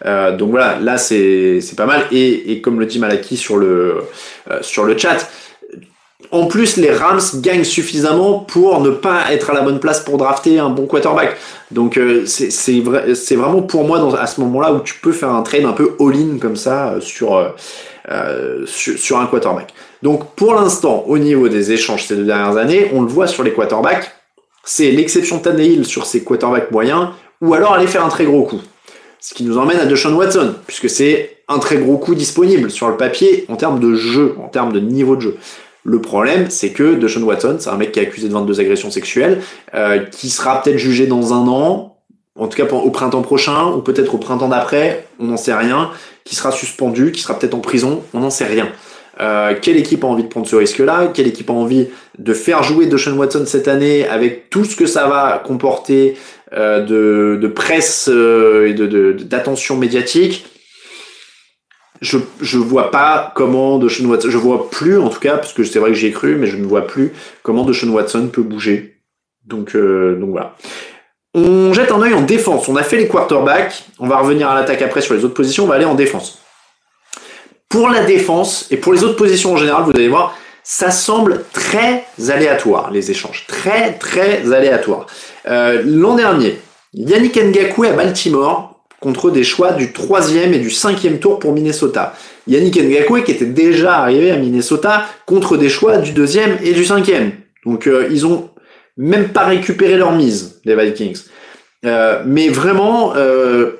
Euh, 0.05 0.35
donc 0.35 0.49
voilà, 0.49 0.79
là 0.79 0.97
c'est 0.97 1.61
pas 1.77 1.85
mal. 1.85 2.07
Et, 2.11 2.51
et 2.51 2.61
comme 2.61 2.79
le 2.79 2.87
dit 2.87 2.97
Malaki 2.97 3.37
sur 3.37 3.57
le 3.57 3.97
euh, 4.49 4.59
sur 4.61 4.85
le 4.85 4.97
chat, 4.97 5.29
en 6.31 6.45
plus, 6.45 6.77
les 6.77 6.91
Rams 6.91 7.21
gagnent 7.35 7.63
suffisamment 7.63 8.39
pour 8.39 8.81
ne 8.81 8.89
pas 8.89 9.31
être 9.31 9.49
à 9.49 9.53
la 9.53 9.61
bonne 9.61 9.79
place 9.79 9.99
pour 9.99 10.17
drafter 10.17 10.59
un 10.59 10.69
bon 10.69 10.85
quarterback. 10.85 11.35
Donc 11.71 11.97
euh, 11.97 12.25
c'est 12.25 12.79
vrai, 12.79 13.13
vraiment 13.31 13.61
pour 13.61 13.85
moi 13.85 14.19
à 14.19 14.27
ce 14.27 14.39
moment-là 14.41 14.73
où 14.73 14.79
tu 14.79 14.95
peux 14.95 15.11
faire 15.11 15.31
un 15.31 15.41
trade 15.41 15.65
un 15.65 15.73
peu 15.73 15.95
all-in 15.99 16.37
comme 16.39 16.55
ça 16.55 16.95
sur 16.99 17.35
euh, 18.11 18.65
sur, 18.67 19.17
un 19.17 19.25
quarterback. 19.25 19.73
Donc 20.03 20.35
pour 20.35 20.53
l'instant, 20.53 21.03
au 21.07 21.17
niveau 21.17 21.49
des 21.49 21.71
échanges 21.71 22.05
ces 22.05 22.15
deux 22.15 22.25
dernières 22.25 22.57
années, 22.57 22.91
on 22.93 23.01
le 23.01 23.07
voit 23.07 23.25
sur 23.25 23.41
les 23.41 23.51
quarterbacks, 23.51 24.11
c'est 24.63 24.91
l'exception 24.91 25.39
Tannehill 25.39 25.85
sur 25.85 26.05
ses 26.05 26.23
quarterbacks 26.23 26.69
moyens, 26.69 27.09
ou 27.41 27.55
alors 27.55 27.73
aller 27.73 27.87
faire 27.87 28.05
un 28.05 28.09
très 28.09 28.25
gros 28.25 28.43
coup. 28.43 28.61
Ce 29.19 29.33
qui 29.33 29.43
nous 29.43 29.57
emmène 29.57 29.79
à 29.79 29.85
Deshaun 29.85 30.13
Watson, 30.13 30.53
puisque 30.67 30.87
c'est 30.87 31.37
un 31.47 31.57
très 31.57 31.77
gros 31.77 31.97
coup 31.97 32.13
disponible 32.13 32.69
sur 32.69 32.89
le 32.89 32.97
papier 32.97 33.45
en 33.49 33.55
termes 33.55 33.79
de 33.79 33.95
jeu, 33.95 34.35
en 34.39 34.49
termes 34.49 34.71
de 34.71 34.79
niveau 34.79 35.15
de 35.15 35.21
jeu. 35.21 35.37
Le 35.87 36.01
problème, 36.01 36.49
c'est 36.49 36.71
que 36.71 36.95
Deshaun 36.95 37.21
Watson, 37.21 37.57
c'est 37.59 37.69
un 37.69 37.77
mec 37.77 37.91
qui 37.91 37.99
est 37.99 38.01
accusé 38.01 38.27
de 38.27 38.33
22 38.33 38.59
agressions 38.59 38.89
sexuelles, 38.89 39.41
euh, 39.75 39.99
qui 39.99 40.31
sera 40.31 40.61
peut-être 40.61 40.79
jugé 40.79 41.05
dans 41.05 41.31
un 41.31 41.47
an, 41.47 41.97
en 42.37 42.47
tout 42.47 42.57
cas 42.57 42.65
au 42.73 42.89
printemps 42.89 43.21
prochain, 43.21 43.67
ou 43.67 43.81
peut-être 43.81 44.15
au 44.15 44.17
printemps 44.17 44.47
d'après, 44.47 45.05
on 45.19 45.25
n'en 45.25 45.37
sait 45.37 45.53
rien 45.53 45.91
qui 46.23 46.35
sera 46.35 46.51
suspendu, 46.51 47.11
qui 47.11 47.21
sera 47.21 47.37
peut-être 47.37 47.53
en 47.53 47.59
prison, 47.59 48.01
on 48.15 48.21
n'en 48.21 48.31
sait 48.31 48.45
rien. 48.45 48.67
Euh, 49.21 49.53
quelle 49.61 49.77
équipe 49.77 50.03
a 50.03 50.07
envie 50.07 50.23
de 50.23 50.27
prendre 50.27 50.47
ce 50.47 50.55
risque-là? 50.55 51.11
Quelle 51.13 51.27
équipe 51.27 51.51
a 51.51 51.53
envie 51.53 51.87
de 52.17 52.33
faire 52.33 52.63
jouer 52.63 52.87
Deshaun 52.87 53.15
Watson 53.15 53.43
cette 53.45 53.67
année 53.67 54.07
avec 54.07 54.49
tout 54.49 54.65
ce 54.65 54.75
que 54.75 54.87
ça 54.87 55.07
va 55.07 55.43
comporter 55.45 56.17
euh, 56.51 56.81
de, 57.37 57.47
presse 57.47 58.07
et 58.07 58.73
d'attention 58.73 59.77
médiatique? 59.77 60.47
Je, 62.05 62.17
je 62.41 62.57
vois 62.57 62.91
pas 62.91 63.31
comment 63.35 63.79
Watson, 63.79 64.29
je 64.29 64.37
vois 64.37 64.69
plus 64.69 64.99
en 64.99 65.09
tout 65.09 65.19
cas, 65.19 65.37
parce 65.37 65.53
que 65.53 65.63
c'est 65.63 65.79
vrai 65.79 65.89
que 65.89 65.95
j'y 65.95 66.07
ai 66.07 66.11
cru, 66.11 66.35
mais 66.35 66.47
je 66.47 66.55
ne 66.55 66.65
vois 66.65 66.85
plus 66.85 67.13
comment 67.43 67.65
Deshaun 67.65 67.89
Watson 67.89 68.29
peut 68.31 68.43
bouger. 68.43 69.01
Donc, 69.45 69.75
euh, 69.75 70.15
donc 70.19 70.29
voilà. 70.31 70.55
On 71.33 71.73
jette 71.73 71.91
un 71.91 72.01
œil 72.01 72.13
en 72.13 72.21
défense. 72.21 72.69
On 72.69 72.75
a 72.75 72.83
fait 72.83 72.97
les 72.97 73.07
quarterbacks. 73.07 73.83
On 73.99 74.07
va 74.07 74.17
revenir 74.17 74.49
à 74.49 74.55
l'attaque 74.55 74.81
après 74.81 75.01
sur 75.01 75.13
les 75.13 75.25
autres 75.25 75.33
positions. 75.33 75.65
On 75.65 75.67
va 75.67 75.75
aller 75.75 75.85
en 75.85 75.95
défense. 75.95 76.39
Pour 77.67 77.89
la 77.89 78.05
défense 78.05 78.67
et 78.71 78.77
pour 78.77 78.93
les 78.93 79.03
autres 79.03 79.17
positions 79.17 79.53
en 79.53 79.57
général, 79.57 79.83
vous 79.83 79.91
allez 79.91 80.07
voir, 80.07 80.37
ça 80.63 80.91
semble 80.91 81.43
très 81.51 82.05
aléatoire, 82.29 82.89
les 82.91 83.11
échanges. 83.11 83.45
Très, 83.47 83.93
très 83.93 84.53
aléatoire. 84.53 85.07
Euh, 85.47 85.81
l'an 85.85 86.15
dernier, 86.15 86.59
Yannick 86.93 87.35
Ngakwe 87.35 87.85
à 87.85 87.91
Baltimore 87.91 88.74
contre 89.05 89.29
des 89.29 89.43
choix 89.43 89.73
du 89.73 89.93
troisième 89.93 90.55
et 90.55 90.57
du 90.57 90.71
cinquième 90.71 91.19
tour 91.19 91.37
pour 91.37 91.53
Minnesota. 91.53 92.15
Yannick 92.47 92.75
Ngakwe 92.75 93.21
qui 93.21 93.33
était 93.33 93.45
déjà 93.45 93.99
arrivé 93.99 94.31
à 94.31 94.35
Minnesota 94.35 95.05
contre 95.27 95.57
des 95.57 95.69
choix 95.69 95.97
du 95.97 96.11
deuxième 96.11 96.57
et 96.63 96.73
du 96.73 96.83
cinquième. 96.83 97.33
Donc 97.67 97.85
euh, 97.85 98.07
ils 98.09 98.25
ont 98.25 98.49
même 98.97 99.27
pas 99.27 99.45
récupérer 99.45 99.97
leur 99.97 100.11
mise, 100.11 100.59
les 100.65 100.75
Vikings. 100.75 101.19
Euh, 101.85 102.23
mais 102.25 102.49
vraiment, 102.49 103.13
euh, 103.15 103.73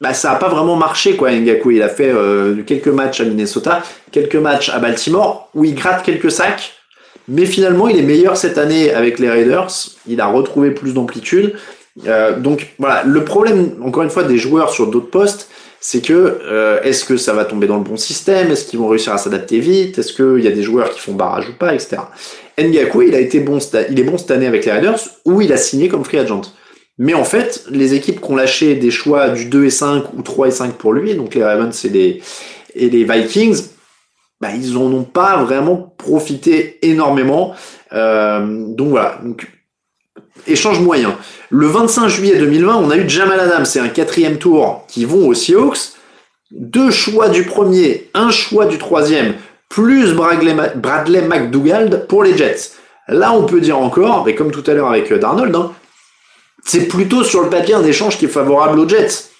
bah, 0.00 0.14
ça 0.14 0.30
a 0.30 0.36
pas 0.36 0.48
vraiment 0.48 0.76
marché, 0.76 1.16
quoi. 1.16 1.32
Il 1.32 1.82
a 1.82 1.88
fait 1.88 2.12
quelques 2.64 2.86
matchs 2.86 3.22
à 3.22 3.24
Minnesota, 3.24 3.82
quelques 4.12 4.36
matchs 4.36 4.68
à 4.68 4.78
Baltimore, 4.78 5.50
où 5.52 5.64
il 5.64 5.74
gratte 5.74 6.04
quelques 6.04 6.30
sacs, 6.30 6.74
mais 7.26 7.44
finalement, 7.44 7.88
il 7.88 7.98
est 7.98 8.02
meilleur 8.02 8.36
cette 8.36 8.56
année 8.56 8.92
avec 8.92 9.18
les 9.18 9.30
Raiders. 9.30 9.72
Il 10.06 10.20
a 10.20 10.26
retrouvé 10.26 10.70
plus 10.70 10.94
d'amplitude. 10.94 11.54
Euh, 12.06 12.38
donc 12.38 12.74
voilà, 12.78 13.02
le 13.04 13.24
problème, 13.24 13.76
encore 13.82 14.02
une 14.02 14.10
fois, 14.10 14.24
des 14.24 14.38
joueurs 14.38 14.70
sur 14.70 14.86
d'autres 14.88 15.10
postes, 15.10 15.50
c'est 15.80 16.04
que 16.04 16.12
euh, 16.12 16.80
est-ce 16.82 17.04
que 17.04 17.16
ça 17.16 17.32
va 17.32 17.44
tomber 17.44 17.66
dans 17.66 17.78
le 17.78 17.84
bon 17.84 17.96
système? 17.96 18.50
Est-ce 18.50 18.66
qu'ils 18.66 18.78
vont 18.78 18.88
réussir 18.88 19.12
à 19.12 19.18
s'adapter 19.18 19.60
vite? 19.60 19.98
Est-ce 19.98 20.12
qu'il 20.12 20.44
y 20.44 20.48
a 20.48 20.50
des 20.50 20.62
joueurs 20.62 20.90
qui 20.90 21.00
font 21.00 21.14
barrage 21.14 21.48
ou 21.48 21.54
pas, 21.58 21.74
etc. 21.74 21.96
Ngaku, 22.58 23.02
il 23.02 23.14
a 23.14 23.20
été 23.20 23.40
bon, 23.40 23.58
il 23.90 23.98
est 23.98 24.02
bon 24.02 24.18
cette 24.18 24.30
année 24.30 24.46
avec 24.46 24.66
les 24.66 24.72
Raiders, 24.72 25.00
où 25.24 25.40
il 25.40 25.52
a 25.52 25.56
signé 25.56 25.88
comme 25.88 26.04
free 26.04 26.18
agent. 26.18 26.42
Mais 26.98 27.14
en 27.14 27.24
fait, 27.24 27.64
les 27.70 27.94
équipes 27.94 28.20
qui 28.20 28.30
ont 28.30 28.36
lâché 28.36 28.74
des 28.74 28.90
choix 28.90 29.30
du 29.30 29.46
2 29.46 29.64
et 29.64 29.70
5 29.70 30.12
ou 30.12 30.20
3 30.20 30.48
et 30.48 30.50
5 30.50 30.72
pour 30.74 30.92
lui, 30.92 31.14
donc 31.14 31.34
les 31.34 31.42
Ravens 31.42 31.84
et 31.84 31.88
les, 31.88 32.22
et 32.74 32.90
les 32.90 33.04
Vikings, 33.04 33.62
bah, 34.38 34.48
ils 34.54 34.76
en 34.76 34.92
ont 34.92 35.04
pas 35.04 35.42
vraiment 35.42 35.94
profité 35.96 36.78
énormément. 36.82 37.54
Euh, 37.94 38.64
donc 38.66 38.88
voilà. 38.88 39.18
Échange 40.46 40.80
moyen. 40.80 41.16
Le 41.50 41.66
25 41.66 42.08
juillet 42.08 42.38
2020, 42.38 42.76
on 42.76 42.90
a 42.90 42.96
eu 42.96 43.08
Jamal 43.08 43.40
Adams 43.40 43.64
c'est 43.64 43.80
un 43.80 43.88
quatrième 43.88 44.38
tour 44.38 44.84
qui 44.88 45.04
vont 45.04 45.26
aux 45.26 45.34
Seahawks. 45.34 45.94
Deux 46.50 46.90
choix 46.90 47.28
du 47.28 47.44
premier, 47.44 48.10
un 48.14 48.30
choix 48.30 48.66
du 48.66 48.78
troisième, 48.78 49.34
plus 49.68 50.14
Bradley, 50.14 51.22
McDougald 51.22 52.06
pour 52.08 52.24
les 52.24 52.36
Jets. 52.36 52.72
Là, 53.08 53.32
on 53.32 53.44
peut 53.44 53.60
dire 53.60 53.78
encore, 53.78 54.24
mais 54.26 54.34
comme 54.34 54.50
tout 54.50 54.64
à 54.66 54.74
l'heure 54.74 54.90
avec 54.90 55.10
euh, 55.12 55.18
Darnold, 55.18 55.54
hein, 55.54 55.72
c'est 56.64 56.86
plutôt 56.88 57.24
sur 57.24 57.42
le 57.42 57.50
papier 57.50 57.74
un 57.74 57.84
échange 57.84 58.18
qui 58.18 58.26
est 58.26 58.28
favorable 58.28 58.78
aux 58.78 58.88
Jets, 58.88 59.30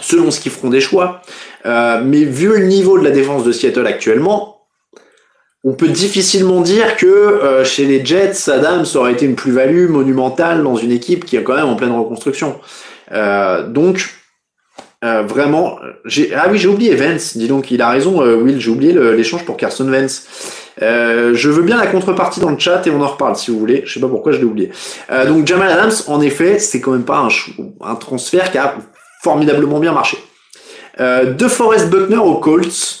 selon 0.00 0.30
ce 0.30 0.40
qu'ils 0.40 0.52
feront 0.52 0.70
des 0.70 0.80
choix. 0.80 1.20
Euh, 1.66 2.00
mais 2.04 2.24
vu 2.24 2.48
le 2.48 2.66
niveau 2.66 2.98
de 2.98 3.04
la 3.04 3.10
défense 3.10 3.44
de 3.44 3.52
Seattle 3.52 3.86
actuellement, 3.86 4.59
on 5.62 5.74
peut 5.74 5.88
difficilement 5.88 6.62
dire 6.62 6.96
que 6.96 7.06
euh, 7.06 7.64
chez 7.64 7.84
les 7.84 8.04
Jets, 8.04 8.50
Adams 8.50 8.86
aurait 8.94 9.12
été 9.12 9.26
une 9.26 9.34
plus-value 9.34 9.88
monumentale 9.88 10.62
dans 10.62 10.76
une 10.76 10.90
équipe 10.90 11.24
qui 11.24 11.36
est 11.36 11.42
quand 11.42 11.54
même 11.54 11.66
en 11.66 11.76
pleine 11.76 11.92
reconstruction. 11.92 12.58
Euh, 13.12 13.66
donc, 13.68 14.08
euh, 15.04 15.22
vraiment, 15.22 15.78
j'ai 16.06 16.34
ah 16.34 16.48
oui 16.50 16.58
j'ai 16.58 16.68
oublié 16.68 16.94
Vance. 16.94 17.36
Dis 17.36 17.46
donc, 17.46 17.70
il 17.70 17.82
a 17.82 17.90
raison, 17.90 18.22
Will. 18.22 18.58
J'ai 18.58 18.70
oublié 18.70 18.92
l'échange 18.92 19.44
pour 19.44 19.58
Carson 19.58 19.84
Vance. 19.84 20.26
je 20.80 21.48
veux 21.48 21.62
bien 21.62 21.76
la 21.76 21.86
contrepartie 21.86 22.40
dans 22.40 22.50
le 22.50 22.58
chat 22.58 22.86
et 22.86 22.90
on 22.90 23.02
en 23.02 23.08
reparle 23.08 23.36
si 23.36 23.50
vous 23.50 23.58
voulez. 23.58 23.82
Je 23.84 23.92
sais 23.92 24.00
pas 24.00 24.08
pourquoi 24.08 24.32
je 24.32 24.38
l'ai 24.38 24.44
oublié. 24.44 24.70
donc 25.26 25.46
Jamal 25.46 25.70
Adams, 25.70 25.92
en 26.06 26.22
effet, 26.22 26.58
c'est 26.58 26.80
quand 26.80 26.92
même 26.92 27.04
pas 27.04 27.28
un, 27.80 27.94
transfert 27.96 28.50
qui 28.50 28.56
a 28.56 28.76
formidablement 29.22 29.78
bien 29.78 29.92
marché. 29.92 30.16
de 30.98 31.48
Forest 31.48 31.90
Buckner 31.90 32.16
aux 32.16 32.36
Colts. 32.36 32.99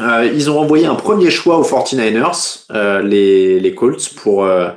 Euh, 0.00 0.28
ils 0.32 0.50
ont 0.50 0.58
envoyé 0.58 0.86
un 0.86 0.96
premier 0.96 1.30
choix 1.30 1.58
aux 1.58 1.64
49ers, 1.64 2.64
euh, 2.72 3.02
les, 3.02 3.74
Colts, 3.74 4.10
pour, 4.16 4.44
euh, 4.44 4.68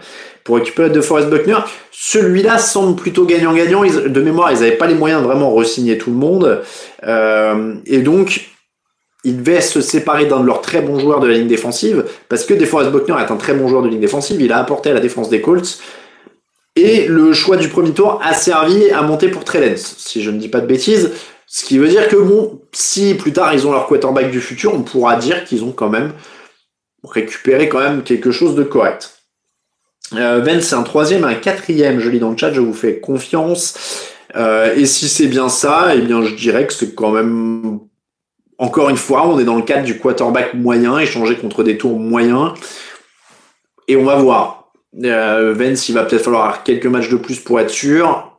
pour 0.43 0.57
récupérer 0.57 0.89
De 0.89 1.01
Forest 1.01 1.29
Buckner. 1.29 1.57
Celui-là 1.91 2.59
semble 2.59 2.95
plutôt 2.95 3.25
gagnant-gagnant. 3.25 3.83
De 3.83 4.21
mémoire, 4.21 4.51
ils 4.51 4.59
n'avaient 4.59 4.77
pas 4.77 4.87
les 4.87 4.93
moyens 4.93 5.21
de 5.21 5.27
vraiment 5.27 5.53
re-signer 5.53 5.97
tout 5.97 6.11
le 6.11 6.17
monde. 6.17 6.61
Euh, 7.03 7.75
et 7.87 7.99
donc, 7.99 8.51
ils 9.23 9.37
devaient 9.37 9.61
se 9.61 9.81
séparer 9.81 10.25
d'un 10.25 10.39
de 10.39 10.45
leurs 10.45 10.61
très 10.61 10.81
bons 10.81 10.99
joueurs 10.99 11.19
de 11.19 11.27
la 11.27 11.33
ligne 11.33 11.47
défensive, 11.47 12.05
parce 12.29 12.45
que 12.45 12.53
De 12.53 12.65
Forest 12.65 12.91
Buckner 12.91 13.15
est 13.19 13.31
un 13.31 13.37
très 13.37 13.55
bon 13.55 13.67
joueur 13.67 13.81
de 13.81 13.89
ligne 13.89 13.99
défensive. 13.99 14.39
Il 14.39 14.51
a 14.51 14.59
apporté 14.59 14.91
à 14.91 14.93
la 14.93 14.99
défense 14.99 15.29
des 15.29 15.41
Colts. 15.41 15.79
Et 16.75 17.07
le 17.07 17.33
choix 17.33 17.57
du 17.57 17.69
premier 17.69 17.91
tour 17.91 18.21
a 18.23 18.35
servi 18.35 18.91
à 18.91 19.01
monter 19.01 19.29
pour 19.29 19.43
Trellens, 19.43 19.95
si 19.97 20.21
je 20.21 20.29
ne 20.29 20.37
dis 20.37 20.47
pas 20.47 20.61
de 20.61 20.67
bêtises. 20.67 21.11
Ce 21.49 21.65
qui 21.65 21.77
veut 21.77 21.87
dire 21.87 22.09
que 22.09 22.17
bon, 22.17 22.61
si 22.73 23.15
plus 23.15 23.31
tard 23.31 23.53
ils 23.53 23.65
ont 23.65 23.71
leur 23.71 23.87
quarterback 23.87 24.29
du 24.29 24.41
futur, 24.41 24.73
on 24.73 24.83
pourra 24.83 25.15
dire 25.15 25.45
qu'ils 25.45 25.63
ont 25.63 25.71
quand 25.71 25.89
même 25.89 26.13
récupéré 27.03 27.69
quand 27.69 27.79
même 27.79 28.03
quelque 28.03 28.31
chose 28.31 28.53
de 28.55 28.63
correct. 28.63 29.23
Euh, 30.13 30.41
Vence, 30.41 30.63
c'est 30.63 30.75
un 30.75 30.83
troisième, 30.83 31.23
un 31.23 31.35
quatrième, 31.35 31.99
je 31.99 32.09
lis 32.09 32.19
dans 32.19 32.31
le 32.31 32.37
chat, 32.37 32.51
je 32.51 32.59
vous 32.59 32.73
fais 32.73 32.99
confiance. 32.99 34.03
Euh, 34.35 34.75
et 34.75 34.85
si 34.85 35.07
c'est 35.07 35.27
bien 35.27 35.47
ça, 35.47 35.95
eh 35.95 36.01
bien 36.01 36.21
je 36.21 36.35
dirais 36.35 36.67
que 36.67 36.73
c'est 36.73 36.93
quand 36.93 37.11
même 37.11 37.79
encore 38.57 38.89
une 38.89 38.97
fois, 38.97 39.27
on 39.27 39.39
est 39.39 39.45
dans 39.45 39.55
le 39.55 39.61
cadre 39.61 39.85
du 39.85 39.99
quarterback 39.99 40.53
moyen, 40.53 40.97
échangé 40.97 41.37
contre 41.37 41.63
des 41.63 41.77
tours 41.77 41.99
moyens. 41.99 42.53
Et 43.87 43.95
on 43.95 44.03
va 44.03 44.15
voir. 44.15 44.71
Euh, 45.03 45.53
Vence, 45.53 45.87
il 45.89 45.93
va 45.93 46.03
peut-être 46.03 46.23
falloir 46.23 46.63
quelques 46.63 46.87
matchs 46.87 47.09
de 47.09 47.17
plus 47.17 47.39
pour 47.39 47.59
être 47.59 47.69
sûr. 47.69 48.37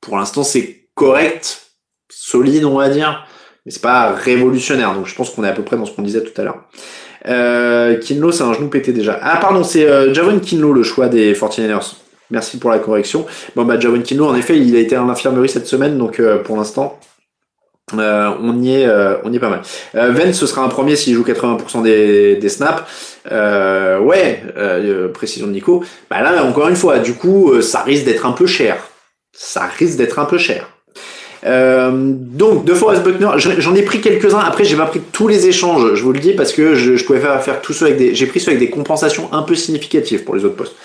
Pour 0.00 0.16
l'instant, 0.16 0.42
c'est 0.42 0.88
correct 0.94 1.69
solide, 2.30 2.64
on 2.64 2.78
va 2.78 2.88
dire, 2.88 3.26
mais 3.64 3.72
c'est 3.72 3.82
pas 3.82 4.12
révolutionnaire. 4.12 4.94
Donc 4.94 5.06
je 5.06 5.14
pense 5.14 5.30
qu'on 5.30 5.44
est 5.44 5.48
à 5.48 5.52
peu 5.52 5.62
près 5.62 5.76
dans 5.76 5.84
ce 5.84 5.92
qu'on 5.92 6.02
disait 6.02 6.22
tout 6.22 6.38
à 6.40 6.44
l'heure. 6.44 6.64
Euh, 7.28 7.98
Kinlo, 7.98 8.32
c'est 8.32 8.44
un 8.44 8.52
genou 8.52 8.68
pété 8.68 8.92
déjà. 8.92 9.18
Ah 9.22 9.36
pardon, 9.36 9.64
c'est 9.64 9.86
euh, 9.86 10.14
Javon 10.14 10.38
Kinlo 10.38 10.72
le 10.72 10.82
choix 10.82 11.08
des 11.08 11.34
49ers. 11.34 11.94
Merci 12.30 12.58
pour 12.58 12.70
la 12.70 12.78
correction. 12.78 13.26
Bon 13.56 13.64
bah 13.64 13.78
Javon 13.78 14.00
Kinlo, 14.00 14.26
en 14.26 14.36
effet, 14.36 14.58
il 14.58 14.74
a 14.76 14.78
été 14.78 14.96
à 14.96 15.04
l'infirmerie 15.04 15.48
cette 15.48 15.66
semaine, 15.66 15.98
donc 15.98 16.20
euh, 16.20 16.38
pour 16.38 16.56
l'instant, 16.56 16.98
on 17.92 18.62
y 18.62 18.72
est, 18.72 18.88
on 19.24 19.32
y 19.32 19.36
est 19.36 19.40
pas 19.40 19.48
mal. 19.48 19.62
Euh, 19.96 20.32
ce 20.32 20.46
sera 20.46 20.62
un 20.62 20.68
premier 20.68 20.94
s'il 20.94 21.14
joue 21.14 21.24
80% 21.24 21.82
des, 21.82 22.36
des 22.36 22.48
snaps. 22.48 22.84
ouais, 23.28 24.42
précision 25.12 25.48
de 25.48 25.52
Nico. 25.52 25.82
Bah 26.08 26.22
là, 26.22 26.44
encore 26.44 26.68
une 26.68 26.76
fois, 26.76 27.00
du 27.00 27.14
coup, 27.14 27.60
ça 27.60 27.82
risque 27.82 28.04
d'être 28.04 28.26
un 28.26 28.32
peu 28.32 28.46
cher. 28.46 28.76
Ça 29.32 29.62
risque 29.76 29.96
d'être 29.96 30.20
un 30.20 30.24
peu 30.24 30.38
cher. 30.38 30.69
Euh, 31.46 31.90
donc, 31.92 32.64
de 32.64 32.74
Forest 32.74 33.02
Buckner, 33.02 33.28
j'en 33.36 33.74
ai 33.74 33.82
pris 33.82 34.00
quelques-uns. 34.00 34.40
Après, 34.40 34.64
j'ai 34.64 34.76
pas 34.76 34.86
pris 34.86 35.00
tous 35.12 35.28
les 35.28 35.46
échanges, 35.46 35.94
je 35.94 36.02
vous 36.02 36.12
le 36.12 36.20
dis, 36.20 36.32
parce 36.32 36.52
que 36.52 36.74
je, 36.74 36.96
je 36.96 37.04
pouvais 37.04 37.20
faire, 37.20 37.42
faire 37.42 37.60
tout 37.60 37.72
ça 37.72 37.86
avec 37.86 37.96
des. 37.96 38.14
J'ai 38.14 38.26
pris 38.26 38.40
ceux 38.40 38.50
avec 38.50 38.60
des 38.60 38.70
compensations 38.70 39.28
un 39.32 39.42
peu 39.42 39.54
significatives 39.54 40.24
pour 40.24 40.34
les 40.34 40.44
autres 40.44 40.56
postes. 40.56 40.76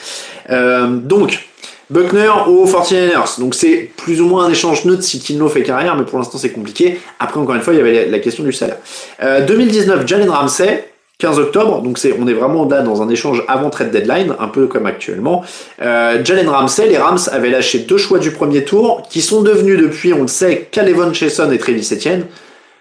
Euh, 0.49 0.87
donc, 0.87 1.47
Buckner 1.89 2.31
au 2.47 2.65
49ers. 2.65 3.39
Donc, 3.39 3.55
c'est 3.55 3.91
plus 3.97 4.21
ou 4.21 4.27
moins 4.27 4.45
un 4.45 4.49
échange 4.49 4.85
neutre 4.85 5.03
si 5.03 5.19
Kinlo 5.19 5.49
fait 5.49 5.63
carrière, 5.63 5.95
mais 5.95 6.05
pour 6.05 6.17
l'instant, 6.17 6.37
c'est 6.37 6.51
compliqué. 6.51 6.99
Après, 7.19 7.39
encore 7.39 7.55
une 7.55 7.61
fois, 7.61 7.73
il 7.73 7.77
y 7.77 7.81
avait 7.81 8.07
la 8.07 8.19
question 8.19 8.43
du 8.43 8.53
salaire. 8.53 8.77
Euh, 9.21 9.45
2019, 9.45 10.07
Jalen 10.07 10.29
Ramsey. 10.29 10.85
15 11.17 11.39
octobre, 11.39 11.81
donc 11.81 11.97
c'est, 11.97 12.13
on 12.19 12.27
est 12.27 12.33
vraiment 12.33 12.67
là 12.67 12.81
dans 12.81 13.01
un 13.01 13.07
échange 13.07 13.43
avant 13.47 13.69
trade 13.69 13.91
deadline, 13.91 14.35
un 14.37 14.49
peu 14.49 14.67
comme 14.67 14.85
actuellement. 14.85 15.45
Euh, 15.81 16.23
Jalen 16.23 16.49
Ramsey, 16.49 16.87
les 16.89 16.97
Rams 16.97 17.19
avaient 17.31 17.49
lâché 17.49 17.79
deux 17.79 17.97
choix 17.97 18.19
du 18.19 18.31
premier 18.31 18.65
tour, 18.65 19.01
qui 19.09 19.21
sont 19.21 19.41
devenus 19.41 19.79
depuis, 19.79 20.13
on 20.13 20.23
le 20.23 20.27
sait, 20.27 20.67
Calevon 20.71 21.13
Chason 21.13 21.49
et 21.51 21.57
Travis 21.57 21.87
Etienne. 21.93 22.25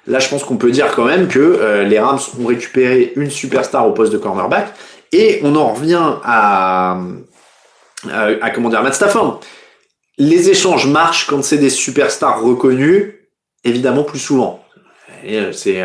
Là, 0.08 0.18
je 0.18 0.28
pense 0.28 0.42
qu'on 0.42 0.56
peut 0.56 0.72
dire 0.72 0.92
quand 0.94 1.04
même 1.04 1.28
que 1.28 1.38
euh, 1.38 1.84
les 1.84 1.98
Rams 2.00 2.18
ont 2.42 2.46
récupéré 2.46 3.12
une 3.14 3.30
superstar 3.30 3.86
au 3.86 3.92
poste 3.92 4.12
de 4.12 4.18
cornerback, 4.18 4.74
et 5.12 5.40
on 5.44 5.54
en 5.54 5.72
revient 5.72 6.14
à, 6.24 6.98
à, 8.10 8.50
comment 8.50 8.68
dire, 8.68 8.82
Matt 8.82 8.94
Stafford. 8.94 9.40
Les 10.18 10.50
échanges 10.50 10.88
marchent 10.88 11.28
quand 11.28 11.44
c'est 11.44 11.58
des 11.58 11.70
superstars 11.70 12.42
reconnus, 12.42 13.14
évidemment 13.62 14.02
plus 14.02 14.18
souvent. 14.18 14.60
Euh, 15.24 15.52
c'est, 15.52 15.84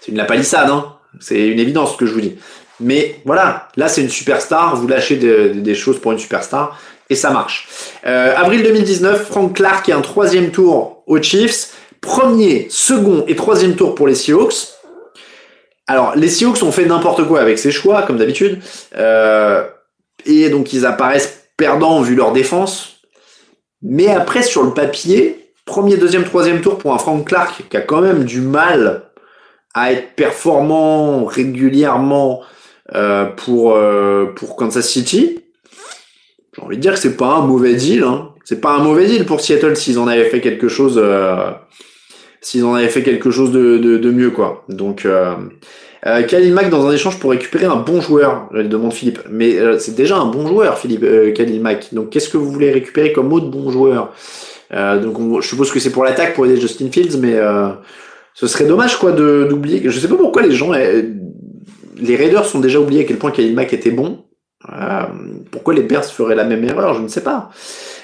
c'est 0.00 0.12
une 0.12 0.18
la 0.18 0.24
palissade, 0.24 0.70
hein 0.70 0.96
c'est 1.18 1.48
une 1.48 1.58
évidence 1.58 1.92
ce 1.92 1.96
que 1.96 2.06
je 2.06 2.12
vous 2.12 2.20
dis. 2.20 2.36
Mais 2.78 3.20
voilà, 3.24 3.68
là 3.76 3.88
c'est 3.88 4.00
une 4.00 4.08
superstar, 4.08 4.76
vous 4.76 4.88
lâchez 4.88 5.16
des 5.16 5.74
choses 5.74 6.00
pour 6.00 6.12
une 6.12 6.18
superstar 6.18 6.78
et 7.10 7.16
ça 7.16 7.30
marche. 7.30 7.68
Euh, 8.06 8.34
avril 8.36 8.62
2019, 8.62 9.26
Frank 9.26 9.54
Clark 9.54 9.88
est 9.88 9.92
un 9.92 10.00
troisième 10.00 10.50
tour 10.50 11.02
aux 11.06 11.20
Chiefs. 11.20 11.72
Premier, 12.00 12.68
second 12.70 13.24
et 13.26 13.36
troisième 13.36 13.74
tour 13.74 13.94
pour 13.94 14.06
les 14.06 14.14
Seahawks. 14.14 14.68
Alors 15.86 16.14
les 16.14 16.28
Seahawks 16.28 16.62
ont 16.62 16.72
fait 16.72 16.86
n'importe 16.86 17.26
quoi 17.26 17.40
avec 17.40 17.58
ces 17.58 17.72
choix, 17.72 18.02
comme 18.02 18.16
d'habitude. 18.16 18.62
Euh, 18.96 19.66
et 20.24 20.48
donc 20.48 20.72
ils 20.72 20.86
apparaissent 20.86 21.48
perdants 21.56 22.00
vu 22.00 22.14
leur 22.14 22.32
défense. 22.32 23.00
Mais 23.82 24.06
après 24.06 24.42
sur 24.42 24.62
le 24.62 24.72
papier, 24.72 25.52
premier, 25.66 25.96
deuxième, 25.96 26.24
troisième 26.24 26.60
tour 26.60 26.78
pour 26.78 26.94
un 26.94 26.98
Frank 26.98 27.26
Clark 27.26 27.64
qui 27.68 27.76
a 27.76 27.80
quand 27.80 28.00
même 28.00 28.24
du 28.24 28.40
mal 28.40 29.09
à 29.74 29.92
être 29.92 30.14
performant 30.16 31.24
régulièrement 31.24 32.42
euh, 32.94 33.26
pour 33.26 33.74
euh, 33.76 34.26
pour 34.34 34.56
Kansas 34.56 34.88
City, 34.88 35.40
j'ai 36.56 36.62
envie 36.62 36.76
de 36.76 36.82
dire 36.82 36.94
que 36.94 36.98
c'est 36.98 37.16
pas 37.16 37.34
un 37.36 37.46
mauvais 37.46 37.74
deal. 37.74 38.02
Hein. 38.02 38.30
C'est 38.44 38.60
pas 38.60 38.72
un 38.72 38.82
mauvais 38.82 39.06
deal 39.06 39.26
pour 39.26 39.40
Seattle 39.40 39.76
s'ils 39.76 39.98
en 40.00 40.08
avaient 40.08 40.24
fait 40.24 40.40
quelque 40.40 40.66
chose, 40.66 40.98
euh, 41.00 41.52
s'ils 42.40 42.64
en 42.64 42.74
avaient 42.74 42.88
fait 42.88 43.04
quelque 43.04 43.30
chose 43.30 43.52
de, 43.52 43.78
de, 43.78 43.96
de 43.96 44.10
mieux 44.10 44.30
quoi. 44.30 44.64
Donc 44.68 45.04
euh, 45.04 45.34
euh, 46.06 46.22
Khalil 46.24 46.52
Mack 46.52 46.68
dans 46.68 46.84
un 46.86 46.92
échange 46.92 47.20
pour 47.20 47.30
récupérer 47.30 47.66
un 47.66 47.76
bon 47.76 48.00
joueur, 48.00 48.48
demande 48.52 48.92
Philippe. 48.92 49.20
Mais 49.30 49.56
euh, 49.56 49.78
c'est 49.78 49.94
déjà 49.94 50.16
un 50.16 50.26
bon 50.26 50.48
joueur, 50.48 50.78
Philippe 50.78 51.04
euh, 51.04 51.32
Khalil 51.32 51.60
Mack. 51.60 51.94
Donc 51.94 52.10
qu'est-ce 52.10 52.28
que 52.28 52.38
vous 52.38 52.50
voulez 52.50 52.72
récupérer 52.72 53.12
comme 53.12 53.32
autre 53.32 53.46
bon 53.46 53.70
joueur? 53.70 54.12
Donc 54.72 55.42
je 55.42 55.48
suppose 55.48 55.70
que 55.70 55.78
c'est 55.78 55.90
pour 55.90 56.04
l'attaque 56.04 56.34
pour 56.34 56.46
aider 56.46 56.60
Justin 56.60 56.90
Fields, 56.90 57.18
mais 57.18 57.36
ce 58.34 58.46
serait 58.46 58.64
dommage 58.64 58.98
quoi 58.98 59.12
de 59.12 59.46
d'oublier. 59.48 59.82
Je 59.84 59.98
sais 59.98 60.08
pas 60.08 60.16
pourquoi 60.16 60.42
les 60.42 60.52
gens, 60.52 60.72
eh, 60.74 61.04
les 61.96 62.16
Raiders 62.16 62.46
sont 62.46 62.60
déjà 62.60 62.80
oubliés 62.80 63.02
à 63.02 63.04
quel 63.04 63.18
point 63.18 63.30
Khalil 63.30 63.54
Mack 63.54 63.72
était 63.72 63.90
bon. 63.90 64.24
Euh, 64.70 65.02
pourquoi 65.50 65.74
les 65.74 65.82
Bears 65.82 66.04
feraient 66.04 66.34
la 66.34 66.44
même 66.44 66.64
erreur 66.64 66.94
Je 66.94 67.02
ne 67.02 67.08
sais 67.08 67.22
pas. 67.22 67.50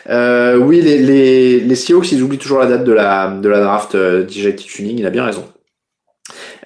Euh, 0.09 0.57
oui, 0.57 0.81
les, 0.81 0.99
les, 0.99 1.61
les 1.61 1.91
ils 1.91 2.23
oublient 2.23 2.39
toujours 2.39 2.61
la 2.61 2.67
date 2.67 2.85
de 2.85 2.93
la, 2.93 3.29
de 3.29 3.49
la 3.49 3.61
draft 3.61 3.95
euh, 3.95 4.27
DJ 4.27 4.55
Tuning, 4.57 4.99
il 4.99 5.07
a 5.07 5.11
bien 5.11 5.25
raison. 5.25 5.45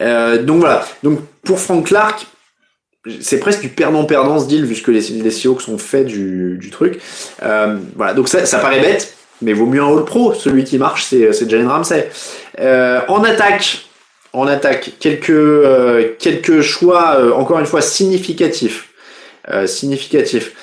Euh, 0.00 0.42
donc 0.42 0.60
voilà. 0.60 0.84
Donc 1.02 1.20
pour 1.44 1.58
Frank 1.58 1.86
Clark, 1.86 2.26
c'est 3.20 3.40
presque 3.40 3.62
du 3.62 3.68
perdant-perdant 3.68 4.38
ce 4.38 4.46
deal, 4.46 4.66
puisque 4.66 4.88
les, 4.88 5.00
les 5.00 5.30
Seahawks 5.30 5.68
ont 5.68 5.78
fait 5.78 6.04
du, 6.04 6.58
du 6.60 6.70
truc. 6.70 7.00
Euh, 7.42 7.78
voilà, 7.96 8.14
donc 8.14 8.28
ça, 8.28 8.44
ça 8.44 8.58
paraît 8.58 8.80
bête, 8.80 9.14
mais 9.40 9.54
vaut 9.54 9.66
mieux 9.66 9.82
un 9.82 9.96
All 9.96 10.04
Pro. 10.04 10.34
Celui 10.34 10.64
qui 10.64 10.78
marche, 10.78 11.04
c'est, 11.04 11.32
c'est 11.32 11.48
Jalen 11.48 11.68
Ramsey. 11.68 12.10
Euh, 12.58 13.00
en 13.08 13.22
attaque, 13.22 13.84
en 14.32 14.46
attaque, 14.46 14.92
quelques, 15.00 15.30
euh, 15.30 16.10
quelques 16.18 16.60
choix, 16.60 17.16
euh, 17.18 17.32
encore 17.32 17.58
une 17.58 17.66
fois, 17.66 17.80
significatifs. 17.80 18.88
Euh, 19.50 19.66
significatifs. 19.66 20.54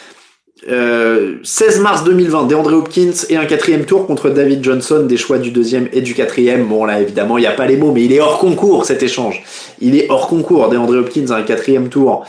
16 1.43 1.79
mars 1.79 2.03
2020, 2.03 2.47
DeAndre 2.47 2.73
Hopkins 2.73 3.13
et 3.29 3.37
un 3.37 3.45
quatrième 3.45 3.85
tour 3.85 4.05
contre 4.05 4.29
David 4.29 4.61
Johnson, 4.63 5.05
des 5.07 5.15
choix 5.15 5.37
du 5.37 5.51
deuxième 5.51 5.87
et 5.93 6.01
du 6.01 6.13
quatrième. 6.13 6.65
Bon 6.65 6.83
là 6.83 6.99
évidemment 6.99 7.37
il 7.37 7.41
n'y 7.41 7.47
a 7.47 7.51
pas 7.51 7.67
les 7.67 7.77
mots, 7.77 7.93
mais 7.93 8.03
il 8.03 8.11
est 8.11 8.19
hors 8.19 8.37
concours 8.37 8.83
cet 8.83 9.01
échange. 9.01 9.43
Il 9.79 9.95
est 9.95 10.09
hors 10.09 10.27
concours. 10.27 10.67
DeAndre 10.67 10.97
Hopkins 10.97 11.29
un 11.29 11.43
quatrième 11.43 11.87
tour 11.87 12.25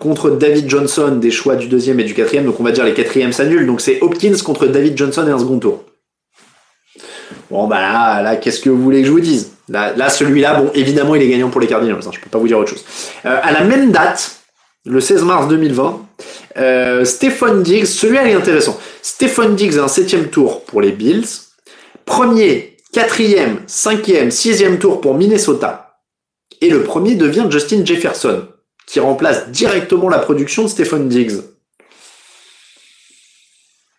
contre 0.00 0.28
David 0.28 0.68
Johnson, 0.68 1.16
des 1.18 1.30
choix 1.30 1.56
du 1.56 1.66
deuxième 1.66 1.98
et 2.00 2.04
du 2.04 2.12
quatrième. 2.12 2.44
Donc 2.44 2.60
on 2.60 2.64
va 2.64 2.72
dire 2.72 2.84
les 2.84 2.94
quatrièmes 2.94 3.32
s'annulent. 3.32 3.66
Donc 3.66 3.80
c'est 3.80 4.02
Hopkins 4.02 4.36
contre 4.44 4.66
David 4.66 4.98
Johnson 4.98 5.24
et 5.26 5.30
un 5.30 5.38
second 5.38 5.58
tour. 5.58 5.84
Bon, 7.50 7.66
bah 7.66 7.80
là, 7.80 8.22
là 8.22 8.36
qu'est-ce 8.36 8.60
que 8.60 8.70
vous 8.70 8.82
voulez 8.82 9.00
que 9.00 9.06
je 9.06 9.12
vous 9.12 9.20
dise? 9.20 9.52
Là, 9.68 9.92
là 9.96 10.10
celui-là, 10.10 10.60
bon, 10.60 10.70
évidemment, 10.74 11.14
il 11.14 11.22
est 11.22 11.28
gagnant 11.28 11.50
pour 11.50 11.60
les 11.60 11.66
Cardinals. 11.66 12.00
Hein, 12.06 12.10
je 12.12 12.20
peux 12.20 12.30
pas 12.30 12.38
vous 12.38 12.46
dire 12.48 12.58
autre 12.58 12.70
chose. 12.70 12.84
Euh, 13.24 13.40
à 13.42 13.52
la 13.52 13.64
même 13.64 13.90
date, 13.90 14.42
le 14.84 15.00
16 15.00 15.24
mars 15.24 15.48
2020, 15.48 16.06
euh, 16.58 17.04
Stephen 17.04 17.62
Diggs, 17.62 17.86
celui-là 17.86 18.28
est 18.28 18.34
intéressant. 18.34 18.78
Stephen 19.02 19.54
Diggs 19.54 19.78
a 19.78 19.84
un 19.84 19.88
septième 19.88 20.28
tour 20.28 20.64
pour 20.64 20.80
les 20.80 20.92
Bills. 20.92 21.26
Premier, 22.04 22.76
quatrième, 22.92 23.60
cinquième, 23.66 24.30
sixième 24.30 24.78
tour 24.78 25.00
pour 25.00 25.14
Minnesota. 25.14 26.00
Et 26.60 26.70
le 26.70 26.82
premier 26.82 27.14
devient 27.14 27.46
Justin 27.50 27.84
Jefferson, 27.84 28.48
qui 28.86 29.00
remplace 29.00 29.48
directement 29.50 30.08
la 30.08 30.18
production 30.18 30.64
de 30.64 30.68
Stephen 30.68 31.08
Diggs. 31.08 31.40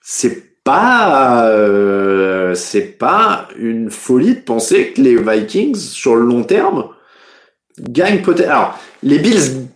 C'est 0.01 0.63
pas, 0.63 1.45
euh, 1.45 2.28
c'est 2.55 2.97
pas 2.97 3.47
une 3.57 3.89
folie 3.89 4.35
de 4.35 4.41
penser 4.41 4.93
que 4.95 5.01
les 5.01 5.15
Vikings, 5.15 5.75
sur 5.75 6.15
le 6.15 6.23
long 6.23 6.43
terme, 6.43 6.85
gagnent 7.79 8.21
peut-être. 8.21 8.49
Alors, 8.49 8.79
les 9.03 9.19
Bills, 9.19 9.67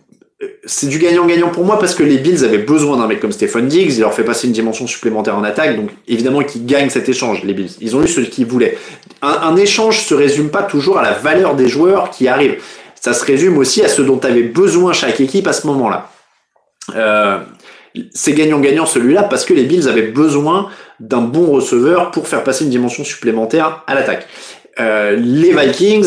c'est 0.64 0.88
du 0.88 0.98
gagnant-gagnant 0.98 1.48
pour 1.48 1.64
moi 1.64 1.78
parce 1.78 1.94
que 1.94 2.02
les 2.02 2.18
Bills 2.18 2.44
avaient 2.44 2.58
besoin 2.58 2.96
d'un 2.96 3.06
mec 3.06 3.20
comme 3.20 3.32
Stephen 3.32 3.68
Diggs, 3.68 3.94
il 3.94 4.00
leur 4.00 4.14
fait 4.14 4.24
passer 4.24 4.46
une 4.46 4.52
dimension 4.52 4.86
supplémentaire 4.86 5.36
en 5.36 5.44
attaque, 5.44 5.76
donc 5.76 5.90
évidemment 6.06 6.42
qu'ils 6.42 6.66
gagnent 6.66 6.90
cet 6.90 7.08
échange, 7.08 7.42
les 7.44 7.54
Bills. 7.54 7.72
Ils 7.80 7.96
ont 7.96 8.02
eu 8.02 8.08
ce 8.08 8.20
qu'ils 8.20 8.46
voulaient. 8.46 8.76
Un, 9.22 9.38
un 9.42 9.56
échange 9.56 10.04
se 10.04 10.14
résume 10.14 10.50
pas 10.50 10.62
toujours 10.62 10.98
à 10.98 11.02
la 11.02 11.12
valeur 11.12 11.56
des 11.56 11.68
joueurs 11.68 12.10
qui 12.10 12.28
arrivent. 12.28 12.60
Ça 13.00 13.12
se 13.12 13.24
résume 13.24 13.58
aussi 13.58 13.82
à 13.82 13.88
ce 13.88 14.02
dont 14.02 14.18
avait 14.20 14.42
besoin 14.42 14.92
chaque 14.92 15.20
équipe 15.20 15.46
à 15.46 15.52
ce 15.52 15.66
moment-là. 15.66 16.10
Euh, 16.94 17.38
c'est 18.12 18.32
gagnant-gagnant 18.32 18.86
celui-là 18.86 19.24
parce 19.24 19.44
que 19.44 19.54
les 19.54 19.64
Bills 19.64 19.88
avaient 19.88 20.02
besoin 20.02 20.68
d'un 21.00 21.20
bon 21.20 21.50
receveur 21.50 22.10
pour 22.10 22.26
faire 22.26 22.42
passer 22.42 22.64
une 22.64 22.70
dimension 22.70 23.04
supplémentaire 23.04 23.84
à 23.86 23.94
l'attaque. 23.94 24.26
Euh, 24.80 25.16
les 25.16 25.52
Vikings, 25.52 26.06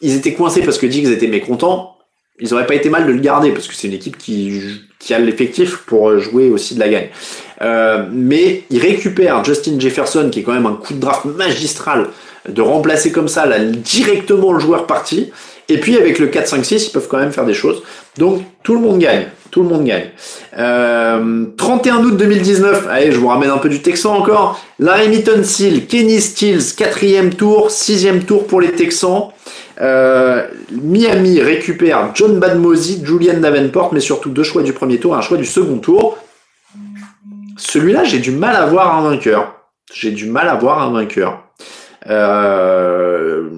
ils 0.00 0.16
étaient 0.16 0.34
coincés 0.34 0.62
parce 0.62 0.78
que 0.78 0.86
Diggs 0.86 1.08
était 1.08 1.28
mécontent. 1.28 1.96
Ils 2.40 2.52
auraient 2.54 2.66
pas 2.66 2.74
été 2.74 2.88
mal 2.88 3.06
de 3.06 3.12
le 3.12 3.20
garder 3.20 3.52
parce 3.52 3.68
que 3.68 3.74
c'est 3.74 3.86
une 3.86 3.94
équipe 3.94 4.16
qui, 4.16 4.80
qui 4.98 5.14
a 5.14 5.18
l'effectif 5.18 5.78
pour 5.78 6.18
jouer 6.18 6.48
aussi 6.48 6.74
de 6.74 6.80
la 6.80 6.88
gagne. 6.88 7.08
Euh, 7.62 8.06
mais 8.10 8.64
ils 8.70 8.80
récupèrent 8.80 9.44
Justin 9.44 9.78
Jefferson 9.78 10.30
qui 10.32 10.40
est 10.40 10.42
quand 10.42 10.54
même 10.54 10.66
un 10.66 10.74
coup 10.74 10.94
de 10.94 11.00
draft 11.00 11.26
magistral 11.26 12.08
de 12.48 12.62
remplacer 12.62 13.12
comme 13.12 13.28
ça 13.28 13.44
là, 13.44 13.58
directement 13.58 14.52
le 14.52 14.60
joueur 14.60 14.86
parti. 14.86 15.30
Et 15.68 15.78
puis 15.78 15.98
avec 15.98 16.18
le 16.18 16.28
4-5-6, 16.28 16.86
ils 16.86 16.92
peuvent 16.92 17.06
quand 17.08 17.18
même 17.18 17.32
faire 17.32 17.44
des 17.44 17.54
choses. 17.54 17.82
Donc 18.16 18.42
tout 18.62 18.74
le 18.74 18.80
monde 18.80 18.98
gagne. 18.98 19.26
Tout 19.50 19.62
le 19.62 19.68
monde 19.68 19.84
gagne. 19.84 20.10
Euh, 20.58 21.46
31 21.56 22.04
août 22.04 22.16
2019, 22.16 22.86
allez, 22.88 23.10
je 23.10 23.18
vous 23.18 23.28
ramène 23.28 23.50
un 23.50 23.58
peu 23.58 23.68
du 23.68 23.82
Texan 23.82 24.16
encore. 24.16 24.60
Larry 24.78 25.24
Seal, 25.42 25.86
Kenny 25.86 26.20
Stills, 26.20 26.74
quatrième 26.76 27.34
tour, 27.34 27.70
sixième 27.70 28.22
tour 28.22 28.46
pour 28.46 28.60
les 28.60 28.72
Texans. 28.72 29.30
Euh, 29.80 30.46
Miami 30.70 31.40
récupère 31.40 32.10
John 32.14 32.38
Badmosi, 32.38 33.02
Julian 33.04 33.40
Davenport, 33.40 33.92
mais 33.92 34.00
surtout 34.00 34.30
deux 34.30 34.42
choix 34.42 34.62
du 34.62 34.72
premier 34.72 34.98
tour 34.98 35.16
un 35.16 35.20
choix 35.20 35.36
du 35.36 35.46
second 35.46 35.78
tour. 35.78 36.18
Celui-là, 37.56 38.04
j'ai 38.04 38.18
du 38.18 38.30
mal 38.30 38.56
à 38.56 38.66
voir 38.66 38.96
un 38.96 39.02
vainqueur. 39.08 39.54
J'ai 39.92 40.12
du 40.12 40.26
mal 40.26 40.48
à 40.48 40.54
voir 40.54 40.80
un 40.82 40.92
vainqueur. 40.92 41.42
Euh, 42.08 43.48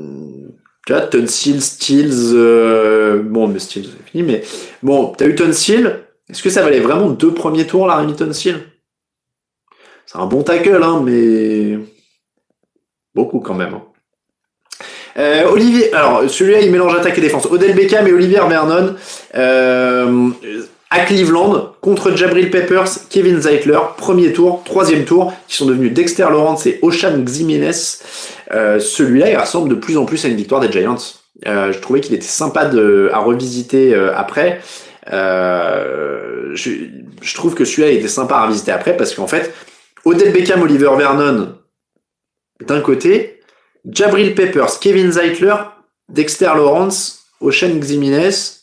tu 0.86 0.92
vois, 0.92 1.02
Tonsil, 1.02 1.62
Stills, 1.62 2.32
euh, 2.34 3.22
bon, 3.22 3.46
mais 3.46 3.58
Stills, 3.58 3.90
c'est 3.90 4.10
fini, 4.10 4.22
mais 4.22 4.42
bon, 4.82 5.12
t'as 5.16 5.26
eu 5.26 5.34
Tonsil. 5.34 6.00
Est-ce 6.28 6.42
que 6.42 6.50
ça 6.50 6.62
valait 6.62 6.80
vraiment 6.80 7.10
deux 7.10 7.32
premiers 7.32 7.66
tours, 7.66 7.86
la 7.86 7.96
Remy 7.96 8.16
Tonsil 8.16 8.60
C'est 10.06 10.18
un 10.18 10.26
bon 10.26 10.42
tackle, 10.42 10.82
hein, 10.82 11.02
mais 11.04 11.78
beaucoup 13.14 13.40
quand 13.40 13.54
même. 13.54 13.74
Hein. 13.74 13.82
Euh, 15.18 15.44
Olivier, 15.50 15.92
alors 15.92 16.28
celui-là 16.28 16.60
il 16.60 16.72
mélange 16.72 16.94
attaque 16.94 17.18
et 17.18 17.20
défense. 17.20 17.46
Odell 17.46 17.74
Beckham 17.74 18.06
et 18.06 18.12
Olivier 18.12 18.40
Vernon. 18.48 18.96
Euh, 19.34 20.30
à 20.92 21.06
Cleveland 21.06 21.74
contre 21.80 22.14
Jabril 22.14 22.50
Peppers, 22.50 23.08
Kevin 23.08 23.40
Zeitler, 23.40 23.78
premier 23.96 24.34
tour, 24.34 24.62
troisième 24.62 25.06
tour, 25.06 25.32
qui 25.48 25.56
sont 25.56 25.64
devenus 25.64 25.94
Dexter 25.94 26.24
Lawrence 26.24 26.66
et 26.66 26.78
Oshan 26.82 27.20
Ximenez. 27.20 27.70
Euh, 28.52 28.78
celui-là, 28.78 29.30
il 29.30 29.38
ressemble 29.38 29.70
de 29.70 29.74
plus 29.74 29.96
en 29.96 30.04
plus 30.04 30.22
à 30.26 30.28
une 30.28 30.36
victoire 30.36 30.60
des 30.60 30.70
Giants. 30.70 30.98
Euh, 31.46 31.72
je 31.72 31.78
trouvais 31.78 32.02
qu'il 32.02 32.14
était 32.14 32.26
sympa 32.26 32.66
de, 32.66 33.08
à 33.14 33.20
revisiter 33.20 33.94
euh, 33.94 34.14
après. 34.14 34.60
Je, 35.06 37.34
trouve 37.34 37.54
que 37.54 37.64
celui-là 37.64 37.88
était 37.88 38.06
sympa 38.06 38.36
à 38.36 38.44
revisiter 38.44 38.72
après 38.72 38.94
parce 38.94 39.14
qu'en 39.14 39.26
fait, 39.26 39.54
Odell 40.04 40.32
Beckham, 40.32 40.60
Oliver 40.60 40.90
Vernon 40.98 41.54
d'un 42.66 42.80
côté, 42.80 43.40
Jabril 43.90 44.34
Peppers, 44.34 44.78
Kevin 44.78 45.10
Zeitler, 45.10 45.56
Dexter 46.10 46.52
Lawrence, 46.54 47.24
Oshan 47.40 47.78
Ximenez 47.80 48.61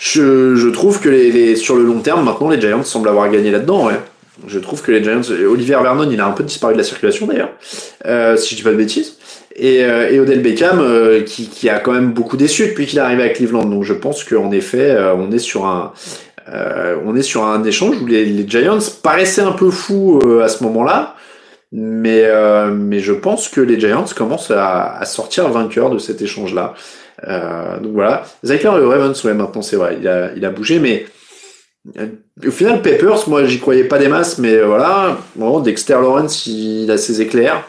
Je, 0.00 0.70
trouve 0.70 0.98
que 1.00 1.10
les, 1.10 1.56
sur 1.56 1.76
le 1.76 1.84
long 1.84 2.00
terme, 2.00 2.24
maintenant, 2.24 2.48
les 2.48 2.58
Giants 2.58 2.82
semblent 2.82 3.08
avoir 3.08 3.30
gagné 3.30 3.50
là-dedans. 3.50 3.86
Ouais. 3.86 4.00
Je 4.46 4.58
trouve 4.58 4.80
que 4.80 4.90
les 4.90 5.04
Giants. 5.04 5.20
Olivier 5.46 5.76
Vernon, 5.76 6.08
il 6.10 6.18
a 6.20 6.26
un 6.26 6.30
peu 6.30 6.42
disparu 6.42 6.72
de 6.72 6.78
la 6.78 6.84
circulation 6.84 7.26
d'ailleurs, 7.26 7.50
euh, 8.06 8.36
si 8.36 8.50
je 8.50 8.56
dis 8.56 8.62
pas 8.62 8.70
de 8.70 8.76
bêtises. 8.76 9.18
Et, 9.54 9.84
euh, 9.84 10.10
et 10.10 10.18
Odell 10.18 10.40
Beckham, 10.40 10.80
euh, 10.80 11.22
qui, 11.22 11.48
qui, 11.48 11.68
a 11.68 11.80
quand 11.80 11.92
même 11.92 12.12
beaucoup 12.12 12.38
déçu 12.38 12.68
depuis 12.68 12.86
qu'il 12.86 12.98
est 12.98 13.02
arrivé 13.02 13.24
à 13.24 13.28
Cleveland. 13.28 13.66
Donc 13.66 13.84
je 13.84 13.92
pense 13.92 14.24
qu'en 14.24 14.50
effet, 14.52 14.96
on 15.18 15.30
est 15.32 15.38
sur 15.38 15.66
un. 15.66 15.92
on 17.04 17.14
est 17.14 17.22
sur 17.22 17.44
un 17.44 17.62
échange 17.64 18.00
où 18.00 18.06
les, 18.06 18.24
les 18.24 18.48
Giants 18.48 18.78
paraissaient 19.02 19.42
un 19.42 19.52
peu 19.52 19.70
fous 19.70 20.18
à 20.42 20.48
ce 20.48 20.64
moment-là, 20.64 21.14
mais, 21.72 22.26
mais 22.72 23.00
je 23.00 23.12
pense 23.12 23.48
que 23.48 23.60
les 23.60 23.78
Giants 23.78 24.06
commencent 24.16 24.50
à, 24.50 24.96
à 24.96 25.04
sortir 25.04 25.50
vainqueurs 25.50 25.90
de 25.90 25.98
cet 25.98 26.22
échange-là. 26.22 26.72
Euh, 27.26 27.78
donc 27.80 27.92
voilà. 27.92 28.24
Zyker 28.42 28.78
et 28.78 28.84
Ravens, 28.84 29.24
ouais, 29.24 29.34
maintenant 29.34 29.62
c'est 29.62 29.76
vrai, 29.76 29.98
il 30.00 30.08
a, 30.08 30.50
bougé, 30.50 30.78
mais 30.78 31.06
euh, 31.98 32.06
au 32.46 32.50
final, 32.50 32.82
Peppers, 32.82 33.28
moi 33.28 33.44
j'y 33.44 33.58
croyais 33.58 33.84
pas 33.84 33.98
des 33.98 34.08
masses, 34.08 34.38
mais 34.38 34.54
euh, 34.54 34.66
voilà. 34.66 35.18
Bon, 35.36 35.60
Dexter 35.60 35.94
Lawrence, 35.94 36.46
il 36.46 36.90
a 36.90 36.96
ses 36.96 37.20
éclairs. 37.20 37.64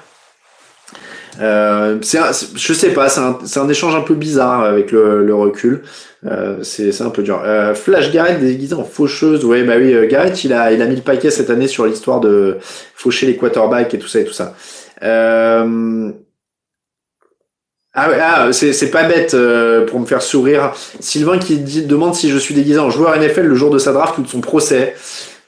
Euh, 1.39 1.97
je 2.01 2.73
sais 2.73 2.93
pas, 2.93 3.07
c'est 3.07 3.21
un, 3.21 3.37
un, 3.55 3.69
échange 3.69 3.95
un 3.95 4.01
peu 4.01 4.15
bizarre 4.15 4.63
avec 4.63 4.91
le, 4.91 5.25
le 5.25 5.33
recul. 5.33 5.81
Euh, 6.25 6.61
c'est 6.61 7.01
un 7.01 7.09
peu 7.09 7.23
dur. 7.23 7.41
Euh, 7.43 7.73
Flash 7.73 8.11
Garrett 8.11 8.39
déguisé 8.39 8.75
en 8.75 8.83
faucheuse. 8.83 9.43
Ouais, 9.45 9.63
bah 9.63 9.75
oui, 9.77 9.95
Garrett, 10.07 10.43
il 10.43 10.53
a, 10.53 10.71
il 10.71 10.81
a 10.81 10.85
mis 10.85 10.97
le 10.97 11.01
paquet 11.01 11.31
cette 11.31 11.49
année 11.49 11.67
sur 11.67 11.85
l'histoire 11.85 12.19
de 12.19 12.57
faucher 12.61 13.27
les 13.27 13.37
quarterbacks 13.37 13.93
et 13.93 13.99
tout 13.99 14.07
ça 14.07 14.19
et 14.19 14.25
tout 14.25 14.33
ça. 14.33 14.53
Euh, 15.03 16.11
ah, 17.93 18.09
ah 18.21 18.53
c'est 18.53 18.89
pas 18.89 19.03
bête 19.03 19.33
euh, 19.33 19.85
pour 19.85 19.99
me 19.99 20.05
faire 20.05 20.21
sourire. 20.21 20.73
Sylvain 20.99 21.37
qui 21.37 21.57
dit, 21.57 21.85
demande 21.85 22.15
si 22.15 22.29
je 22.29 22.37
suis 22.37 22.55
déguisé 22.55 22.79
en 22.79 22.89
joueur 22.89 23.17
NFL 23.17 23.41
le 23.41 23.55
jour 23.55 23.69
de 23.69 23.79
sa 23.79 23.91
draft 23.91 24.17
ou 24.17 24.21
de 24.21 24.27
son 24.27 24.41
procès. 24.41 24.95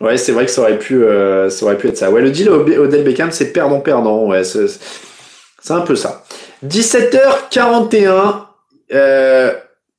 Ouais, 0.02 0.18
c'est 0.18 0.34
vrai 0.34 0.46
que 0.46 0.52
ça 0.52 0.62
aurait 0.62 0.78
pu, 0.78 1.04
euh, 1.04 1.50
ça 1.50 1.66
aurait 1.66 1.78
pu 1.78 1.88
être 1.88 1.98
ça. 1.98 2.12
Ouais, 2.12 2.22
le 2.22 2.32
deal 2.32 2.50
Odell 2.50 3.04
Beckham, 3.04 3.32
c'est 3.32 3.54
perdant-perdant. 3.54 4.26
Ouais, 4.28 4.44
c'est 4.44 4.68
un 5.70 5.82
peu 5.82 5.96
ça. 5.96 6.26
17h41. 6.66 8.48
Euh, 8.94 9.54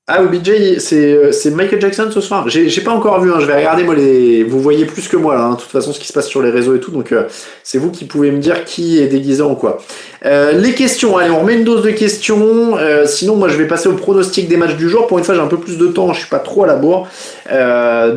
ah, 0.07 0.23
OBJ, 0.23 0.81
c'est, 0.81 1.33
c'est 1.33 1.51
Michael 1.51 1.81
Jackson 1.81 2.11
ce 2.13 2.21
soir. 2.21 2.47
J'ai, 2.51 2.81
pas 2.83 2.91
encore 2.91 3.23
vu, 3.23 3.33
hein. 3.33 3.39
je 3.41 3.47
vais 3.47 3.57
regarder, 3.57 3.85
moi, 3.85 3.95
les... 3.95 4.45
vous 4.45 4.61
voyez 4.61 4.85
plus 4.85 5.09
que 5.09 5.17
moi, 5.17 5.35
là, 5.35 5.45
hein. 5.45 5.55
de 5.55 5.57
toute 5.57 5.71
façon, 5.71 5.95
ce 5.95 5.99
qui 5.99 6.07
se 6.07 6.13
passe 6.13 6.29
sur 6.29 6.43
les 6.43 6.51
réseaux 6.51 6.75
et 6.75 6.81
tout, 6.81 6.91
donc 6.91 7.11
euh, 7.11 7.23
c'est 7.63 7.79
vous 7.79 7.91
qui 7.91 8.05
pouvez 8.05 8.31
me 8.31 8.37
dire 8.37 8.67
qui 8.67 8.99
est 9.01 9.07
déguisé 9.07 9.41
en 9.41 9.55
quoi. 9.55 9.79
Euh, 10.27 10.53
les 10.53 10.75
questions, 10.75 11.17
allez, 11.17 11.31
on 11.31 11.41
remet 11.41 11.55
une 11.55 11.65
dose 11.65 11.83
de 11.83 11.91
questions, 11.91 12.77
euh, 12.77 13.07
sinon, 13.07 13.37
moi, 13.37 13.49
je 13.49 13.57
vais 13.57 13.67
passer 13.67 13.89
au 13.89 13.95
pronostic 13.95 14.47
des 14.47 14.59
matchs 14.59 14.77
du 14.77 14.91
jour. 14.91 15.07
Pour 15.07 15.17
une 15.17 15.25
fois, 15.25 15.37
j'ai 15.37 15.41
un 15.41 15.47
peu 15.47 15.57
plus 15.57 15.79
de 15.79 15.87
temps, 15.87 16.13
je 16.13 16.19
suis 16.19 16.29
pas 16.29 16.39
trop 16.39 16.65
à 16.65 16.67
la 16.67 16.77
bourre. 16.77 17.09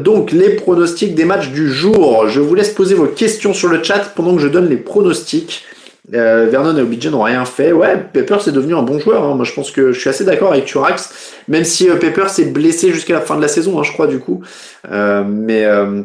donc, 0.03 0.33
les 0.33 0.49
pronostics 0.57 1.15
des 1.15 1.23
matchs 1.23 1.51
du 1.51 1.71
jour. 1.71 2.27
Je 2.27 2.41
vous 2.41 2.53
laisse 2.53 2.71
poser 2.71 2.95
vos 2.95 3.07
questions 3.07 3.53
sur 3.53 3.69
le 3.69 3.81
chat 3.81 4.11
pendant 4.13 4.35
que 4.35 4.41
je 4.41 4.49
donne 4.49 4.67
les 4.67 4.75
pronostics. 4.75 5.63
Euh, 6.13 6.47
Vernon 6.49 6.77
et 6.77 6.81
Obidja 6.81 7.09
n'ont 7.09 7.23
rien 7.23 7.43
fait. 7.45 7.71
Ouais, 7.73 7.97
Pepper 8.13 8.37
c'est 8.39 8.51
devenu 8.51 8.75
un 8.75 8.81
bon 8.81 8.99
joueur. 8.99 9.23
Hein. 9.23 9.35
Moi, 9.35 9.43
je 9.43 9.53
pense 9.53 9.71
que 9.71 9.91
je 9.91 9.99
suis 9.99 10.09
assez 10.09 10.23
d'accord 10.23 10.53
avec 10.53 10.65
Turax, 10.65 11.33
même 11.47 11.65
si 11.65 11.89
euh, 11.89 11.95
Pepper 11.95 12.29
s'est 12.29 12.45
blessé 12.45 12.91
jusqu'à 12.91 13.13
la 13.13 13.21
fin 13.21 13.35
de 13.35 13.41
la 13.41 13.47
saison, 13.47 13.79
hein, 13.79 13.83
je 13.83 13.91
crois, 13.91 14.07
du 14.07 14.19
coup. 14.19 14.41
Euh, 14.89 15.23
mais, 15.27 15.65
euh, 15.65 16.03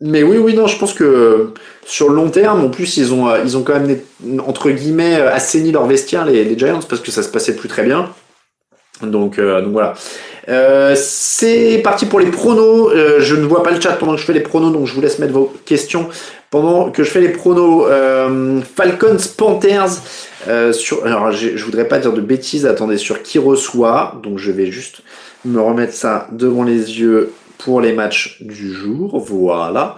mais 0.00 0.22
oui, 0.22 0.36
oui, 0.36 0.54
non, 0.54 0.66
je 0.66 0.78
pense 0.78 0.92
que 0.92 1.54
sur 1.86 2.10
le 2.10 2.16
long 2.16 2.28
terme, 2.28 2.62
en 2.62 2.68
plus, 2.68 2.98
ils 2.98 3.14
ont, 3.14 3.34
ils 3.42 3.56
ont 3.56 3.62
quand 3.62 3.80
même, 3.80 3.98
entre 4.46 4.70
guillemets, 4.70 5.14
assaini 5.14 5.72
leur 5.72 5.86
vestiaire, 5.86 6.26
les, 6.26 6.44
les 6.44 6.58
Giants, 6.58 6.80
parce 6.86 7.00
que 7.00 7.10
ça 7.10 7.22
se 7.22 7.28
passait 7.30 7.56
plus 7.56 7.68
très 7.68 7.84
bien. 7.84 8.10
Donc, 9.02 9.40
donc 9.40 9.72
voilà. 9.72 9.94
Euh, 10.48 10.94
c'est 10.96 11.80
parti 11.82 12.06
pour 12.06 12.20
les 12.20 12.30
pronos. 12.30 12.90
Euh, 12.92 13.20
je 13.20 13.34
ne 13.34 13.46
vois 13.46 13.62
pas 13.62 13.70
le 13.70 13.80
chat 13.80 13.92
pendant 13.92 14.14
que 14.14 14.20
je 14.20 14.26
fais 14.26 14.32
les 14.32 14.40
pronos, 14.40 14.72
donc 14.72 14.86
je 14.86 14.94
vous 14.94 15.00
laisse 15.00 15.18
mettre 15.18 15.32
vos 15.32 15.52
questions 15.64 16.08
pendant 16.50 16.90
que 16.90 17.02
je 17.02 17.10
fais 17.10 17.20
les 17.20 17.30
pronos. 17.30 17.86
Euh, 17.88 18.60
Falcons 18.76 19.16
Panthers. 19.36 20.00
alors, 20.46 21.32
je, 21.32 21.56
je 21.56 21.64
voudrais 21.64 21.88
pas 21.88 21.98
dire 21.98 22.12
de 22.12 22.20
bêtises. 22.20 22.66
Attendez, 22.66 22.98
sur 22.98 23.22
qui 23.22 23.38
reçoit? 23.38 24.20
Donc, 24.22 24.38
je 24.38 24.50
vais 24.50 24.70
juste 24.70 25.00
me 25.44 25.60
remettre 25.60 25.94
ça 25.94 26.28
devant 26.32 26.62
les 26.62 26.98
yeux 27.00 27.32
pour 27.58 27.80
les 27.80 27.92
matchs 27.92 28.38
du 28.40 28.72
jour. 28.72 29.18
Voilà. 29.26 29.96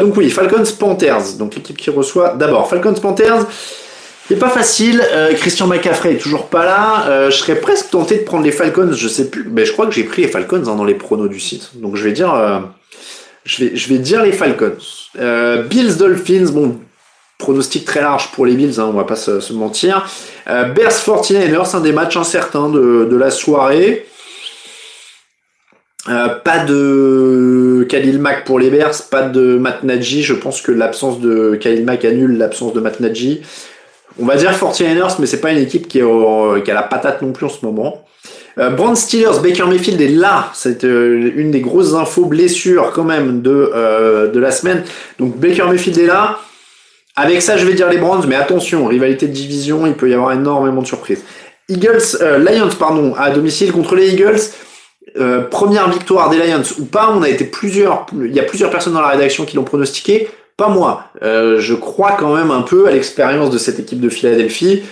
donc 0.00 0.16
oui, 0.16 0.30
Falcons 0.30 0.64
Panthers. 0.78 1.34
Donc 1.38 1.54
l'équipe 1.54 1.76
qui 1.76 1.90
reçoit 1.90 2.30
d'abord 2.30 2.68
Falcons 2.68 2.94
Panthers. 2.94 3.46
C'est 4.28 4.38
pas 4.38 4.48
facile. 4.48 5.02
Euh, 5.12 5.32
Christian 5.34 5.68
McCaffrey 5.68 6.14
est 6.14 6.18
toujours 6.18 6.46
pas 6.46 6.64
là. 6.64 7.06
Euh, 7.08 7.30
je 7.30 7.36
serais 7.36 7.56
presque 7.56 7.90
tenté 7.90 8.18
de 8.18 8.24
prendre 8.24 8.44
les 8.44 8.50
Falcons. 8.50 8.92
Je 8.92 9.08
sais 9.08 9.30
plus. 9.30 9.48
Mais 9.48 9.64
je 9.64 9.72
crois 9.72 9.86
que 9.86 9.92
j'ai 9.92 10.02
pris 10.02 10.22
les 10.22 10.28
Falcons 10.28 10.64
hein, 10.66 10.74
dans 10.74 10.84
les 10.84 10.94
pronos 10.94 11.28
du 11.28 11.38
site. 11.38 11.70
Donc 11.74 11.94
je 11.94 12.02
vais 12.02 12.12
dire, 12.12 12.34
euh, 12.34 12.58
je 13.44 13.64
vais, 13.64 13.76
je 13.76 13.88
vais 13.88 13.98
dire 13.98 14.22
les 14.22 14.32
Falcons. 14.32 14.76
Bills 15.68 15.96
Dolphins. 15.96 16.50
Bon, 16.52 16.80
pronostic 17.38 17.84
très 17.84 18.00
large 18.00 18.32
pour 18.32 18.46
les 18.46 18.54
Bills. 18.54 18.80
Hein, 18.80 18.86
on 18.88 18.96
va 18.96 19.04
pas 19.04 19.16
se, 19.16 19.52
mentir. 19.52 20.08
Bears 20.46 20.90
49ers, 20.90 21.76
un 21.76 21.80
des 21.80 21.92
matchs 21.92 22.16
incertains 22.16 22.68
de, 22.68 23.06
de 23.08 23.16
la 23.16 23.30
soirée. 23.30 24.06
pas 26.04 26.64
de 26.66 27.86
Khalil 27.88 28.18
Mack 28.18 28.44
pour 28.44 28.58
les 28.58 28.70
Bears, 28.70 29.02
pas 29.08 29.22
de 29.22 29.56
Matt 29.56 29.84
Nagy. 29.84 30.22
Je 30.22 30.34
pense 30.34 30.60
que 30.62 30.72
l'absence 30.72 31.20
de 31.20 31.56
Khalil 31.60 31.84
Mack 31.84 32.04
annule 32.04 32.36
l'absence 32.38 32.72
de 32.74 32.80
Matt 32.80 32.98
Nagy. 32.98 33.42
On 34.18 34.24
va 34.24 34.36
dire 34.36 34.50
49ers, 34.52 35.16
mais 35.18 35.26
c'est 35.26 35.40
pas 35.40 35.52
une 35.52 35.58
équipe 35.58 35.88
qui, 35.88 36.00
a 36.00 36.74
la 36.74 36.82
patate 36.82 37.22
non 37.22 37.32
plus 37.32 37.46
en 37.46 37.50
ce 37.50 37.64
moment. 37.64 38.04
Euh, 38.58 38.94
Steelers, 38.94 39.40
Baker 39.42 39.64
Mayfield 39.64 40.00
est 40.00 40.08
là. 40.08 40.50
C'est 40.54 40.84
euh, 40.84 41.32
une 41.36 41.50
des 41.50 41.60
grosses 41.60 41.92
infos 41.92 42.24
blessures 42.24 42.92
quand 42.94 43.04
même 43.04 43.42
de, 43.42 43.70
euh, 43.74 44.30
de 44.30 44.40
la 44.40 44.50
semaine. 44.50 44.84
Donc 45.18 45.36
Baker 45.36 45.64
Mayfield 45.64 45.98
est 45.98 46.06
là. 46.06 46.38
Avec 47.14 47.42
ça, 47.42 47.56
je 47.56 47.66
vais 47.66 47.74
dire 47.74 47.88
les 47.88 47.98
Browns, 47.98 48.24
mais 48.26 48.34
attention, 48.34 48.86
rivalité 48.86 49.26
de 49.26 49.32
division, 49.32 49.86
il 49.86 49.94
peut 49.94 50.08
y 50.08 50.14
avoir 50.14 50.32
énormément 50.32 50.82
de 50.82 50.86
surprises. 50.86 51.22
Eagles, 51.68 52.16
euh, 52.20 52.38
Lions, 52.38 52.70
pardon, 52.78 53.14
à 53.16 53.30
domicile 53.30 53.72
contre 53.72 53.94
les 53.94 54.12
Eagles. 54.14 54.40
première 55.50 55.90
victoire 55.90 56.30
des 56.30 56.38
Lions 56.38 56.62
ou 56.78 56.84
pas, 56.84 57.14
il 57.22 58.34
y 58.34 58.40
a 58.40 58.42
plusieurs 58.42 58.70
personnes 58.70 58.94
dans 58.94 59.00
la 59.00 59.08
rédaction 59.08 59.44
qui 59.44 59.56
l'ont 59.56 59.64
pronostiqué, 59.64 60.28
pas 60.56 60.68
moi. 60.68 61.10
Euh, 61.22 61.60
je 61.60 61.74
crois 61.74 62.12
quand 62.12 62.34
même 62.34 62.50
un 62.50 62.62
peu 62.62 62.86
à 62.86 62.90
l'expérience 62.90 63.50
de 63.50 63.58
cette 63.58 63.78
équipe 63.78 64.00
de 64.00 64.08
Philadelphie. 64.08 64.82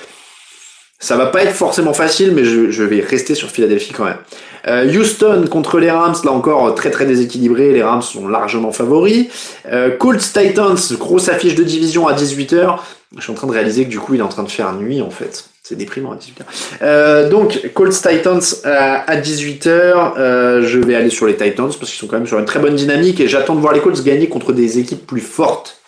Ça 0.98 1.16
va 1.16 1.26
pas 1.26 1.42
être 1.42 1.52
forcément 1.52 1.92
facile, 1.92 2.32
mais 2.32 2.44
je, 2.44 2.82
vais 2.82 3.00
rester 3.00 3.34
sur 3.34 3.50
Philadelphie 3.50 3.92
quand 3.92 4.04
même. 4.04 4.18
Euh, 4.66 4.90
Houston 4.90 5.44
contre 5.50 5.78
les 5.78 5.90
Rams, 5.90 6.14
là 6.24 6.30
encore 6.30 6.74
très 6.74 6.90
très 6.90 7.04
déséquilibré, 7.04 7.72
les 7.72 7.82
Rams 7.82 8.00
sont 8.00 8.26
largement 8.26 8.72
favoris. 8.72 9.26
Euh, 9.70 9.90
Colts 9.90 10.20
Titans, 10.20 10.78
grosse 10.92 11.28
affiche 11.28 11.54
de 11.54 11.62
division 11.62 12.08
à 12.08 12.14
18h. 12.14 12.78
Je 13.16 13.22
suis 13.22 13.32
en 13.32 13.34
train 13.34 13.46
de 13.46 13.52
réaliser 13.52 13.84
que 13.84 13.90
du 13.90 13.98
coup 13.98 14.14
il 14.14 14.20
est 14.20 14.24
en 14.24 14.28
train 14.28 14.42
de 14.42 14.50
faire 14.50 14.72
nuit 14.74 15.00
en 15.00 15.10
fait. 15.10 15.44
C'est 15.62 15.76
déprimant 15.76 16.12
à 16.12 16.16
18h. 16.16 16.42
Euh, 16.82 17.30
donc 17.30 17.70
Colts 17.72 17.92
Titans 17.92 18.40
à 18.64 19.16
18h. 19.16 20.60
je 20.62 20.78
vais 20.78 20.94
aller 20.94 21.10
sur 21.10 21.26
les 21.26 21.36
Titans 21.36 21.68
parce 21.68 21.90
qu'ils 21.90 21.98
sont 21.98 22.06
quand 22.06 22.18
même 22.18 22.26
sur 22.26 22.38
une 22.38 22.44
très 22.44 22.58
bonne 22.58 22.76
dynamique 22.76 23.20
et 23.20 23.28
j'attends 23.28 23.54
de 23.54 23.60
voir 23.60 23.72
les 23.72 23.80
Colts 23.80 24.02
gagner 24.04 24.28
contre 24.28 24.52
des 24.52 24.78
équipes 24.78 25.06
plus 25.06 25.20
fortes. 25.20 25.80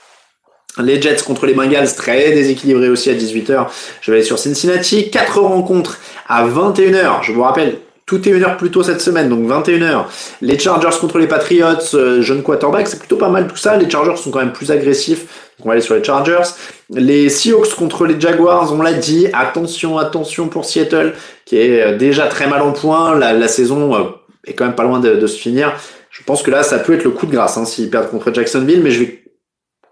Les 0.83 1.01
Jets 1.01 1.23
contre 1.27 1.47
les 1.47 1.55
Bengals, 1.55 1.95
très 1.95 2.33
déséquilibré 2.33 2.91
aussi 2.91 3.09
à 3.09 3.15
18h. 3.15 3.67
Je 4.03 4.11
vais 4.11 4.19
aller 4.19 4.27
sur 4.27 4.39
Cincinnati. 4.39 5.11
Quatre 5.11 5.41
rencontres 5.41 5.99
à 6.29 6.47
21h. 6.47 7.23
Je 7.23 7.33
vous 7.33 7.43
rappelle, 7.43 7.79
tout 8.07 8.29
est 8.29 8.31
une 8.31 8.45
heure 8.45 8.57
plus 8.57 8.71
tôt 8.71 8.85
cette 8.85 9.01
semaine, 9.01 9.29
donc 9.29 9.49
21h. 9.49 10.05
Les 10.41 10.59
Chargers 10.59 10.97
contre 11.01 11.19
les 11.19 11.27
Patriots, 11.27 11.95
euh, 11.95 12.23
jeune 12.23 12.43
quarterback, 12.43 12.87
c'est 12.87 13.01
plutôt 13.01 13.17
pas 13.17 13.29
mal 13.29 13.49
tout 13.49 13.57
ça. 13.57 13.77
Les 13.77 13.91
Chargers 13.91 14.17
sont 14.17 14.31
quand 14.31 14.39
même 14.39 14.53
plus 14.53 14.71
agressifs, 14.71 15.23
donc 15.59 15.67
on 15.67 15.69
va 15.69 15.73
aller 15.73 15.83
sur 15.83 15.97
les 15.97 16.05
Chargers. 16.05 16.49
Les 16.91 17.29
Seahawks 17.29 17.75
contre 17.75 18.07
les 18.07 18.21
Jaguars, 18.21 18.73
on 18.73 18.81
l'a 18.81 18.93
dit, 18.93 19.27
attention, 19.33 19.99
attention 19.99 20.47
pour 20.47 20.65
Seattle, 20.65 21.15
qui 21.45 21.59
est 21.59 21.83
euh, 21.83 21.97
déjà 21.97 22.29
très 22.29 22.47
mal 22.47 22.63
en 22.63 22.73
point. 22.73 23.19
La, 23.19 23.49
saison 23.49 23.97
euh, 23.97 24.05
est 24.47 24.55
quand 24.55 24.67
même 24.67 24.77
pas 24.77 24.85
loin 24.85 25.01
de, 25.01 25.27
se 25.27 25.37
finir. 25.37 25.73
Je 26.11 26.23
pense 26.23 26.45
que 26.45 26.53
là, 26.53 26.63
ça 26.63 26.79
peut 26.79 26.95
être 26.95 27.05
le 27.05 27.11
coup 27.11 27.27
de 27.27 27.33
grâce 27.33 27.59
hein, 27.59 27.65
s'ils 27.65 27.91
perdent 27.91 28.09
contre 28.09 28.33
Jacksonville, 28.33 28.83
mais 28.83 28.93
je 28.93 29.01
vais 29.01 29.25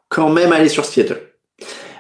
quand 0.09 0.31
même 0.31 0.53
aller 0.53 0.69
sur 0.69 0.85
Seattle. 0.85 1.21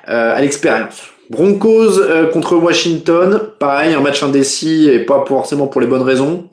Euh, 0.08 0.36
à 0.36 0.40
l'expérience. 0.40 1.13
Broncos 1.30 1.98
euh, 2.00 2.26
contre 2.28 2.56
Washington, 2.56 3.50
pareil, 3.58 3.94
un 3.94 4.00
match 4.00 4.22
indécis 4.22 4.88
et 4.90 5.00
pas 5.00 5.24
forcément 5.26 5.66
pour 5.66 5.80
les 5.80 5.86
bonnes 5.86 6.02
raisons. 6.02 6.48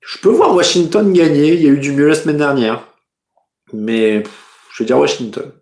Je 0.00 0.18
peux 0.18 0.30
voir 0.30 0.54
Washington 0.54 1.12
gagner, 1.12 1.52
il 1.52 1.62
y 1.62 1.66
a 1.66 1.70
eu 1.70 1.78
du 1.78 1.92
mieux 1.92 2.08
la 2.08 2.14
semaine 2.14 2.38
dernière. 2.38 2.88
Mais 3.74 4.22
je 4.72 4.82
veux 4.82 4.86
dire 4.86 4.98
Washington. 4.98 5.52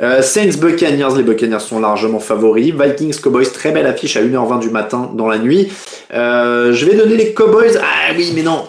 Euh, 0.00 0.20
Saints 0.20 0.58
Buccaneers, 0.58 1.16
les 1.16 1.22
Buccaneers 1.22 1.60
sont 1.60 1.80
largement 1.80 2.20
favoris. 2.20 2.74
Vikings 2.74 3.18
Cowboys, 3.20 3.50
très 3.50 3.72
belle 3.72 3.86
affiche 3.86 4.16
à 4.16 4.22
1h20 4.22 4.60
du 4.60 4.70
matin 4.70 5.10
dans 5.14 5.26
la 5.26 5.38
nuit. 5.38 5.72
je 6.10 6.84
vais 6.84 6.96
donner 6.96 7.16
les 7.16 7.32
Cowboys. 7.32 7.78
Ah 7.80 8.12
oui, 8.14 8.32
mais 8.34 8.42
non. 8.42 8.68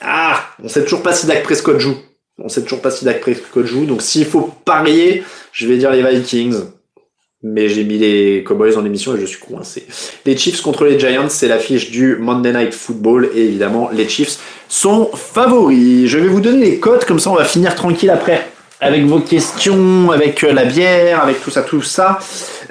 Ah, 0.00 0.40
on 0.62 0.68
sait 0.68 0.82
toujours 0.82 1.02
pas 1.02 1.12
si 1.12 1.26
Dak 1.26 1.44
Prescott 1.44 1.78
joue. 1.78 1.96
On 2.38 2.48
sait 2.48 2.62
toujours 2.62 2.80
pas 2.80 2.90
si 2.90 3.04
Dak 3.04 3.20
Prescott 3.20 3.64
joue. 3.64 3.86
Donc 3.86 4.02
s'il 4.02 4.26
faut 4.26 4.50
parier, 4.64 5.22
je 5.52 5.68
vais 5.68 5.76
dire 5.76 5.92
les 5.92 6.02
Vikings. 6.02 6.60
Mais 7.48 7.68
j'ai 7.68 7.84
mis 7.84 7.96
les 7.96 8.42
Cowboys 8.42 8.76
en 8.76 8.84
émission 8.84 9.14
et 9.14 9.20
je 9.20 9.26
suis 9.26 9.38
coincé. 9.38 9.86
Les 10.24 10.36
Chiefs 10.36 10.62
contre 10.62 10.84
les 10.84 10.98
Giants, 10.98 11.28
c'est 11.28 11.46
l'affiche 11.46 11.92
du 11.92 12.16
Monday 12.16 12.52
Night 12.52 12.74
Football. 12.74 13.30
Et 13.36 13.44
évidemment, 13.44 13.88
les 13.92 14.08
Chiefs 14.08 14.38
sont 14.68 15.10
favoris. 15.14 16.08
Je 16.08 16.18
vais 16.18 16.26
vous 16.26 16.40
donner 16.40 16.70
les 16.70 16.80
cotes, 16.80 17.04
comme 17.04 17.20
ça 17.20 17.30
on 17.30 17.36
va 17.36 17.44
finir 17.44 17.76
tranquille 17.76 18.10
après. 18.10 18.48
Avec 18.80 19.04
vos 19.04 19.20
questions, 19.20 20.10
avec 20.10 20.42
euh, 20.42 20.52
la 20.52 20.64
bière, 20.64 21.22
avec 21.22 21.40
tout 21.40 21.50
ça, 21.50 21.62
tout 21.62 21.82
ça. 21.82 22.18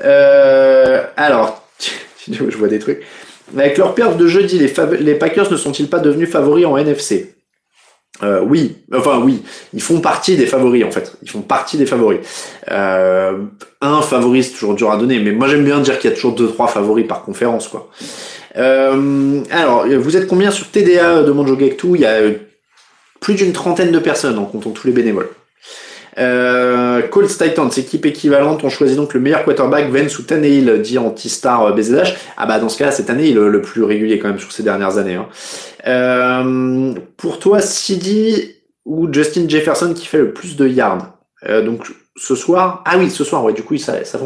Euh, 0.04 1.04
alors, 1.16 1.66
je 2.30 2.58
vois 2.58 2.68
des 2.68 2.80
trucs. 2.80 3.02
Avec 3.58 3.78
leur 3.78 3.96
perte 3.96 4.18
de 4.18 4.28
jeudi, 4.28 4.60
les, 4.60 4.74
les 5.00 5.16
Packers 5.16 5.50
ne 5.52 5.58
sont-ils 5.58 5.90
pas 5.90 6.00
devenus 6.00 6.30
favoris 6.30 6.66
en 6.66 6.78
NFC 6.78 7.35
euh, 8.24 8.42
oui, 8.42 8.78
enfin 8.94 9.20
oui, 9.20 9.44
ils 9.74 9.82
font 9.82 10.00
partie 10.00 10.38
des 10.38 10.46
favoris 10.46 10.86
en 10.86 10.92
fait. 10.92 11.18
Ils 11.22 11.30
font 11.30 11.42
partie 11.42 11.78
des 11.78 11.86
favoris. 11.86 12.20
Euh, 12.72 13.40
un 13.82 14.02
favori 14.02 14.44
c'est 14.44 14.54
toujours 14.54 14.74
dur 14.74 14.92
à 14.92 14.98
donner, 14.98 15.20
mais 15.20 15.32
moi 15.32 15.48
j'aime 15.48 15.66
bien 15.66 15.80
dire 15.82 16.00
qu'il 16.00 16.10
y 16.10 16.14
a 16.14 16.16
toujours 16.16 16.34
deux 16.34 16.48
trois 16.48 16.68
favoris 16.68 17.08
par 17.08 17.24
conférence 17.24 17.68
quoi. 17.68 17.90
Euh, 18.58 19.42
alors, 19.52 19.86
vous 19.86 20.16
êtes 20.16 20.28
combien 20.28 20.50
sur 20.50 20.70
TDA 20.70 21.24
de 21.24 21.32
Monjo 21.32 21.58
Il 21.60 22.00
y 22.00 22.06
a 22.06 22.22
plus 23.20 23.34
d'une 23.34 23.52
trentaine 23.52 23.92
de 23.92 24.00
personnes 24.00 24.38
en 24.38 24.46
comptant 24.46 24.70
tous 24.70 24.88
les 24.88 24.94
bénévoles. 24.94 25.30
Euh, 26.18 27.02
Colts 27.02 27.38
Titans, 27.38 27.70
équipe 27.76 28.06
équivalente, 28.06 28.64
on 28.64 28.70
choisit 28.70 28.96
donc 28.96 29.14
le 29.14 29.20
meilleur 29.20 29.44
quarterback, 29.44 29.90
Vence 29.90 30.18
ou 30.18 30.24
Tannehill, 30.24 30.82
dit 30.82 30.98
anti-star 30.98 31.66
euh, 31.66 31.72
BZH. 31.74 32.16
Ah 32.38 32.46
bah 32.46 32.60
dans 32.60 32.70
ce 32.70 32.78
cas, 32.78 32.92
c'est 32.92 33.04
Tannehill 33.04 33.36
le, 33.36 33.50
le 33.50 33.62
plus 33.62 33.84
régulier 33.84 34.18
quand 34.20 34.30
même 34.30 34.40
sur 34.40 34.52
ces 34.52 34.64
dernières 34.64 34.98
années. 34.98 35.16
Hein. 35.16 35.28
Euh, 35.88 36.94
pour 37.18 37.40
toi, 37.40 37.60
Sidi 37.60 38.56
ou 38.86 39.12
Justin 39.12 39.48
Jefferson 39.50 39.94
qui 39.94 40.06
fait 40.06 40.20
le 40.20 40.32
plus 40.32 40.56
de 40.56 40.68
yards? 40.68 41.18
Euh, 41.48 41.62
Donc 41.62 41.86
ce 42.16 42.36
soir, 42.36 42.82
ah 42.86 42.98
oui, 42.98 43.10
ce 43.10 43.26
soir, 43.26 43.44
ouais, 43.44 43.52
du 43.52 43.62
coup, 43.62 43.76
ça, 43.78 44.06
ça 44.06 44.18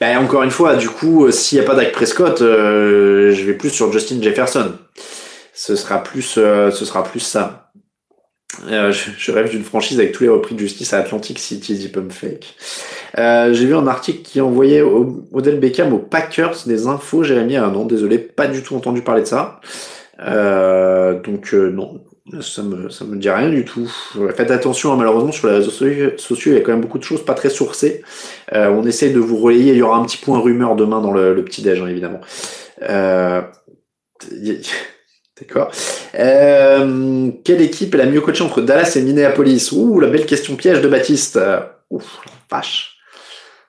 bah, 0.00 0.20
encore 0.20 0.42
une 0.42 0.50
fois, 0.50 0.76
du 0.76 0.88
coup, 0.90 1.24
euh, 1.24 1.30
s'il 1.30 1.58
n'y 1.58 1.64
a 1.64 1.66
pas 1.66 1.74
Dak 1.74 1.92
Prescott, 1.92 2.42
euh, 2.42 3.32
je 3.32 3.44
vais 3.44 3.54
plus 3.54 3.70
sur 3.70 3.90
Justin 3.90 4.20
Jefferson. 4.20 4.72
Ce 5.54 5.76
sera 5.76 6.02
plus, 6.02 6.22
ce 6.22 6.70
sera 6.72 7.04
plus 7.04 7.20
ça. 7.20 7.61
Euh, 8.68 8.92
je, 8.92 9.32
rêve 9.32 9.50
d'une 9.50 9.64
franchise 9.64 9.98
avec 9.98 10.12
tous 10.12 10.24
les 10.24 10.28
repris 10.28 10.54
de 10.54 10.60
justice 10.60 10.92
à 10.92 10.98
Atlantic 10.98 11.38
City, 11.38 11.74
dit 11.74 11.88
Pump 11.88 12.12
Fake. 12.12 12.54
Euh, 13.18 13.52
J'ai 13.52 13.66
vu 13.66 13.74
un 13.74 13.86
article 13.86 14.22
qui 14.22 14.40
envoyait 14.40 14.82
Odell 14.82 15.58
Beckham 15.58 15.92
aux 15.92 15.98
Packers 15.98 16.56
des 16.66 16.86
infos, 16.86 17.22
Jérémy. 17.22 17.56
Ah 17.56 17.68
non, 17.68 17.86
désolé, 17.86 18.18
pas 18.18 18.46
du 18.46 18.62
tout 18.62 18.76
entendu 18.76 19.02
parler 19.02 19.22
de 19.22 19.26
ça. 19.26 19.60
Euh, 20.20 21.20
donc 21.20 21.52
euh, 21.54 21.70
non, 21.70 22.04
ça 22.40 22.62
me, 22.62 22.90
ça 22.90 23.04
me 23.04 23.16
dit 23.16 23.30
rien 23.30 23.48
du 23.48 23.64
tout. 23.64 23.90
Faites 24.36 24.50
attention, 24.50 24.92
hein, 24.92 24.96
malheureusement, 24.96 25.32
sur 25.32 25.48
les 25.48 25.54
réseaux 25.54 25.70
sociaux, 25.70 26.52
il 26.52 26.54
y 26.54 26.56
a 26.56 26.60
quand 26.60 26.72
même 26.72 26.80
beaucoup 26.80 26.98
de 26.98 27.04
choses 27.04 27.24
pas 27.24 27.34
très 27.34 27.50
sourcées. 27.50 28.02
Euh, 28.52 28.68
on 28.68 28.84
essaie 28.84 29.10
de 29.10 29.18
vous 29.18 29.38
relayer. 29.38 29.72
Il 29.72 29.78
y 29.78 29.82
aura 29.82 29.96
un 29.96 30.04
petit 30.04 30.18
point 30.18 30.38
rumeur 30.38 30.76
demain 30.76 31.00
dans 31.00 31.12
le, 31.12 31.34
le 31.34 31.44
petit 31.44 31.62
déj, 31.62 31.80
hein, 31.80 31.88
évidemment. 31.88 32.20
Euh, 35.40 35.44
D'accord. 35.44 35.72
Euh, 36.18 37.30
quelle 37.44 37.62
équipe 37.62 37.94
est 37.94 37.98
la 37.98 38.06
mieux 38.06 38.20
coachée 38.20 38.44
entre 38.44 38.60
Dallas 38.60 38.92
et 38.96 39.02
Minneapolis? 39.02 39.72
Ouh, 39.72 40.00
la 40.00 40.08
belle 40.08 40.26
question 40.26 40.56
piège 40.56 40.80
de 40.80 40.88
Baptiste. 40.88 41.38
Ouf, 41.90 42.18
vache. 42.50 42.96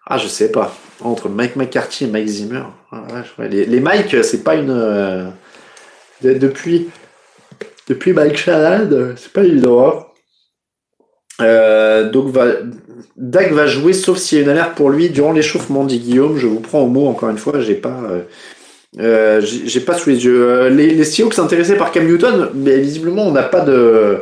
Ah, 0.05 0.17
je 0.17 0.27
sais 0.27 0.51
pas. 0.51 0.75
Entre 1.01 1.29
Mike 1.29 1.55
McCarthy 1.55 2.05
et 2.05 2.07
Mike 2.07 2.27
Zimmer. 2.27 2.63
Ah, 2.91 3.23
les, 3.39 3.65
les, 3.65 3.79
Mike, 3.79 4.23
c'est 4.23 4.43
pas 4.43 4.55
une. 4.55 4.71
Euh, 4.71 5.29
depuis. 6.21 6.89
Depuis 7.87 8.13
Mike 8.13 8.37
Shannon, 8.37 9.13
c'est 9.17 9.33
pas 9.33 9.43
évident. 9.43 9.87
Hein. 9.87 10.05
Euh, 11.41 12.09
donc 12.09 12.27
va, 12.27 12.45
Dak 13.17 13.51
va 13.51 13.65
jouer 13.65 13.93
sauf 13.93 14.17
s'il 14.17 14.37
y 14.37 14.41
a 14.41 14.43
une 14.43 14.49
alerte 14.49 14.75
pour 14.75 14.89
lui 14.89 15.09
durant 15.09 15.31
l'échauffement, 15.31 15.83
dit 15.83 15.99
Guillaume. 15.99 16.37
Je 16.37 16.47
vous 16.47 16.59
prends 16.59 16.81
au 16.81 16.87
mot 16.87 17.07
encore 17.07 17.29
une 17.29 17.37
fois, 17.37 17.59
j'ai 17.59 17.75
pas. 17.75 17.99
Euh, 18.09 18.21
j'ai 18.97 19.79
pas 19.79 19.95
sous 19.95 20.09
les 20.09 20.25
yeux. 20.25 20.49
Euh, 20.49 20.69
les, 20.69 20.93
les 20.93 21.03
Seahawks 21.03 21.39
intéressés 21.39 21.75
par 21.75 21.91
Cam 21.91 22.05
Newton, 22.05 22.49
mais 22.53 22.79
visiblement 22.79 23.23
on 23.27 23.31
n'a 23.31 23.43
pas 23.43 23.61
de, 23.61 24.19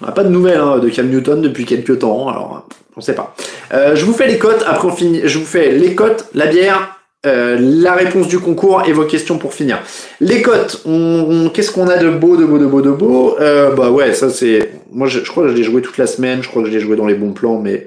on 0.00 0.06
n'a 0.06 0.12
pas 0.12 0.24
de 0.24 0.28
nouvelles 0.28 0.60
hein, 0.60 0.78
de 0.78 0.88
Cam 0.88 1.08
Newton 1.08 1.40
depuis 1.40 1.64
quelques 1.64 2.00
temps. 2.00 2.28
Alors 2.28 2.66
on 2.96 3.00
sait 3.00 3.14
pas. 3.14 3.34
Euh, 3.72 3.94
je 3.94 4.04
vous 4.04 4.12
fais 4.12 4.26
les 4.26 4.38
cotes. 4.38 4.64
Après 4.66 4.88
on 4.88 4.92
finit. 4.92 5.20
Je 5.24 5.38
vous 5.38 5.44
fais 5.44 5.70
les 5.70 5.94
cotes, 5.94 6.26
la 6.34 6.46
bière, 6.46 6.96
euh, 7.26 7.56
la 7.60 7.94
réponse 7.94 8.26
du 8.26 8.40
concours 8.40 8.82
et 8.86 8.92
vos 8.92 9.04
questions 9.04 9.38
pour 9.38 9.54
finir. 9.54 9.80
Les 10.20 10.42
cotes, 10.42 10.82
on, 10.84 11.50
qu'est-ce 11.54 11.70
qu'on 11.70 11.86
a 11.86 11.96
de 11.96 12.10
beau, 12.10 12.36
de 12.36 12.44
beau, 12.44 12.58
de 12.58 12.66
beau, 12.66 12.82
de 12.82 12.90
beau? 12.90 13.36
Euh, 13.40 13.70
Bah 13.70 13.90
ouais, 13.90 14.14
ça 14.14 14.30
c'est. 14.30 14.72
Moi 14.90 15.06
je, 15.06 15.20
je, 15.20 15.30
crois 15.30 15.44
que 15.44 15.50
je 15.50 15.54
l'ai 15.54 15.62
joué 15.62 15.80
toute 15.80 15.98
la 15.98 16.06
semaine, 16.06 16.42
je 16.42 16.48
crois 16.48 16.62
que 16.62 16.68
je 16.68 16.74
l'ai 16.74 16.80
joué 16.80 16.96
dans 16.96 17.06
les 17.06 17.14
bons 17.14 17.32
plans, 17.32 17.58
mais 17.58 17.86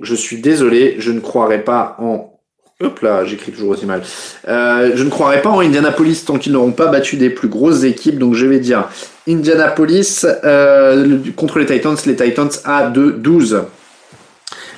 je 0.00 0.14
suis 0.14 0.38
désolé, 0.40 0.96
je 0.98 1.12
ne 1.12 1.20
croirais 1.20 1.62
pas 1.62 1.96
en 1.98 2.35
Hop 2.82 3.00
là, 3.00 3.24
j'écris 3.24 3.52
toujours 3.52 3.70
aussi 3.70 3.86
mal. 3.86 4.02
Euh, 4.48 4.92
je 4.94 5.02
ne 5.02 5.08
croirais 5.08 5.40
pas 5.40 5.48
en 5.48 5.60
Indianapolis 5.60 6.24
tant 6.26 6.36
qu'ils 6.36 6.52
n'auront 6.52 6.72
pas 6.72 6.88
battu 6.88 7.16
des 7.16 7.30
plus 7.30 7.48
grosses 7.48 7.84
équipes. 7.84 8.18
Donc 8.18 8.34
je 8.34 8.44
vais 8.44 8.58
dire 8.58 8.90
Indianapolis 9.26 10.26
euh, 10.44 11.18
contre 11.36 11.58
les 11.58 11.64
Titans. 11.64 11.96
Les 12.04 12.16
Titans 12.16 12.50
à 12.64 12.90
2-12. 12.90 13.62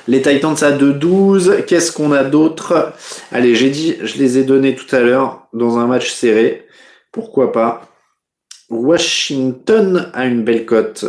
Les 0.07 0.21
Titans 0.21 0.55
à 0.61 0.71
2-12. 0.71 1.65
Qu'est-ce 1.65 1.91
qu'on 1.91 2.13
a 2.13 2.23
d'autre? 2.23 2.93
Allez, 3.33 3.53
j'ai 3.55 3.69
dit, 3.69 3.97
je 4.01 4.17
les 4.17 4.37
ai 4.37 4.43
donnés 4.43 4.75
tout 4.75 4.95
à 4.95 5.01
l'heure 5.01 5.47
dans 5.51 5.77
un 5.77 5.85
match 5.85 6.13
serré. 6.13 6.65
Pourquoi 7.11 7.51
pas? 7.51 7.89
Washington 8.69 10.09
a 10.13 10.25
une 10.25 10.45
belle 10.45 10.65
cote 10.65 11.03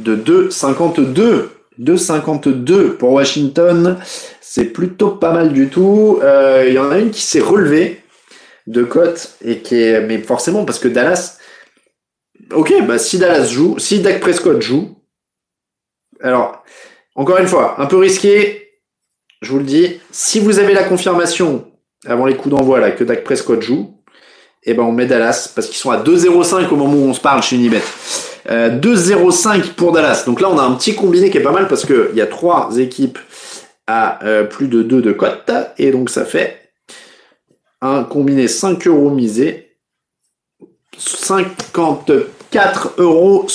de 0.00 0.16
2,52. 0.16 1.50
2,52 1.80 2.96
pour 2.96 3.12
Washington. 3.12 3.98
C'est 4.40 4.66
plutôt 4.66 5.10
pas 5.10 5.32
mal 5.32 5.52
du 5.52 5.68
tout. 5.68 6.18
Euh, 6.22 6.64
il 6.66 6.74
y 6.74 6.78
en 6.78 6.90
a 6.90 6.98
une 6.98 7.10
qui 7.10 7.22
s'est 7.22 7.40
relevée 7.40 8.00
de 8.66 8.84
cote 8.84 9.36
et 9.44 9.58
qui 9.58 9.74
mais 9.74 10.18
forcément 10.18 10.64
parce 10.64 10.78
que 10.78 10.88
Dallas. 10.88 11.38
Ok, 12.52 12.74
bah 12.86 12.98
si 12.98 13.18
Dallas 13.18 13.46
joue, 13.46 13.78
si 13.78 14.00
Dak 14.00 14.20
Prescott 14.20 14.60
joue, 14.60 14.96
alors 16.20 16.62
encore 17.14 17.38
une 17.38 17.46
fois, 17.46 17.80
un 17.80 17.86
peu 17.86 17.96
risqué. 17.96 18.58
Je 19.40 19.50
vous 19.50 19.58
le 19.58 19.64
dis, 19.64 20.00
si 20.10 20.38
vous 20.38 20.58
avez 20.58 20.72
la 20.72 20.84
confirmation 20.84 21.72
avant 22.06 22.26
les 22.26 22.36
coups 22.36 22.54
d'envoi 22.54 22.78
là 22.78 22.90
que 22.92 23.04
Dak 23.04 23.24
Prescott 23.24 23.60
joue, 23.60 24.02
et 24.62 24.74
ben 24.74 24.84
on 24.84 24.92
met 24.92 25.06
Dallas 25.06 25.50
parce 25.54 25.66
qu'ils 25.66 25.76
sont 25.76 25.90
à 25.90 26.02
2,05 26.02 26.68
au 26.68 26.76
moment 26.76 26.94
où 26.94 27.08
on 27.08 27.14
se 27.14 27.20
parle 27.20 27.42
chez 27.42 27.56
Unibet. 27.56 27.82
Euh, 28.50 28.70
2,05 28.70 29.74
pour 29.74 29.92
Dallas. 29.92 30.24
Donc 30.26 30.40
là, 30.40 30.50
on 30.50 30.58
a 30.58 30.62
un 30.62 30.74
petit 30.74 30.94
combiné 30.94 31.30
qui 31.30 31.38
est 31.38 31.42
pas 31.42 31.52
mal 31.52 31.68
parce 31.68 31.86
qu'il 31.86 32.14
y 32.14 32.20
a 32.20 32.26
trois 32.26 32.70
équipes 32.78 33.18
à 33.86 34.24
euh, 34.24 34.44
plus 34.44 34.68
de 34.68 34.82
2 34.82 35.02
de 35.02 35.12
cote. 35.12 35.50
Et 35.78 35.90
donc 35.90 36.10
ça 36.10 36.24
fait 36.24 36.60
un 37.80 38.04
combiné 38.04 38.48
5 38.48 38.86
euros 38.86 39.10
misé. 39.10 39.68
54,76 40.98 42.90
euros 42.98 43.46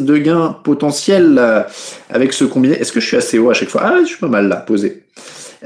de 0.00 0.16
gain 0.18 0.56
potentiel 0.62 1.36
euh, 1.38 1.62
avec 2.08 2.32
ce 2.32 2.44
combiné. 2.44 2.76
Est-ce 2.76 2.92
que 2.92 3.00
je 3.00 3.06
suis 3.06 3.16
assez 3.16 3.38
haut 3.38 3.50
à 3.50 3.54
chaque 3.54 3.70
fois? 3.70 3.82
Ah, 3.84 3.98
je 4.02 4.06
suis 4.06 4.18
pas 4.18 4.28
mal 4.28 4.48
là, 4.48 4.56
posé. 4.56 5.02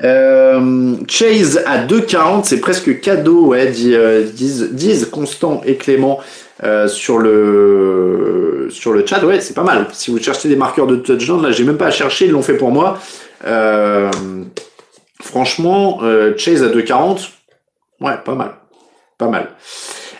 Euh, 0.02 0.96
Chase 1.06 1.62
à 1.66 1.84
2,40, 1.84 2.44
c'est 2.44 2.60
presque 2.60 3.00
cadeau, 3.00 3.46
ouais, 3.46 3.70
disent, 3.70 4.70
disent, 4.72 5.08
Constant 5.10 5.62
et 5.64 5.76
Clément 5.76 6.20
euh, 6.64 6.88
sur 6.88 7.18
le 7.18 8.68
sur 8.70 8.92
le 8.92 9.06
chat. 9.06 9.22
Ouais, 9.24 9.40
c'est 9.40 9.54
pas 9.54 9.62
mal. 9.62 9.86
Si 9.92 10.10
vous 10.10 10.18
cherchez 10.18 10.48
des 10.48 10.56
marqueurs 10.56 10.86
de 10.86 10.96
touchdown, 10.96 11.42
là, 11.42 11.50
j'ai 11.50 11.64
même 11.64 11.76
pas 11.76 11.86
à 11.86 11.90
chercher, 11.90 12.26
ils 12.26 12.32
l'ont 12.32 12.42
fait 12.42 12.56
pour 12.56 12.70
moi. 12.70 12.98
Euh, 13.46 14.10
franchement, 15.20 16.00
euh, 16.02 16.34
Chase 16.36 16.62
à 16.62 16.68
2,40, 16.68 17.28
ouais, 18.00 18.16
pas 18.24 18.34
mal, 18.34 18.52
pas 19.18 19.28
mal. 19.28 19.50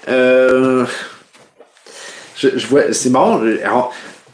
Euh, 0.09 0.84
je, 2.36 2.66
vois, 2.66 2.92
c'est 2.92 3.11
marrant. 3.11 3.40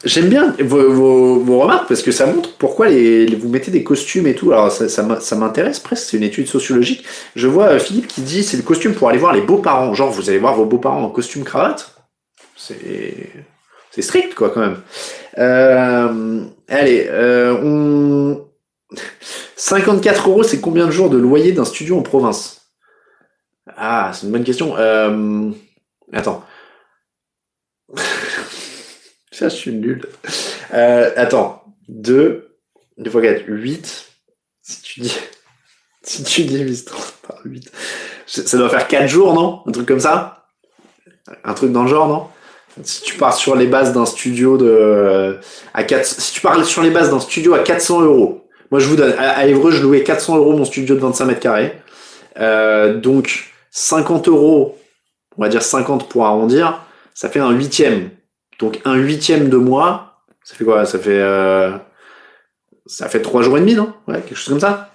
J'aime 0.03 0.29
bien 0.29 0.55
vos, 0.61 0.91
vos, 0.91 1.41
vos, 1.41 1.61
remarques 1.61 1.87
parce 1.87 2.03
que 2.03 2.11
ça 2.11 2.27
montre 2.27 2.57
pourquoi 2.57 2.89
les, 2.89 3.27
vous 3.37 3.49
mettez 3.49 3.71
des 3.71 3.85
costumes 3.85 4.27
et 4.27 4.35
tout. 4.35 4.51
Alors 4.51 4.73
ça, 4.73 4.89
ça 4.89 5.37
m'intéresse 5.37 5.79
presque, 5.79 6.09
c'est 6.11 6.17
une 6.17 6.23
étude 6.23 6.49
sociologique. 6.49 7.05
Je 7.37 7.47
vois 7.47 7.79
Philippe 7.79 8.09
qui 8.09 8.23
dit 8.23 8.43
c'est 8.43 8.57
le 8.57 8.63
costume 8.63 8.95
pour 8.95 9.11
aller 9.11 9.19
voir 9.19 9.35
les 9.35 9.43
beaux-parents. 9.43 9.93
Genre 9.95 10.11
vous 10.11 10.31
allez 10.31 10.39
voir 10.39 10.55
vos 10.55 10.65
beaux-parents 10.65 11.05
en 11.05 11.11
costume 11.11 11.45
cravate. 11.45 12.00
C'est 12.61 14.03
strict 14.03 14.35
quoi 14.35 14.51
quand 14.51 14.61
même. 14.61 14.83
Euh, 15.39 16.45
allez, 16.69 17.07
euh, 17.09 17.57
on 17.63 18.47
54 19.57 20.29
euros, 20.29 20.43
c'est 20.43 20.61
combien 20.61 20.87
de 20.87 20.91
jours 20.91 21.11
de 21.11 21.19
loyer 21.19 21.53
d'un 21.53 21.65
studio 21.65 21.99
en 21.99 22.03
province? 22.03 22.73
Ah, 23.77 24.11
c'est 24.13 24.27
une 24.27 24.33
bonne 24.33 24.45
question. 24.45 24.77
Euh... 24.77 25.51
Attends. 26.13 26.45
Ça, 29.33 29.49
je 29.49 29.55
suis 29.57 29.73
nul. 29.73 30.03
Euh, 30.75 31.11
attends. 31.17 31.65
2, 31.89 32.57
2 32.99 33.11
fois 33.11 33.23
4, 33.23 33.45
8. 33.47 34.07
Si 34.63 34.83
tu 34.83 35.01
dis, 35.01 35.17
si 36.03 36.25
tu 36.25 36.45
divises 36.45 36.85
30 36.85 37.15
par 37.27 37.39
8, 37.45 37.71
ça 38.27 38.59
doit 38.59 38.69
faire 38.69 38.87
4 38.87 39.09
jours, 39.09 39.35
non? 39.35 39.63
Un 39.67 39.73
truc 39.73 39.87
comme 39.87 40.01
ça? 40.01 40.47
Un 41.45 41.55
truc 41.55 41.73
dans 41.73 41.85
le 41.85 41.89
genre, 41.89 42.09
non? 42.09 42.29
Si 42.85 43.03
tu 43.03 43.17
pars 43.17 43.35
sur 43.35 43.57
les 43.57 43.67
bases 43.67 43.93
d'un 43.93 44.07
studio 44.07 44.57
de 44.57 45.39
à 45.75 45.85
4, 45.85 46.05
si 46.05 46.33
tu 46.33 46.41
parles 46.41 46.65
sur 46.65 46.83
les 46.83 46.91
bases 46.91 47.11
d'un 47.11 47.21
studio 47.21 47.55
à 47.55 47.61
400 47.61 48.03
euros, 48.03 48.49
moi 48.71 48.81
je 48.81 48.87
vous 48.87 48.97
donne 48.97 49.15
à, 49.19 49.47
Évreux 49.47 49.71
je 49.71 49.83
louais 49.83 50.03
400 50.03 50.37
euros 50.37 50.53
mon 50.53 50.65
studio 50.65 50.95
de 50.95 51.01
25 51.01 51.25
mètres 51.25 51.41
carrés, 51.41 51.81
euh, 52.39 52.99
donc 52.99 53.53
50 53.71 54.29
euros, 54.29 54.79
on 55.37 55.43
va 55.43 55.49
dire 55.49 55.63
50 55.63 56.09
pour 56.09 56.27
arrondir, 56.27 56.83
ça 57.15 57.29
fait 57.29 57.41
un 57.41 57.51
huitième. 57.51 58.11
Donc 58.59 58.81
un 58.85 58.95
huitième 58.95 59.49
de 59.49 59.57
mois, 59.57 60.23
ça 60.45 60.55
fait 60.55 60.65
quoi? 60.65 60.85
Ça 60.85 60.99
fait 60.99 61.21
euh, 61.21 61.71
ça 62.87 63.09
fait 63.09 63.23
trois 63.23 63.43
jours 63.43 63.57
et 63.57 63.61
demi, 63.61 63.75
non? 63.75 63.93
Ouais, 64.09 64.21
quelque 64.21 64.37
chose 64.37 64.49
comme 64.49 64.61
ça. 64.61 64.91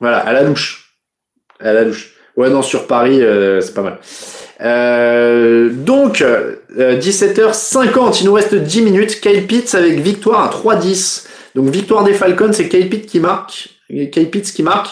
Voilà, 0.00 0.18
à 0.18 0.32
la 0.32 0.42
louche. 0.42 0.94
À 1.60 1.72
la 1.72 1.84
louche. 1.84 2.14
Ouais, 2.38 2.50
non, 2.50 2.62
sur 2.62 2.86
Paris, 2.86 3.20
euh, 3.20 3.60
c'est 3.60 3.74
pas 3.74 3.82
mal. 3.82 3.98
Euh, 4.60 5.70
donc, 5.72 6.24
17h50, 6.78 8.20
il 8.20 8.26
nous 8.26 8.32
reste 8.32 8.54
10 8.54 8.82
minutes. 8.82 9.20
Kyle 9.20 9.44
Pitts 9.44 9.74
avec 9.74 9.98
victoire 9.98 10.44
à 10.44 10.48
3-10. 10.48 11.26
Donc, 11.56 11.68
victoire 11.70 12.04
des 12.04 12.14
Falcons, 12.14 12.52
c'est 12.52 12.68
Kyle 12.68 12.88
Pitts 12.88 13.06
qui 13.06 13.18
marque. 13.18 13.70
Kyle 13.88 14.30
Pitts 14.30 14.52
qui 14.52 14.62
marque. 14.62 14.86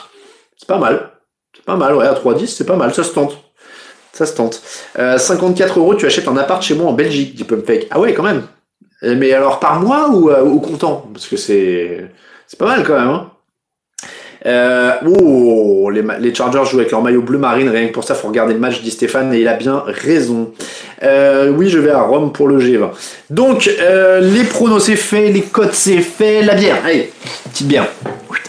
C'est 0.57 0.67
pas 0.67 0.79
mal. 0.79 1.13
C'est 1.55 1.65
pas 1.65 1.77
mal, 1.77 1.95
ouais, 1.95 2.09
à 2.09 2.15
3-10, 2.15 2.49
c'est 2.49 2.67
pas 2.67 2.75
mal, 2.75 2.93
ça 2.93 3.05
se 3.05 3.13
tente. 3.13 3.39
Ça 4.13 4.27
se 4.27 4.35
tente. 4.35 4.61
54 4.97 5.79
euros, 5.79 5.95
tu 5.95 6.05
achètes 6.05 6.27
un 6.27 6.37
appart 6.37 6.61
chez 6.61 6.75
moi 6.75 6.91
en 6.91 6.95
Belgique, 6.95 7.37
dit 7.37 7.45
Pumpfake. 7.45 7.87
Ah 7.91 8.01
ouais, 8.01 8.13
quand 8.13 8.25
même. 8.25 8.43
Mais 9.03 9.33
alors 9.33 9.61
par 9.61 9.79
mois 9.79 10.09
ou 10.09 10.31
au 10.31 10.59
comptant? 10.59 11.09
Parce 11.13 11.29
que 11.29 11.37
c'est 11.37 12.11
c'est 12.47 12.59
pas 12.59 12.67
mal 12.67 12.83
quand 12.83 12.99
même. 12.99 13.09
Hein 13.09 13.31
euh, 14.47 14.93
oh, 15.07 15.91
les, 15.91 16.35
Chargers 16.35 16.63
jouent 16.71 16.79
avec 16.79 16.93
leur 16.93 17.03
maillot 17.03 17.23
bleu 17.23 17.39
marine, 17.39 17.69
rien 17.69 17.89
que 17.89 17.93
pour 17.93 18.05
ça, 18.05 18.15
faut 18.15 18.29
regarder 18.29 18.55
le 18.55 18.61
match, 18.61 18.81
dit 18.83 18.91
Stéphane, 18.91 19.35
et 19.35 19.41
il 19.41 19.49
a 19.49 19.55
bien 19.55 19.83
raison. 19.87 20.53
Euh, 21.03 21.51
oui, 21.51 21.69
je 21.69 21.79
vais 21.79 21.91
à 21.91 22.03
Rome 22.03 22.33
pour 22.33 22.49
le 22.49 22.59
G20. 22.59 22.91
Donc, 23.31 23.69
euh, 23.81 24.21
les 24.21 24.45
pronos 24.45 24.85
c'est 24.85 24.97
fait, 24.97 25.29
les 25.29 25.43
codes 25.43 25.73
c'est 25.73 25.99
fait, 25.99 26.43
la 26.43 26.55
bière, 26.55 26.77
allez, 26.85 27.13
petite 27.51 27.67
bière. 27.67 27.89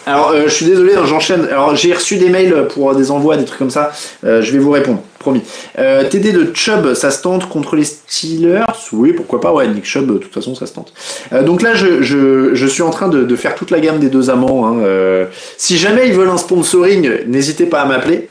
Alors, 0.05 0.31
euh, 0.31 0.43
je 0.45 0.53
suis 0.53 0.65
désolé, 0.65 0.93
hein, 0.95 1.05
j'enchaîne. 1.05 1.45
Alors, 1.49 1.75
j'ai 1.75 1.93
reçu 1.93 2.17
des 2.17 2.29
mails 2.29 2.67
pour 2.69 2.95
des 2.95 3.11
envois, 3.11 3.35
des 3.35 3.45
trucs 3.45 3.59
comme 3.59 3.71
ça. 3.71 3.91
Je 4.23 4.51
vais 4.51 4.59
vous 4.59 4.71
répondre, 4.71 5.01
promis. 5.17 5.41
Euh, 5.77 6.07
TD 6.07 6.31
de 6.31 6.53
Chubb, 6.53 6.93
ça 6.93 7.11
se 7.11 7.21
tente 7.21 7.49
contre 7.49 7.75
les 7.75 7.83
Steelers? 7.83 8.65
Oui, 8.91 9.13
pourquoi 9.13 9.41
pas, 9.41 9.53
ouais, 9.53 9.67
Nick 9.67 9.85
Chubb, 9.85 10.11
de 10.11 10.17
toute 10.17 10.33
façon, 10.33 10.55
ça 10.55 10.65
se 10.65 10.73
tente. 10.73 10.93
Euh, 11.33 11.43
donc 11.43 11.61
là, 11.61 11.73
je, 11.75 12.65
suis 12.67 12.83
en 12.83 12.89
train 12.89 13.07
de, 13.07 13.23
de, 13.23 13.35
faire 13.35 13.55
toute 13.55 13.71
la 13.71 13.79
gamme 13.79 13.99
des 13.99 14.09
deux 14.09 14.29
amants. 14.29 14.67
Hein. 14.67 14.79
Euh, 14.79 15.25
si 15.57 15.77
jamais 15.77 16.07
ils 16.07 16.13
veulent 16.13 16.29
un 16.29 16.37
sponsoring, 16.37 17.25
n'hésitez 17.27 17.65
pas 17.65 17.81
à 17.81 17.85
m'appeler. 17.85 18.29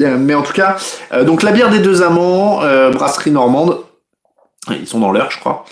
Mais 0.00 0.34
en 0.34 0.42
tout 0.42 0.52
cas, 0.52 0.76
donc 1.22 1.44
la 1.44 1.52
bière 1.52 1.70
des 1.70 1.78
deux 1.78 2.02
amants, 2.02 2.62
brasserie 2.90 3.30
normande, 3.30 3.78
ils 4.70 4.86
sont 4.86 5.00
dans 5.00 5.12
l'heure, 5.12 5.30
je 5.30 5.38
crois. 5.38 5.64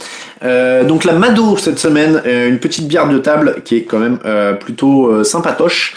Euh, 0.45 0.85
donc 0.85 1.05
la 1.05 1.13
Mado 1.13 1.57
cette 1.57 1.79
semaine, 1.79 2.23
euh, 2.27 2.49
une 2.49 2.59
petite 2.59 2.89
bière 2.89 3.09
de 3.09 3.19
table 3.19 3.63
qui 3.65 3.77
est 3.77 3.83
quand 3.83 3.99
même 3.99 4.19
euh, 4.25 4.55
plutôt 4.55 5.25
sympatoche. 5.25 5.95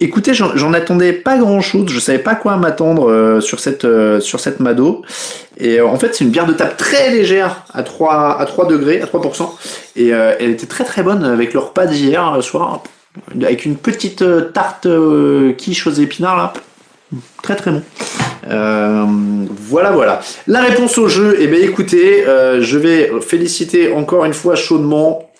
Écoutez, 0.00 0.32
j'en 0.32 0.72
attendais 0.72 1.12
pas 1.12 1.38
grand 1.38 1.60
chose, 1.60 1.90
je 1.90 1.98
savais 1.98 2.20
pas 2.20 2.36
quoi 2.36 2.56
m'attendre 2.56 3.40
sur 3.40 3.58
cette 3.58 3.86
sur 4.20 4.38
cette 4.38 4.60
Mado. 4.60 5.02
Et 5.58 5.80
en 5.80 5.96
fait, 5.96 6.14
c'est 6.14 6.24
une 6.24 6.30
bière 6.30 6.46
de 6.46 6.52
table 6.52 6.74
très 6.78 7.10
légère 7.10 7.64
à 7.74 7.82
3 7.82 8.40
à 8.40 8.46
3 8.46 8.68
degrés, 8.68 9.02
à 9.02 9.06
3%. 9.06 9.50
Et 9.96 10.10
elle 10.10 10.50
était 10.50 10.66
très 10.66 10.84
très 10.84 11.02
bonne 11.02 11.24
avec 11.24 11.52
le 11.52 11.58
repas 11.58 11.86
d'hier 11.86 12.38
soir, 12.44 12.84
avec 13.42 13.64
une 13.64 13.74
petite 13.74 14.24
tarte 14.52 14.86
quiche 15.58 15.86
aux 15.88 15.92
épinards 15.92 16.36
là. 16.36 16.52
Très 17.42 17.56
très 17.56 17.70
bon. 17.70 17.82
Euh, 18.48 19.04
voilà, 19.68 19.92
voilà. 19.92 20.20
La 20.46 20.60
réponse 20.60 20.98
au 20.98 21.08
jeu, 21.08 21.36
eh 21.38 21.46
bien 21.46 21.60
écoutez, 21.60 22.26
euh, 22.26 22.60
je 22.60 22.78
vais 22.78 23.10
féliciter 23.20 23.92
encore 23.92 24.24
une 24.24 24.34
fois 24.34 24.54
chaudement. 24.54 25.30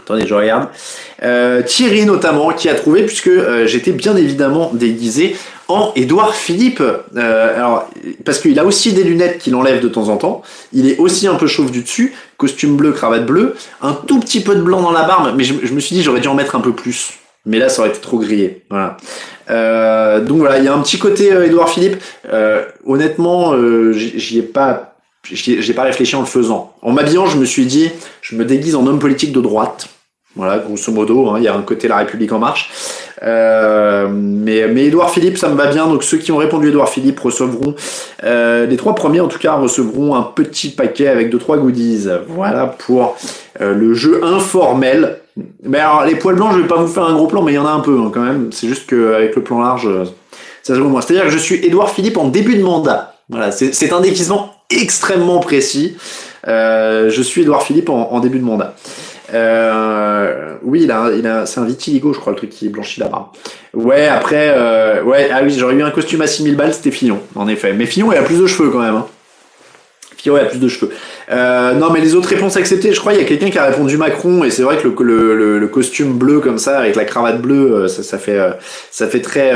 Attendez, 0.00 0.26
je 0.26 0.34
regarde. 0.34 0.68
Euh, 1.22 1.62
Thierry 1.62 2.04
notamment 2.04 2.52
qui 2.52 2.68
a 2.68 2.74
trouvé 2.74 3.04
puisque 3.04 3.30
j'étais 3.66 3.92
bien 3.92 4.16
évidemment 4.16 4.70
déguisé 4.74 5.36
en 5.68 5.92
Édouard 5.94 6.34
Philippe. 6.34 6.82
Alors 7.16 7.88
parce 8.24 8.40
qu'il 8.40 8.58
a 8.58 8.64
aussi 8.64 8.92
des 8.92 9.04
lunettes 9.04 9.38
qu'il 9.38 9.54
enlève 9.54 9.80
de 9.80 9.88
temps 9.88 10.08
en 10.08 10.16
temps. 10.16 10.42
Il 10.72 10.88
est 10.88 10.98
aussi 10.98 11.28
un 11.28 11.36
peu 11.36 11.46
chauve 11.46 11.70
du 11.70 11.82
dessus, 11.82 12.14
costume 12.36 12.76
bleu, 12.76 12.90
cravate 12.90 13.26
bleue, 13.26 13.54
un 13.80 13.92
tout 13.92 14.18
petit 14.18 14.40
peu 14.40 14.56
de 14.56 14.62
blanc 14.62 14.82
dans 14.82 14.92
la 14.92 15.04
barbe, 15.04 15.34
mais 15.36 15.44
je 15.44 15.72
me 15.72 15.80
suis 15.80 15.94
dit 15.94 16.02
j'aurais 16.02 16.20
dû 16.20 16.28
en 16.28 16.34
mettre 16.34 16.56
un 16.56 16.60
peu 16.60 16.72
plus. 16.72 17.21
Mais 17.44 17.58
là, 17.58 17.68
ça 17.68 17.82
aurait 17.82 17.90
été 17.90 18.00
trop 18.00 18.18
grillé. 18.18 18.62
Voilà. 18.70 18.96
Euh, 19.50 20.20
donc 20.20 20.38
voilà, 20.38 20.58
il 20.58 20.64
y 20.64 20.68
a 20.68 20.74
un 20.74 20.80
petit 20.80 20.98
côté 20.98 21.32
euh, 21.32 21.46
Édouard 21.46 21.68
Philippe. 21.68 21.96
Euh, 22.32 22.64
honnêtement, 22.86 23.54
euh, 23.54 23.92
j'y 23.92 24.38
ai 24.38 24.42
pas, 24.42 24.96
j'ai 25.24 25.74
pas 25.74 25.82
réfléchi 25.82 26.14
en 26.14 26.20
le 26.20 26.26
faisant. 26.26 26.74
En 26.82 26.92
m'habillant, 26.92 27.26
je 27.26 27.38
me 27.38 27.44
suis 27.44 27.66
dit, 27.66 27.90
je 28.20 28.36
me 28.36 28.44
déguise 28.44 28.76
en 28.76 28.86
homme 28.86 28.98
politique 28.98 29.32
de 29.32 29.40
droite. 29.40 29.88
Voilà, 30.34 30.58
grosso 30.58 30.90
modo, 30.92 31.28
hein, 31.28 31.34
il 31.38 31.44
y 31.44 31.48
a 31.48 31.54
un 31.54 31.60
côté 31.62 31.88
La 31.88 31.98
République 31.98 32.32
en 32.32 32.38
marche. 32.38 32.70
Euh, 33.22 34.08
mais, 34.10 34.66
mais 34.66 34.86
Édouard 34.86 35.10
Philippe, 35.10 35.36
ça 35.36 35.48
me 35.48 35.56
va 35.56 35.66
bien. 35.66 35.86
Donc 35.86 36.02
ceux 36.02 36.16
qui 36.16 36.32
ont 36.32 36.38
répondu 36.38 36.68
Édouard 36.68 36.88
Philippe 36.88 37.20
recevront, 37.20 37.74
euh, 38.24 38.66
les 38.66 38.76
trois 38.76 38.94
premiers 38.94 39.20
en 39.20 39.28
tout 39.28 39.38
cas, 39.38 39.54
recevront 39.54 40.14
un 40.14 40.22
petit 40.22 40.70
paquet 40.70 41.08
avec 41.08 41.28
deux 41.28 41.38
trois 41.38 41.58
goodies. 41.58 42.08
Voilà 42.28 42.66
pour 42.66 43.16
euh, 43.60 43.74
le 43.74 43.94
jeu 43.94 44.24
informel. 44.24 45.18
Mais 45.62 45.78
alors 45.78 46.04
les 46.04 46.16
poils 46.16 46.34
blancs, 46.34 46.52
je 46.54 46.60
vais 46.60 46.68
pas 46.68 46.76
vous 46.76 46.92
faire 46.92 47.04
un 47.04 47.14
gros 47.14 47.26
plan, 47.26 47.42
mais 47.42 47.52
il 47.52 47.56
y 47.56 47.58
en 47.58 47.66
a 47.66 47.70
un 47.70 47.80
peu 47.80 47.98
hein, 47.98 48.10
quand 48.12 48.22
même. 48.22 48.50
C'est 48.52 48.68
juste 48.68 48.88
qu'avec 48.88 49.34
le 49.34 49.42
plan 49.42 49.60
large, 49.60 49.88
ça 50.62 50.74
se 50.74 50.80
voit 50.80 50.90
moins. 50.90 51.00
C'est-à-dire 51.00 51.24
que 51.24 51.30
je 51.30 51.38
suis 51.38 51.56
Édouard 51.64 51.90
Philippe 51.90 52.16
en 52.16 52.28
début 52.28 52.56
de 52.56 52.62
mandat. 52.62 53.14
Voilà, 53.28 53.50
c'est 53.50 53.92
un 53.92 54.00
déguisement 54.00 54.54
extrêmement 54.68 55.40
précis. 55.40 55.96
je 56.46 57.22
suis 57.22 57.42
Édouard 57.42 57.62
Philippe 57.62 57.88
en, 57.88 58.20
début 58.20 58.38
de 58.38 58.44
mandat. 58.44 58.74
Euh, 59.34 60.56
oui, 60.62 60.82
il 60.82 60.90
a, 60.90 61.46
c'est 61.46 61.60
un 61.60 61.64
vitiligo, 61.64 62.12
je 62.12 62.20
crois, 62.20 62.32
le 62.32 62.36
truc 62.36 62.50
qui 62.50 62.68
blanchit 62.68 63.00
la 63.00 63.08
barbe. 63.08 63.28
Ouais, 63.74 64.06
après, 64.06 64.52
euh, 64.56 65.02
ouais, 65.02 65.30
ah 65.32 65.40
oui, 65.42 65.54
j'aurais 65.56 65.74
eu 65.74 65.82
un 65.82 65.90
costume 65.90 66.20
à 66.22 66.26
6000 66.26 66.56
balles, 66.56 66.74
c'était 66.74 66.90
Fillon, 66.90 67.20
en 67.34 67.48
effet. 67.48 67.72
Mais 67.72 67.86
Fillon, 67.86 68.12
il 68.12 68.18
a 68.18 68.22
plus 68.22 68.38
de 68.38 68.46
cheveux 68.46 68.70
quand 68.70 68.80
même. 68.80 68.96
Hein. 68.96 69.06
Fillon, 70.22 70.36
il 70.36 70.40
a 70.40 70.44
plus 70.46 70.58
de 70.58 70.68
cheveux. 70.68 70.90
Euh, 71.30 71.72
non, 71.74 71.90
mais 71.90 72.00
les 72.00 72.14
autres 72.14 72.28
réponses 72.28 72.56
acceptées, 72.56 72.92
je 72.92 73.00
crois, 73.00 73.12
il 73.12 73.20
y 73.20 73.22
a 73.22 73.26
quelqu'un 73.26 73.50
qui 73.50 73.58
a 73.58 73.66
répondu 73.66 73.96
Macron, 73.96 74.44
et 74.44 74.50
c'est 74.50 74.62
vrai 74.62 74.78
que 74.78 74.86
le, 74.86 75.66
costume 75.66 76.14
bleu 76.14 76.40
comme 76.40 76.58
ça, 76.58 76.78
avec 76.78 76.96
la 76.96 77.04
cravate 77.04 77.40
bleue, 77.40 77.88
ça, 77.88 78.02
ça 78.02 78.18
fait, 78.18 78.38
ça 78.90 79.08
fait 79.08 79.20
très. 79.20 79.52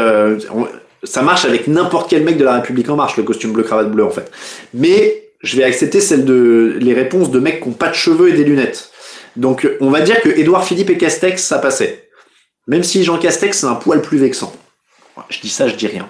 ça 1.04 1.22
marche 1.22 1.44
avec 1.44 1.68
n'importe 1.68 2.10
quel 2.10 2.24
mec 2.24 2.36
de 2.36 2.44
la 2.44 2.54
République 2.54 2.88
en 2.88 2.96
marche, 2.96 3.16
le 3.16 3.22
costume 3.22 3.52
bleu 3.52 3.62
cravate 3.62 3.90
bleu 3.90 4.04
en 4.04 4.10
fait. 4.10 4.30
Mais 4.74 5.30
je 5.42 5.56
vais 5.56 5.64
accepter 5.64 6.00
celle 6.00 6.24
de 6.24 6.76
les 6.80 6.94
réponses 6.94 7.30
de 7.30 7.38
mecs 7.38 7.62
qui 7.62 7.68
n'ont 7.68 7.74
pas 7.74 7.88
de 7.88 7.94
cheveux 7.94 8.28
et 8.28 8.32
des 8.32 8.44
lunettes. 8.44 8.90
Donc 9.36 9.68
on 9.80 9.90
va 9.90 10.00
dire 10.00 10.20
que 10.20 10.30
Édouard 10.30 10.64
Philippe 10.64 10.90
et 10.90 10.96
Castex, 10.96 11.42
ça 11.42 11.58
passait. 11.58 12.08
Même 12.66 12.82
si 12.82 13.04
Jean 13.04 13.18
Castex, 13.18 13.58
c'est 13.58 13.66
un 13.66 13.74
poil 13.74 14.02
plus 14.02 14.18
vexant. 14.18 14.52
Je 15.28 15.40
dis 15.40 15.48
ça, 15.48 15.68
je 15.68 15.74
dis 15.74 15.86
rien. 15.86 16.08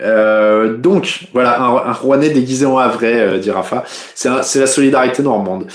Euh, 0.00 0.76
donc, 0.76 1.26
voilà, 1.32 1.60
un, 1.60 1.76
un, 1.76 1.92
Rouennais 1.92 2.30
déguisé 2.30 2.66
en 2.66 2.78
Havrais, 2.78 3.20
euh, 3.20 3.38
dit 3.38 3.50
Rafa. 3.50 3.84
C'est 4.14 4.28
la 4.58 4.66
solidarité 4.66 5.22
normande. 5.22 5.66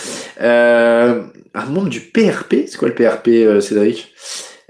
Euh, 0.42 1.22
un 1.54 1.66
membre 1.66 1.90
du 1.90 2.00
PRP 2.00 2.68
C'est 2.68 2.78
quoi 2.78 2.88
le 2.88 2.94
PRP, 2.94 3.30
euh, 3.30 3.62
Cédric? 3.62 4.14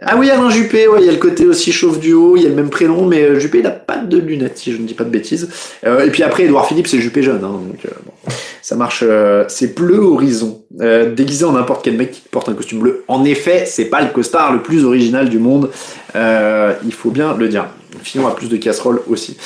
Ah 0.03 0.17
oui, 0.17 0.31
Alain 0.31 0.49
Juppé, 0.49 0.87
ouais, 0.87 1.01
il 1.01 1.05
y 1.05 1.09
a 1.09 1.11
le 1.11 1.19
côté 1.19 1.45
aussi 1.45 1.71
chauve 1.71 1.99
du 1.99 2.13
haut, 2.13 2.35
il 2.35 2.41
y 2.41 2.45
a 2.47 2.49
le 2.49 2.55
même 2.55 2.71
prénom, 2.71 3.05
mais 3.05 3.21
euh, 3.21 3.39
Juppé, 3.39 3.59
il 3.59 3.67
a 3.67 3.71
pas 3.71 3.97
de 3.97 4.17
lunettes, 4.17 4.57
si 4.57 4.71
je 4.71 4.77
ne 4.77 4.87
dis 4.87 4.95
pas 4.95 5.03
de 5.03 5.11
bêtises. 5.11 5.49
Et 5.85 6.09
puis 6.09 6.23
après, 6.23 6.45
Edouard 6.45 6.65
Philippe, 6.65 6.87
c'est 6.87 6.97
Juppé 6.97 7.21
jeune, 7.21 7.43
hein, 7.43 7.59
donc 7.67 7.85
bon, 8.03 8.33
ça 8.63 8.75
marche. 8.75 9.03
c'est 9.47 9.75
bleu 9.75 9.99
horizon, 9.99 10.63
déguisé 10.71 11.45
en 11.45 11.51
n'importe 11.51 11.85
quel 11.85 11.97
mec 11.97 12.13
qui 12.13 12.21
porte 12.31 12.49
un 12.49 12.53
costume 12.53 12.79
bleu. 12.79 13.03
En 13.07 13.23
effet, 13.25 13.65
c'est 13.67 13.85
pas 13.85 14.01
le 14.01 14.09
costard 14.09 14.51
le 14.51 14.63
plus 14.63 14.85
original 14.85 15.29
du 15.29 15.37
monde, 15.37 15.69
il 16.15 16.93
faut 16.93 17.11
bien 17.11 17.35
le 17.37 17.47
dire. 17.47 17.65
Finons 18.03 18.27
à 18.27 18.31
plus 18.31 18.47
de 18.47 18.57
casseroles 18.57 19.01
aussi. 19.09 19.37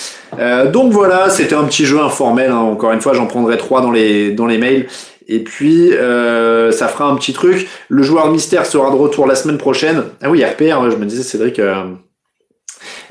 donc 0.72 0.92
voilà, 0.92 1.30
c'était 1.30 1.56
un 1.56 1.64
petit 1.64 1.86
jeu 1.86 2.00
informel. 2.00 2.52
Hein. 2.52 2.58
Encore 2.58 2.92
une 2.92 3.02
fois, 3.02 3.14
j'en 3.14 3.26
prendrai 3.28 3.58
trois 3.58 3.82
dans 3.82 3.92
les 3.92 4.32
dans 4.32 4.46
les 4.46 4.58
mails. 4.58 4.88
Et 5.28 5.40
puis, 5.40 5.94
euh, 5.94 6.72
ça 6.72 6.88
fera 6.88 7.06
un 7.06 7.16
petit 7.16 7.34
truc. 7.34 7.68
Le 7.90 8.04
joueur 8.04 8.30
mystère 8.30 8.66
sera 8.66 8.92
de 8.92 8.96
retour 8.96 9.26
la 9.26 9.36
semaine 9.36 9.58
prochaine. 9.58 10.04
Ah 10.22 10.30
oui, 10.30 10.44
RPR, 10.44 10.90
je 10.92 10.98
me 10.98 11.06
disais, 11.06 11.24
Cédric. 11.24 11.60
Euh... 11.60 11.86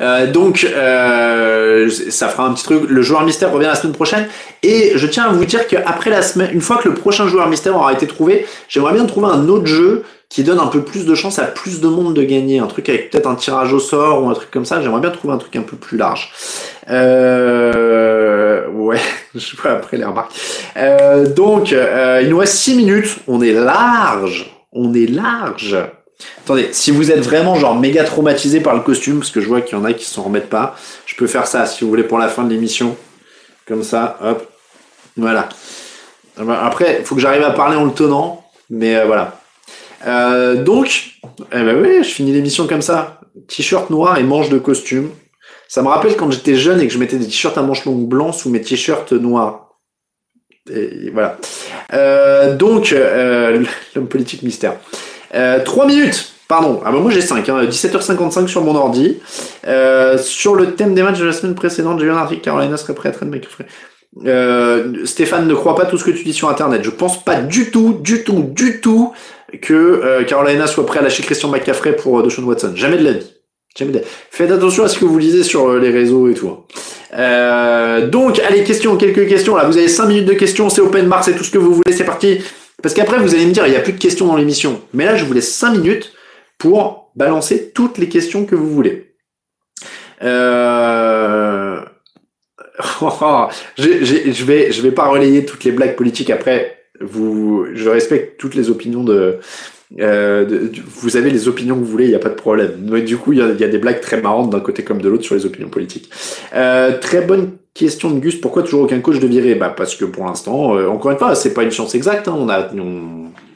Euh, 0.01 0.31
donc, 0.31 0.65
euh, 0.65 1.91
ça 2.11 2.29
fera 2.29 2.47
un 2.47 2.53
petit 2.53 2.65
truc. 2.65 2.85
Le 2.89 3.03
joueur 3.03 3.25
mystère 3.25 3.53
revient 3.53 3.67
la 3.67 3.75
semaine 3.75 3.95
prochaine. 3.95 4.29
Et 4.63 4.93
je 4.95 5.07
tiens 5.07 5.25
à 5.25 5.29
vous 5.33 5.45
dire 5.45 5.67
qu'après 5.67 6.11
la 6.11 6.23
semaine, 6.23 6.51
une 6.53 6.61
fois 6.61 6.77
que 6.77 6.89
le 6.89 6.95
prochain 6.95 7.27
joueur 7.27 7.49
mystère 7.49 7.75
aura 7.75 7.93
été 7.93 8.07
trouvé, 8.07 8.47
j'aimerais 8.69 8.93
bien 8.93 9.07
trouver 9.07 9.29
un 9.29 9.49
autre 9.49 9.67
jeu 9.67 10.05
qui 10.35 10.43
donne 10.43 10.59
un 10.59 10.67
peu 10.67 10.83
plus 10.83 11.07
de 11.07 11.15
chance 11.15 11.39
à 11.39 11.45
plus 11.45 11.81
de 11.81 11.87
monde 11.87 12.13
de 12.13 12.25
gagner. 12.25 12.59
Un 12.59 12.67
truc 12.67 12.89
avec 12.89 13.09
peut-être 13.09 13.29
un 13.29 13.37
tirage 13.37 13.73
au 13.73 13.79
sort 13.79 14.21
ou 14.21 14.29
un 14.29 14.35
truc 14.35 14.51
comme 14.51 14.65
ça. 14.65 14.83
J'aimerais 14.83 15.01
bien 15.01 15.13
trouver 15.13 15.33
un 15.33 15.39
truc 15.39 15.55
un 15.55 15.63
peu 15.63 15.77
plus 15.77 15.97
large. 15.97 16.33
Euh, 16.91 18.67
ouais, 18.67 18.99
je 19.37 19.55
vois 19.55 19.71
après 19.71 19.97
les 19.97 20.05
remarques. 20.05 20.33
Euh, 20.77 21.29
donc, 21.29 21.73
euh, 21.73 22.19
il 22.21 22.31
nous 22.31 22.39
reste 22.39 22.55
6 22.55 22.75
minutes. 22.75 23.19
On 23.29 23.43
est 23.43 23.53
large. 23.53 24.53
On 24.73 24.93
est 24.93 25.07
large. 25.07 25.77
Attendez, 26.43 26.71
si 26.73 26.91
vous 26.91 27.13
êtes 27.13 27.21
vraiment 27.21 27.55
genre 27.55 27.79
méga 27.79 28.03
traumatisé 28.03 28.59
par 28.59 28.75
le 28.75 28.81
costume, 28.81 29.21
parce 29.21 29.31
que 29.31 29.41
je 29.41 29.47
vois 29.47 29.61
qu'il 29.61 29.79
y 29.79 29.81
en 29.81 29.85
a 29.85 29.93
qui 29.93 30.05
s'en 30.05 30.25
remettent 30.25 30.51
pas, 30.51 30.75
je 31.07 31.15
peux 31.15 31.29
faire 31.29 31.47
ça 31.47 31.65
si 31.65 31.85
vous 31.85 31.91
voulez 31.91 32.03
pour 32.03 32.19
la 32.19 32.27
fin 32.27 32.43
de 32.43 32.51
l'émission. 32.51 32.97
Comme 33.69 33.85
ça, 33.85 34.19
hop. 34.21 34.51
Voilà. 35.17 35.49
Après, 36.37 36.97
il 36.99 37.07
faut 37.07 37.15
que 37.15 37.21
j'arrive 37.21 37.45
à 37.45 37.53
parler 37.53 37.77
en 37.77 37.85
le 37.85 37.93
tenant, 37.93 38.45
mais 38.69 39.05
voilà. 39.07 39.39
Euh, 40.07 40.63
donc, 40.63 41.19
eh 41.53 41.63
ben 41.63 41.81
oui, 41.81 42.05
je 42.05 42.09
finis 42.09 42.33
l'émission 42.33 42.67
comme 42.67 42.83
ça. 42.83 43.21
T-shirt 43.49 43.91
noir 43.91 44.19
et 44.19 44.23
manche 44.23 44.49
de 44.49 44.59
costume. 44.59 45.11
Ça 45.69 45.83
me 45.83 45.89
rappelle 45.89 46.17
quand 46.17 46.31
j'étais 46.31 46.55
jeune 46.55 46.81
et 46.81 46.87
que 46.87 46.93
je 46.93 46.99
mettais 46.99 47.17
des 47.17 47.27
t-shirts 47.27 47.59
à 47.59 47.63
manches 47.63 47.85
longues 47.85 48.07
blancs 48.07 48.35
sous 48.35 48.51
mes 48.51 48.61
t-shirts 48.61 49.13
noirs. 49.13 49.77
Et 50.71 51.11
voilà. 51.11 51.39
Euh, 51.93 52.57
donc, 52.57 52.93
euh, 52.93 53.65
l'homme 53.95 54.09
politique 54.09 54.43
mystère. 54.43 54.77
Euh, 55.35 55.63
3 55.65 55.87
minutes 55.87 56.35
Pardon, 56.47 56.83
ah 56.85 56.93
bah 56.93 56.99
moi 56.99 57.11
j'ai 57.11 57.23
5, 57.23 57.49
hein, 57.49 57.65
17h55 57.65 58.49
sur 58.49 58.63
mon 58.63 58.75
ordi. 58.75 59.19
Euh, 59.67 60.19
sur 60.19 60.55
le 60.55 60.75
thème 60.75 60.95
des 60.95 61.03
matchs 61.03 61.19
de 61.19 61.25
la 61.25 61.33
semaine 61.33 61.55
précédente, 61.55 61.99
j'ai 62.01 62.07
eu 62.07 62.11
un 62.11 62.19
article, 62.19 62.43
Carolina 62.43 62.77
serait 62.77 62.95
prête 62.95 63.19
à 63.23 63.25
McFrey. 63.25 63.67
Euh, 64.27 65.07
Stéphane 65.07 65.49
ne 65.49 65.55
croit 65.55 65.75
pas 65.75 65.87
tout 65.87 65.97
ce 65.97 66.05
que 66.05 66.11
tu 66.11 66.23
dis 66.23 66.35
sur 66.35 66.51
internet. 66.51 66.83
Je 66.85 66.91
pense 66.91 67.25
pas 67.25 67.37
du 67.37 67.71
tout, 67.71 67.95
du 67.95 68.25
tout, 68.25 68.43
du 68.43 68.81
tout 68.81 69.13
que 69.61 69.75
euh, 69.75 70.25
Carolina 70.25 70.67
soit 70.67 70.87
prêt 70.87 71.01
à 71.01 71.03
lâcher 71.03 71.23
Christian 71.23 71.49
McCaffrey 71.49 71.97
pour 71.97 72.19
euh, 72.19 72.23
Deshaun 72.23 72.45
Watson. 72.45 72.73
Jamais 72.75 72.97
de 72.99 73.05
la 73.05 73.13
vie. 73.13 73.31
Faites 74.31 74.53
attention 74.53 74.85
à 74.85 74.89
ce 74.89 74.99
que 74.99 75.05
vous 75.05 75.19
lisez 75.19 75.43
sur 75.43 75.69
euh, 75.69 75.81
les 75.81 75.91
réseaux 75.91 76.29
et 76.29 76.35
tout. 76.35 76.49
Hein. 76.49 78.07
Donc, 78.11 78.41
allez, 78.41 78.65
questions, 78.65 78.97
quelques 78.97 79.29
questions. 79.29 79.57
Là, 79.57 79.65
vous 79.65 79.77
avez 79.77 79.89
5 79.89 80.07
minutes 80.07 80.27
de 80.27 80.35
questions, 80.35 80.69
c'est 80.69 80.81
open 80.81 81.09
bar, 81.09 81.25
c'est 81.25 81.35
tout 81.35 81.45
ce 81.45 81.51
que 81.51 81.59
vous 81.59 81.75
voulez, 81.75 81.93
c'est 81.93 82.05
parti. 82.05 82.41
Parce 82.83 82.95
qu'après, 82.95 83.19
vous 83.19 83.35
allez 83.35 83.47
me 83.47 83.53
dire, 83.53 83.67
il 83.67 83.71
n'y 83.71 83.77
a 83.77 83.81
plus 83.81 83.93
de 83.93 83.99
questions 83.99 84.27
dans 84.27 84.37
l'émission. 84.37 84.81
Mais 84.93 85.05
là, 85.05 85.17
je 85.17 85.25
vous 85.25 85.33
laisse 85.33 85.53
5 85.55 85.73
minutes 85.79 86.13
pour 86.59 87.11
balancer 87.15 87.73
toutes 87.73 87.99
les 87.99 88.09
questions 88.09 88.45
que 88.47 88.55
vous 88.55 88.71
voulez. 88.71 89.15
Euh... 90.23 91.81
je 93.79 94.45
vais, 94.45 94.73
je 94.73 94.83
vais 94.83 94.91
pas 94.91 95.07
relayer 95.07 95.45
toutes 95.45 95.65
les 95.65 95.71
blagues 95.71 95.95
politiques 95.95 96.31
après. 96.31 96.84
Vous, 97.01 97.67
je 97.75 97.89
respecte 97.89 98.39
toutes 98.39 98.55
les 98.55 98.71
opinions 98.71 99.03
de, 99.03 99.41
euh, 100.01 100.69
vous 100.87 101.17
avez 101.17 101.31
les 101.31 101.47
opinions 101.47 101.75
que 101.77 101.81
vous 101.81 101.91
voulez, 101.91 102.05
il 102.05 102.11
n'y 102.11 102.17
a 102.17 102.21
pas 102.21 102.31
de 102.31 102.35
problème. 102.35 102.73
Mais 102.91 103.03
du 103.03 103.17
coup, 103.17 103.33
il 103.33 103.39
y, 103.39 103.43
a, 103.43 103.69
des 103.69 103.79
blagues 103.79 104.01
très 104.01 104.21
marrantes 104.21 104.51
d'un 104.51 104.61
côté 104.61 104.83
comme 104.83 105.01
de 105.01 105.09
l'autre 105.09 105.25
sur 105.25 105.35
les 105.35 105.47
opinions 105.47 105.69
politiques. 105.69 106.11
Euh, 106.55 106.99
très 106.99 107.21
bonne 107.21 107.53
question 107.75 108.11
de 108.11 108.19
Gus. 108.19 108.41
Pourquoi 108.41 108.63
toujours 108.63 108.83
aucun 108.83 109.01
coach 109.01 109.19
de 109.19 109.27
virée? 109.27 109.55
Bah 109.55 109.73
parce 109.77 109.95
que 109.95 110.05
pour 110.05 110.25
l'instant, 110.25 110.77
euh, 110.77 110.89
encore 110.89 111.11
une 111.13 111.19
fois, 111.19 111.35
c'est 111.35 111.55
pas 111.55 111.63
une 111.63 111.71
science 111.71 111.95
exacte. 111.95 112.29
Hein. 112.29 112.37
On 112.37 112.49
a 112.49 112.71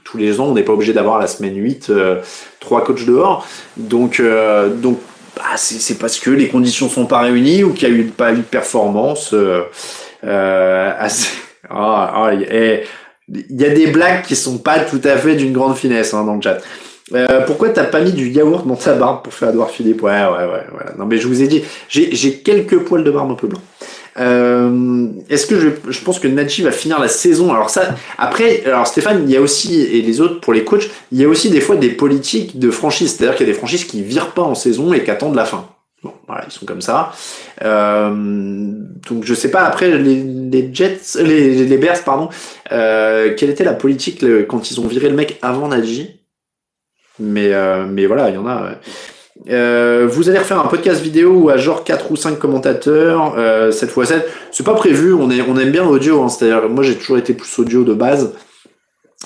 tous 0.05 0.18
les 0.18 0.41
ans, 0.41 0.47
on 0.47 0.55
n'est 0.55 0.62
pas 0.62 0.72
obligé 0.72 0.93
d'avoir 0.93 1.18
la 1.18 1.26
semaine 1.26 1.57
8 1.57 1.91
euh, 1.91 2.16
trois 2.61 2.84
coachs 2.84 3.05
dehors. 3.05 3.47
Donc 3.76 4.22
donc 4.76 4.99
bah, 5.36 5.57
c'est 5.57 5.99
parce 5.99 6.18
que 6.18 6.30
les 6.30 6.49
conditions 6.49 6.89
sont 6.89 7.07
pas 7.07 7.20
réunies 7.20 7.64
ou 7.64 7.72
qu'il 7.72 7.89
y 7.89 7.93
a 7.93 7.95
eu 7.95 8.05
pas 8.05 8.32
eu 8.32 8.39
de 8.39 8.43
performance 8.43 9.34
assez. 10.22 11.28
Ah, 11.70 12.12
ah, 12.14 12.34
et, 12.34 12.84
il 13.33 13.61
y 13.61 13.64
a 13.64 13.70
des 13.70 13.89
blagues 13.89 14.22
qui 14.22 14.37
sont 14.37 14.59
pas 14.59 14.81
tout 14.81 15.01
à 15.05 15.16
fait 15.16 15.35
d'une 15.35 15.53
grande 15.53 15.76
finesse 15.76 16.14
hein, 16.14 16.24
dans 16.24 16.35
le 16.35 16.43
chat. 16.43 16.59
Euh, 17.14 17.41
pourquoi 17.47 17.70
t'as 17.70 17.85
pas 17.85 18.01
mis 18.01 18.12
du 18.12 18.29
yaourt 18.29 18.66
dans 18.66 18.76
ta 18.76 18.95
barbe 18.95 19.22
pour 19.22 19.33
faire 19.33 19.49
Edouard 19.49 19.70
Philippe? 19.70 20.03
Ouais, 20.03 20.11
ouais, 20.11 20.45
ouais, 20.45 20.66
ouais. 20.76 20.93
Non, 20.99 21.07
mais 21.07 21.16
je 21.18 21.26
vous 21.26 21.43
ai 21.43 21.47
dit, 21.47 21.62
j'ai 21.89 22.35
quelques 22.41 22.79
poils 22.81 23.03
de 23.03 23.11
barbe 23.11 23.31
un 23.31 23.35
peu 23.35 23.47
blancs. 23.47 23.62
Euh, 24.18 25.07
Est-ce 25.31 25.47
que 25.47 25.59
je, 25.59 25.68
je 25.89 26.01
pense 26.01 26.18
que 26.18 26.29
Nadji 26.29 26.62
va 26.62 26.72
finir 26.72 26.99
la 26.99 27.09
saison? 27.09 27.53
Alors 27.53 27.70
ça, 27.70 27.95
après, 28.18 28.64
alors 28.66 28.87
Stéphane, 28.87 29.22
il 29.26 29.33
y 29.33 29.37
a 29.37 29.41
aussi 29.41 29.81
et 29.81 30.03
les 30.03 30.20
autres 30.20 30.41
pour 30.41 30.53
les 30.53 30.64
coachs, 30.64 30.91
il 31.12 31.20
y 31.20 31.24
a 31.24 31.29
aussi 31.29 31.51
des 31.51 31.61
fois 31.61 31.76
des 31.76 31.91
politiques 31.91 32.59
de 32.59 32.70
franchise, 32.70 33.14
c'est-à-dire 33.14 33.37
qu'il 33.37 33.47
y 33.47 33.51
a 33.51 33.53
des 33.53 33.59
franchises 33.59 33.85
qui 33.85 34.03
virent 34.03 34.33
pas 34.33 34.43
en 34.43 34.55
saison 34.55 34.93
et 34.93 35.05
qui 35.05 35.11
attendent 35.11 35.37
la 35.37 35.45
fin. 35.45 35.66
Voilà, 36.29 36.45
ils 36.47 36.53
sont 36.53 36.66
comme 36.66 36.83
ça. 36.83 37.12
Euh, 37.62 38.11
donc 39.09 39.24
je 39.24 39.35
sais 39.35 39.51
pas 39.51 39.62
après 39.62 39.91
les, 39.97 40.22
les 40.22 40.70
Jets, 40.72 41.01
les, 41.20 41.64
les 41.64 41.79
Bears, 41.79 42.05
pardon. 42.05 42.29
Euh, 42.70 43.35
quelle 43.37 43.51
était 43.51 43.64
la 43.64 43.72
politique 43.72 44.24
quand 44.47 44.70
ils 44.70 44.79
ont 44.79 44.87
viré 44.87 45.09
le 45.09 45.16
mec 45.16 45.39
avant 45.43 45.68
Nadji 45.68 46.20
Mais 47.18 47.55
euh, 47.55 47.87
mais 47.89 48.05
voilà, 48.07 48.29
il 48.29 48.35
y 48.35 48.39
en 48.39 48.47
a. 48.47 48.72
Euh, 49.49 50.07
vous 50.11 50.29
allez 50.29 50.39
refaire 50.39 50.59
un 50.59 50.66
podcast 50.66 51.01
vidéo 51.01 51.49
à 51.49 51.57
genre 51.57 51.85
4 51.85 52.11
ou 52.11 52.16
5 52.16 52.39
commentateurs 52.39 53.35
euh, 53.39 53.70
cette 53.70 53.91
fois 53.91 54.05
c'est 54.05 54.26
c'est 54.51 54.64
pas 54.64 54.74
prévu 54.74 55.14
on 55.14 55.31
aime 55.31 55.70
bien 55.70 55.85
l'audio 55.85 56.24
hein, 56.24 56.29
c'est-à-dire 56.29 56.68
moi 56.68 56.83
j'ai 56.83 56.97
toujours 56.97 57.18
été 57.18 57.35
plus 57.35 57.59
audio 57.61 57.85
de 57.85 57.95
base 57.95 58.35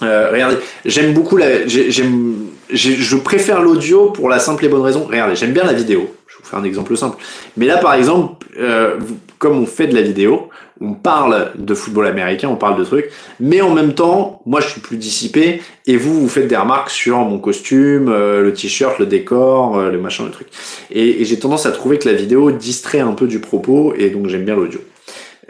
euh, 0.03 0.29
regardez 0.31 0.59
j'aime 0.85 1.15
beaucoup 1.15 1.39
la 1.39 1.67
j'aime 1.67 2.37
je 2.71 3.17
préfère 3.17 3.61
l'audio 3.61 4.11
pour 4.11 4.29
la 4.29 4.39
simple 4.39 4.65
et 4.65 4.69
bonne 4.69 4.83
raison 4.83 5.05
regardez 5.05 5.37
j'aime 5.37 5.53
bien 5.53 5.65
la 5.65 5.73
vidéo 5.73 6.15
un 6.57 6.65
exemple 6.65 6.97
simple. 6.97 7.19
Mais 7.57 7.67
là, 7.67 7.79
par 7.79 7.95
exemple, 7.95 8.47
euh, 8.59 8.99
comme 9.39 9.59
on 9.59 9.67
fait 9.67 9.87
de 9.87 9.95
la 9.95 10.03
vidéo, 10.03 10.49
on 10.81 10.95
parle 10.95 11.53
de 11.55 11.75
football 11.75 12.07
américain, 12.07 12.49
on 12.49 12.57
parle 12.57 12.79
de 12.79 12.85
trucs, 12.85 13.11
mais 13.39 13.61
en 13.61 13.71
même 13.71 13.95
temps, 13.95 14.43
moi 14.47 14.61
je 14.61 14.69
suis 14.69 14.81
plus 14.81 14.97
dissipé 14.97 15.63
et 15.87 15.97
vous 15.97 16.21
vous 16.21 16.29
faites 16.29 16.49
des 16.49 16.57
remarques 16.57 16.91
sur 16.91 17.19
mon 17.19 17.39
costume, 17.39 18.09
euh, 18.09 18.43
le 18.43 18.53
t-shirt, 18.53 18.99
le 18.99 19.07
décor, 19.07 19.79
euh, 19.79 19.91
le 19.91 19.99
machin, 19.99 20.25
le 20.25 20.31
truc. 20.31 20.49
Et, 20.91 21.25
j'ai 21.25 21.39
tendance 21.39 21.67
à 21.67 21.73
trouver 21.73 21.99
que 21.99 22.09
la 22.09 22.15
vidéo 22.15 22.51
distrait 22.51 23.01
un 23.01 23.13
peu 23.13 23.27
du 23.27 23.39
propos 23.39 23.95
et 23.97 24.11
donc 24.11 24.27
j'aime 24.29 24.45
bien 24.45 24.57
l'audio. 24.57 24.81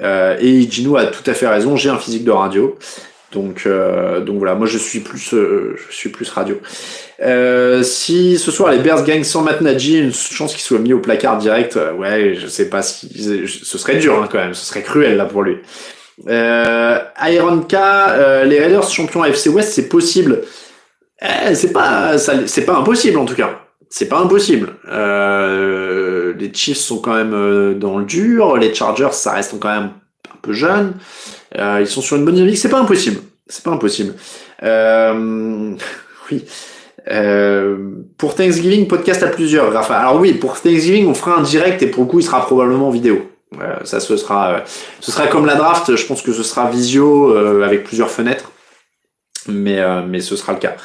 et 0.00 0.70
Gino 0.70 0.96
a 0.96 1.06
tout 1.06 1.28
à 1.30 1.34
fait 1.34 1.48
raison, 1.48 1.76
j'ai 1.76 1.88
un 1.88 1.98
physique 1.98 2.24
de 2.24 2.30
radio. 2.30 2.76
Donc, 3.32 3.66
donc 4.26 4.38
voilà, 4.38 4.54
moi 4.54 4.66
je 4.66 4.78
suis 4.78 5.00
plus, 5.00 5.30
je 5.30 5.92
suis 5.92 6.10
plus 6.10 6.28
radio. 6.30 6.60
Euh, 7.22 7.84
si 7.84 8.36
ce 8.36 8.50
soir 8.50 8.72
les 8.72 8.78
Bears 8.78 9.04
gagnent 9.04 9.22
sans 9.22 9.42
Matt 9.42 9.60
Nagy, 9.60 9.98
une 9.98 10.12
chance 10.12 10.52
qu'il 10.52 10.62
soit 10.62 10.78
mis 10.78 10.92
au 10.92 10.98
placard 10.98 11.38
direct, 11.38 11.76
euh, 11.76 11.92
ouais, 11.92 12.34
je 12.34 12.48
sais 12.48 12.68
pas 12.68 12.82
si 12.82 13.08
ce 13.46 13.78
serait 13.78 13.96
dur 13.96 14.20
hein, 14.20 14.28
quand 14.30 14.38
même, 14.38 14.54
ce 14.54 14.66
serait 14.66 14.82
cruel 14.82 15.16
là 15.16 15.26
pour 15.26 15.42
lui. 15.42 15.58
Euh, 16.28 16.98
Iron 17.28 17.60
K, 17.60 17.74
euh, 17.74 18.44
les 18.44 18.58
Raiders 18.58 18.88
champions 18.88 19.22
AFC 19.22 19.46
West, 19.46 19.72
c'est 19.72 19.88
possible. 19.88 20.42
Eh, 21.20 21.54
c'est 21.54 21.72
pas, 21.72 22.18
c'est 22.18 22.64
pas 22.64 22.76
impossible 22.76 23.18
en 23.18 23.24
tout 23.24 23.36
cas. 23.36 23.60
C'est 23.88 24.08
pas 24.08 24.18
impossible. 24.18 24.70
les 24.88 26.52
Chiefs 26.52 26.78
sont 26.78 26.98
quand 26.98 27.14
même 27.14 27.78
dans 27.78 27.98
le 27.98 28.04
dur, 28.04 28.56
les 28.56 28.74
Chargers, 28.74 29.12
ça 29.12 29.32
reste 29.32 29.60
quand 29.60 29.68
même 29.68 29.90
un 30.28 30.38
peu 30.40 30.52
jeune. 30.52 30.94
Ils 31.56 31.86
sont 31.86 32.00
sur 32.00 32.16
une 32.16 32.24
bonne 32.24 32.34
dynamique, 32.34 32.58
c'est 32.58 32.68
pas 32.68 32.80
impossible. 32.80 33.20
C'est 33.46 33.64
pas 33.64 33.70
impossible. 33.70 34.14
oui. 34.62 36.44
pour 38.16 38.34
Thanksgiving, 38.34 38.86
podcast 38.86 39.22
à 39.22 39.28
plusieurs, 39.28 39.72
Rafa. 39.72 39.98
Alors 39.98 40.20
oui, 40.20 40.34
pour 40.34 40.60
Thanksgiving, 40.60 41.06
on 41.06 41.14
fera 41.14 41.38
un 41.38 41.42
direct 41.42 41.82
et 41.82 41.86
pour 41.86 42.04
le 42.04 42.08
coup, 42.08 42.20
il 42.20 42.24
sera 42.24 42.44
probablement 42.44 42.90
vidéo. 42.90 43.30
ça, 43.84 44.00
ce 44.00 44.16
sera, 44.16 44.62
ce 45.00 45.12
sera 45.12 45.26
comme 45.26 45.46
la 45.46 45.56
draft. 45.56 45.94
Je 45.94 46.06
pense 46.06 46.22
que 46.22 46.32
ce 46.32 46.42
sera 46.42 46.70
visio 46.70 47.36
avec 47.62 47.84
plusieurs 47.84 48.10
fenêtres, 48.10 48.52
mais 49.48 49.80
mais 50.06 50.20
ce 50.20 50.36
sera 50.36 50.52
le 50.52 50.58
cas. 50.58 50.76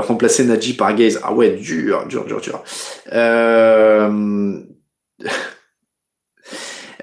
remplacer 0.00 0.44
Nadji 0.44 0.74
par 0.74 0.94
Gaze. 0.94 1.20
Ah 1.22 1.32
ouais, 1.32 1.50
dur, 1.50 2.04
dur, 2.06 2.24
dur, 2.24 2.40
dur. 2.40 2.62
Euh... 3.12 4.60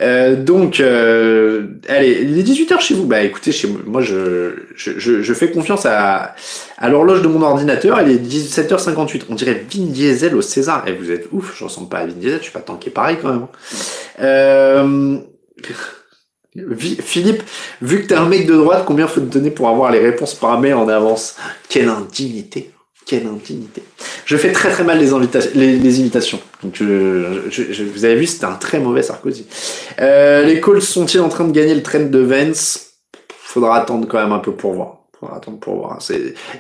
Euh, 0.02 0.36
donc, 0.36 0.80
euh, 0.80 1.68
allez, 1.88 2.22
il 2.24 2.40
est 2.40 2.44
18h 2.44 2.80
chez 2.80 2.94
vous. 2.96 3.06
Bah 3.06 3.22
écoutez, 3.22 3.52
chez 3.52 3.68
moi, 3.68 4.02
je, 4.02 4.56
je, 4.76 5.22
je, 5.22 5.34
fais 5.34 5.52
confiance 5.52 5.86
à, 5.86 6.36
à 6.78 6.90
l'horloge 6.90 7.22
de 7.22 7.28
mon 7.28 7.42
ordinateur. 7.42 8.02
Il 8.02 8.12
est 8.12 8.22
17h58. 8.22 9.24
On 9.30 9.36
dirait 9.36 9.66
Vin 9.72 9.86
Diesel 9.86 10.36
au 10.36 10.42
César. 10.42 10.88
Et 10.88 10.94
vous 10.94 11.12
êtes 11.12 11.28
ouf, 11.32 11.58
je 11.58 11.64
ressemble 11.64 11.90
pas 11.90 12.00
à 12.00 12.06
Vin 12.06 12.14
Diesel, 12.14 12.40
je 12.40 12.44
suis 12.44 12.52
pas 12.52 12.60
tanké 12.60 12.90
pareil 12.90 13.18
quand 13.22 13.30
même. 13.30 13.48
Euh... 14.22 15.18
Philippe, 17.02 17.44
vu 17.82 18.02
que 18.02 18.08
t'es 18.08 18.16
un 18.16 18.30
mec 18.30 18.48
de 18.48 18.54
droite, 18.54 18.86
combien 18.88 19.08
faut 19.08 19.20
te 19.20 19.26
donner 19.26 19.52
pour 19.52 19.68
avoir 19.68 19.92
les 19.92 20.00
réponses 20.00 20.34
par 20.34 20.58
mail 20.60 20.76
en 20.76 20.88
avance? 20.88 21.36
Quelle 21.68 21.90
indignité 21.90 22.72
quelle 23.06 23.28
intimité. 23.28 23.84
Je 24.26 24.36
fais 24.36 24.52
très 24.52 24.72
très 24.72 24.84
mal 24.84 25.00
les, 25.00 25.78
les, 25.78 26.00
imitations. 26.00 26.40
Donc 26.64 26.76
je, 26.78 27.84
vous 27.84 28.06
avez 28.06 28.16
vu, 28.16 28.26
c'était 28.26 28.46
un 28.46 28.56
très 28.56 28.80
mauvais 28.80 29.04
Sarkozy. 29.04 29.46
Euh, 30.02 30.44
les 30.44 30.60
Colts 30.60 30.82
sont-ils 30.82 31.20
en 31.20 31.30
train 31.30 31.46
de 31.46 31.52
gagner 31.52 31.76
le 31.76 31.84
trend 31.84 32.00
de 32.10 32.20
Vance 32.20 32.94
Faudra 33.30 33.78
attendre 33.78 34.08
quand 34.08 34.22
même 34.22 34.34
un 34.34 34.40
peu 34.40 34.54
pour 34.54 34.74
voir. 34.74 34.98
Faudra 35.20 35.38
attendre 35.38 35.60
pour 35.60 35.76
voir. 35.76 36.00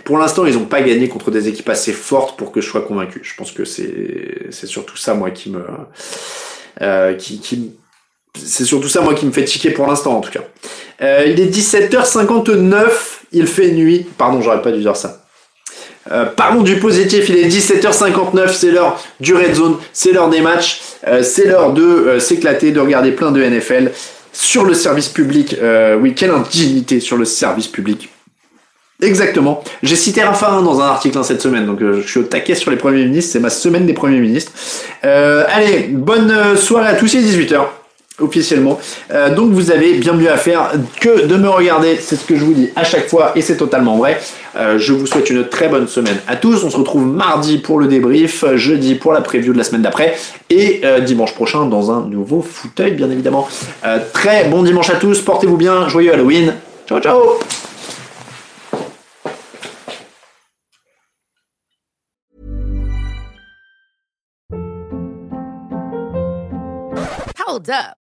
Pour 0.05 0.17
l'instant, 0.17 0.45
ils 0.45 0.53
n'ont 0.53 0.65
pas 0.65 0.81
gagné 0.81 1.09
contre 1.09 1.31
des 1.31 1.47
équipes 1.47 1.69
assez 1.69 1.91
fortes 1.91 2.37
pour 2.37 2.51
que 2.51 2.61
je 2.61 2.69
sois 2.69 2.81
convaincu. 2.81 3.21
Je 3.23 3.35
pense 3.35 3.51
que 3.51 3.65
c'est 3.65 4.67
surtout 4.67 4.97
ça 4.97 5.13
moi 5.13 5.31
qui 5.31 5.49
me 5.49 5.65
euh, 6.81 7.13
qui, 7.15 7.39
qui 7.39 7.73
c'est 8.37 8.65
surtout 8.65 8.89
ça 8.89 9.01
moi 9.01 9.13
qui 9.13 9.25
me 9.25 9.31
fait 9.31 9.45
tiquer 9.45 9.71
pour 9.71 9.87
l'instant 9.87 10.17
en 10.17 10.21
tout 10.21 10.31
cas. 10.31 10.43
Euh, 11.01 11.25
il 11.27 11.39
est 11.39 11.47
17h59, 11.47 12.87
il 13.31 13.47
fait 13.47 13.71
nuit. 13.71 14.05
Pardon, 14.17 14.41
j'aurais 14.41 14.61
pas 14.61 14.71
dû 14.71 14.79
dire 14.79 14.95
ça. 14.95 15.24
Euh, 16.11 16.25
parlons 16.25 16.61
du 16.61 16.77
positif, 16.77 17.29
il 17.29 17.37
est 17.37 17.47
17h59, 17.47 18.53
c'est 18.53 18.69
l'heure 18.69 19.01
du 19.19 19.33
Red 19.33 19.55
Zone, 19.55 19.77
c'est 19.91 20.11
l'heure 20.11 20.29
des 20.29 20.41
matchs, 20.41 20.81
euh, 21.07 21.23
c'est 21.23 21.45
l'heure 21.45 21.73
de 21.73 21.81
euh, 21.81 22.19
s'éclater, 22.19 22.71
de 22.71 22.79
regarder 22.79 23.11
plein 23.11 23.31
de 23.31 23.41
NFL 23.41 23.91
sur 24.31 24.65
le 24.65 24.73
service 24.73 25.07
public. 25.07 25.55
oui, 26.01 26.13
quelle 26.13 26.31
indignité 26.31 26.99
sur 26.99 27.15
le 27.15 27.25
service 27.25 27.67
public. 27.67 28.09
Exactement. 29.01 29.63
J'ai 29.81 29.95
cité 29.95 30.23
Raffarin 30.23 30.61
dans 30.61 30.81
un 30.81 30.85
article 30.85 31.17
hein, 31.17 31.23
cette 31.23 31.41
semaine, 31.41 31.65
donc 31.65 31.79
je 31.79 32.05
suis 32.05 32.19
au 32.19 32.23
taquet 32.23 32.55
sur 32.55 32.69
les 32.69 32.77
premiers 32.77 33.05
ministres, 33.05 33.31
c'est 33.31 33.39
ma 33.39 33.49
semaine 33.49 33.85
des 33.85 33.93
premiers 33.93 34.19
ministres. 34.19 34.51
allez, 35.03 35.87
bonne 35.89 36.57
soirée 36.57 36.89
à 36.89 36.95
tous, 36.95 37.13
il 37.13 37.25
est 37.25 37.45
18h 37.45 37.61
officiellement. 38.19 38.79
Euh, 39.11 39.33
donc 39.33 39.51
vous 39.51 39.71
avez 39.71 39.93
bien 39.95 40.13
mieux 40.13 40.31
à 40.31 40.37
faire 40.37 40.71
que 40.99 41.25
de 41.25 41.35
me 41.35 41.49
regarder, 41.49 41.97
c'est 41.99 42.15
ce 42.15 42.25
que 42.25 42.35
je 42.35 42.43
vous 42.43 42.53
dis 42.53 42.69
à 42.75 42.83
chaque 42.83 43.07
fois 43.07 43.33
et 43.35 43.41
c'est 43.41 43.57
totalement 43.57 43.97
vrai. 43.97 44.19
Euh, 44.55 44.77
je 44.77 44.93
vous 44.93 45.05
souhaite 45.05 45.29
une 45.29 45.47
très 45.47 45.67
bonne 45.67 45.87
semaine 45.87 46.17
à 46.27 46.35
tous. 46.35 46.63
On 46.63 46.69
se 46.69 46.77
retrouve 46.77 47.05
mardi 47.05 47.57
pour 47.57 47.79
le 47.79 47.87
débrief, 47.87 48.45
jeudi 48.55 48.95
pour 48.95 49.13
la 49.13 49.21
preview 49.21 49.53
de 49.53 49.57
la 49.57 49.63
semaine 49.63 49.81
d'après 49.81 50.15
et 50.49 50.81
euh, 50.83 50.99
dimanche 50.99 51.33
prochain 51.33 51.65
dans 51.65 51.91
un 51.91 52.05
nouveau 52.07 52.41
fauteuil 52.41 52.91
bien 52.91 53.09
évidemment. 53.09 53.47
très 54.13 54.45
bon 54.45 54.63
dimanche 54.63 54.89
à 54.89 54.95
tous, 54.95 55.21
portez-vous 55.21 55.57
bien, 55.57 55.87
joyeux 55.87 56.13
Halloween. 56.13 56.53
Ciao 56.87 56.99
ciao. 56.99 57.39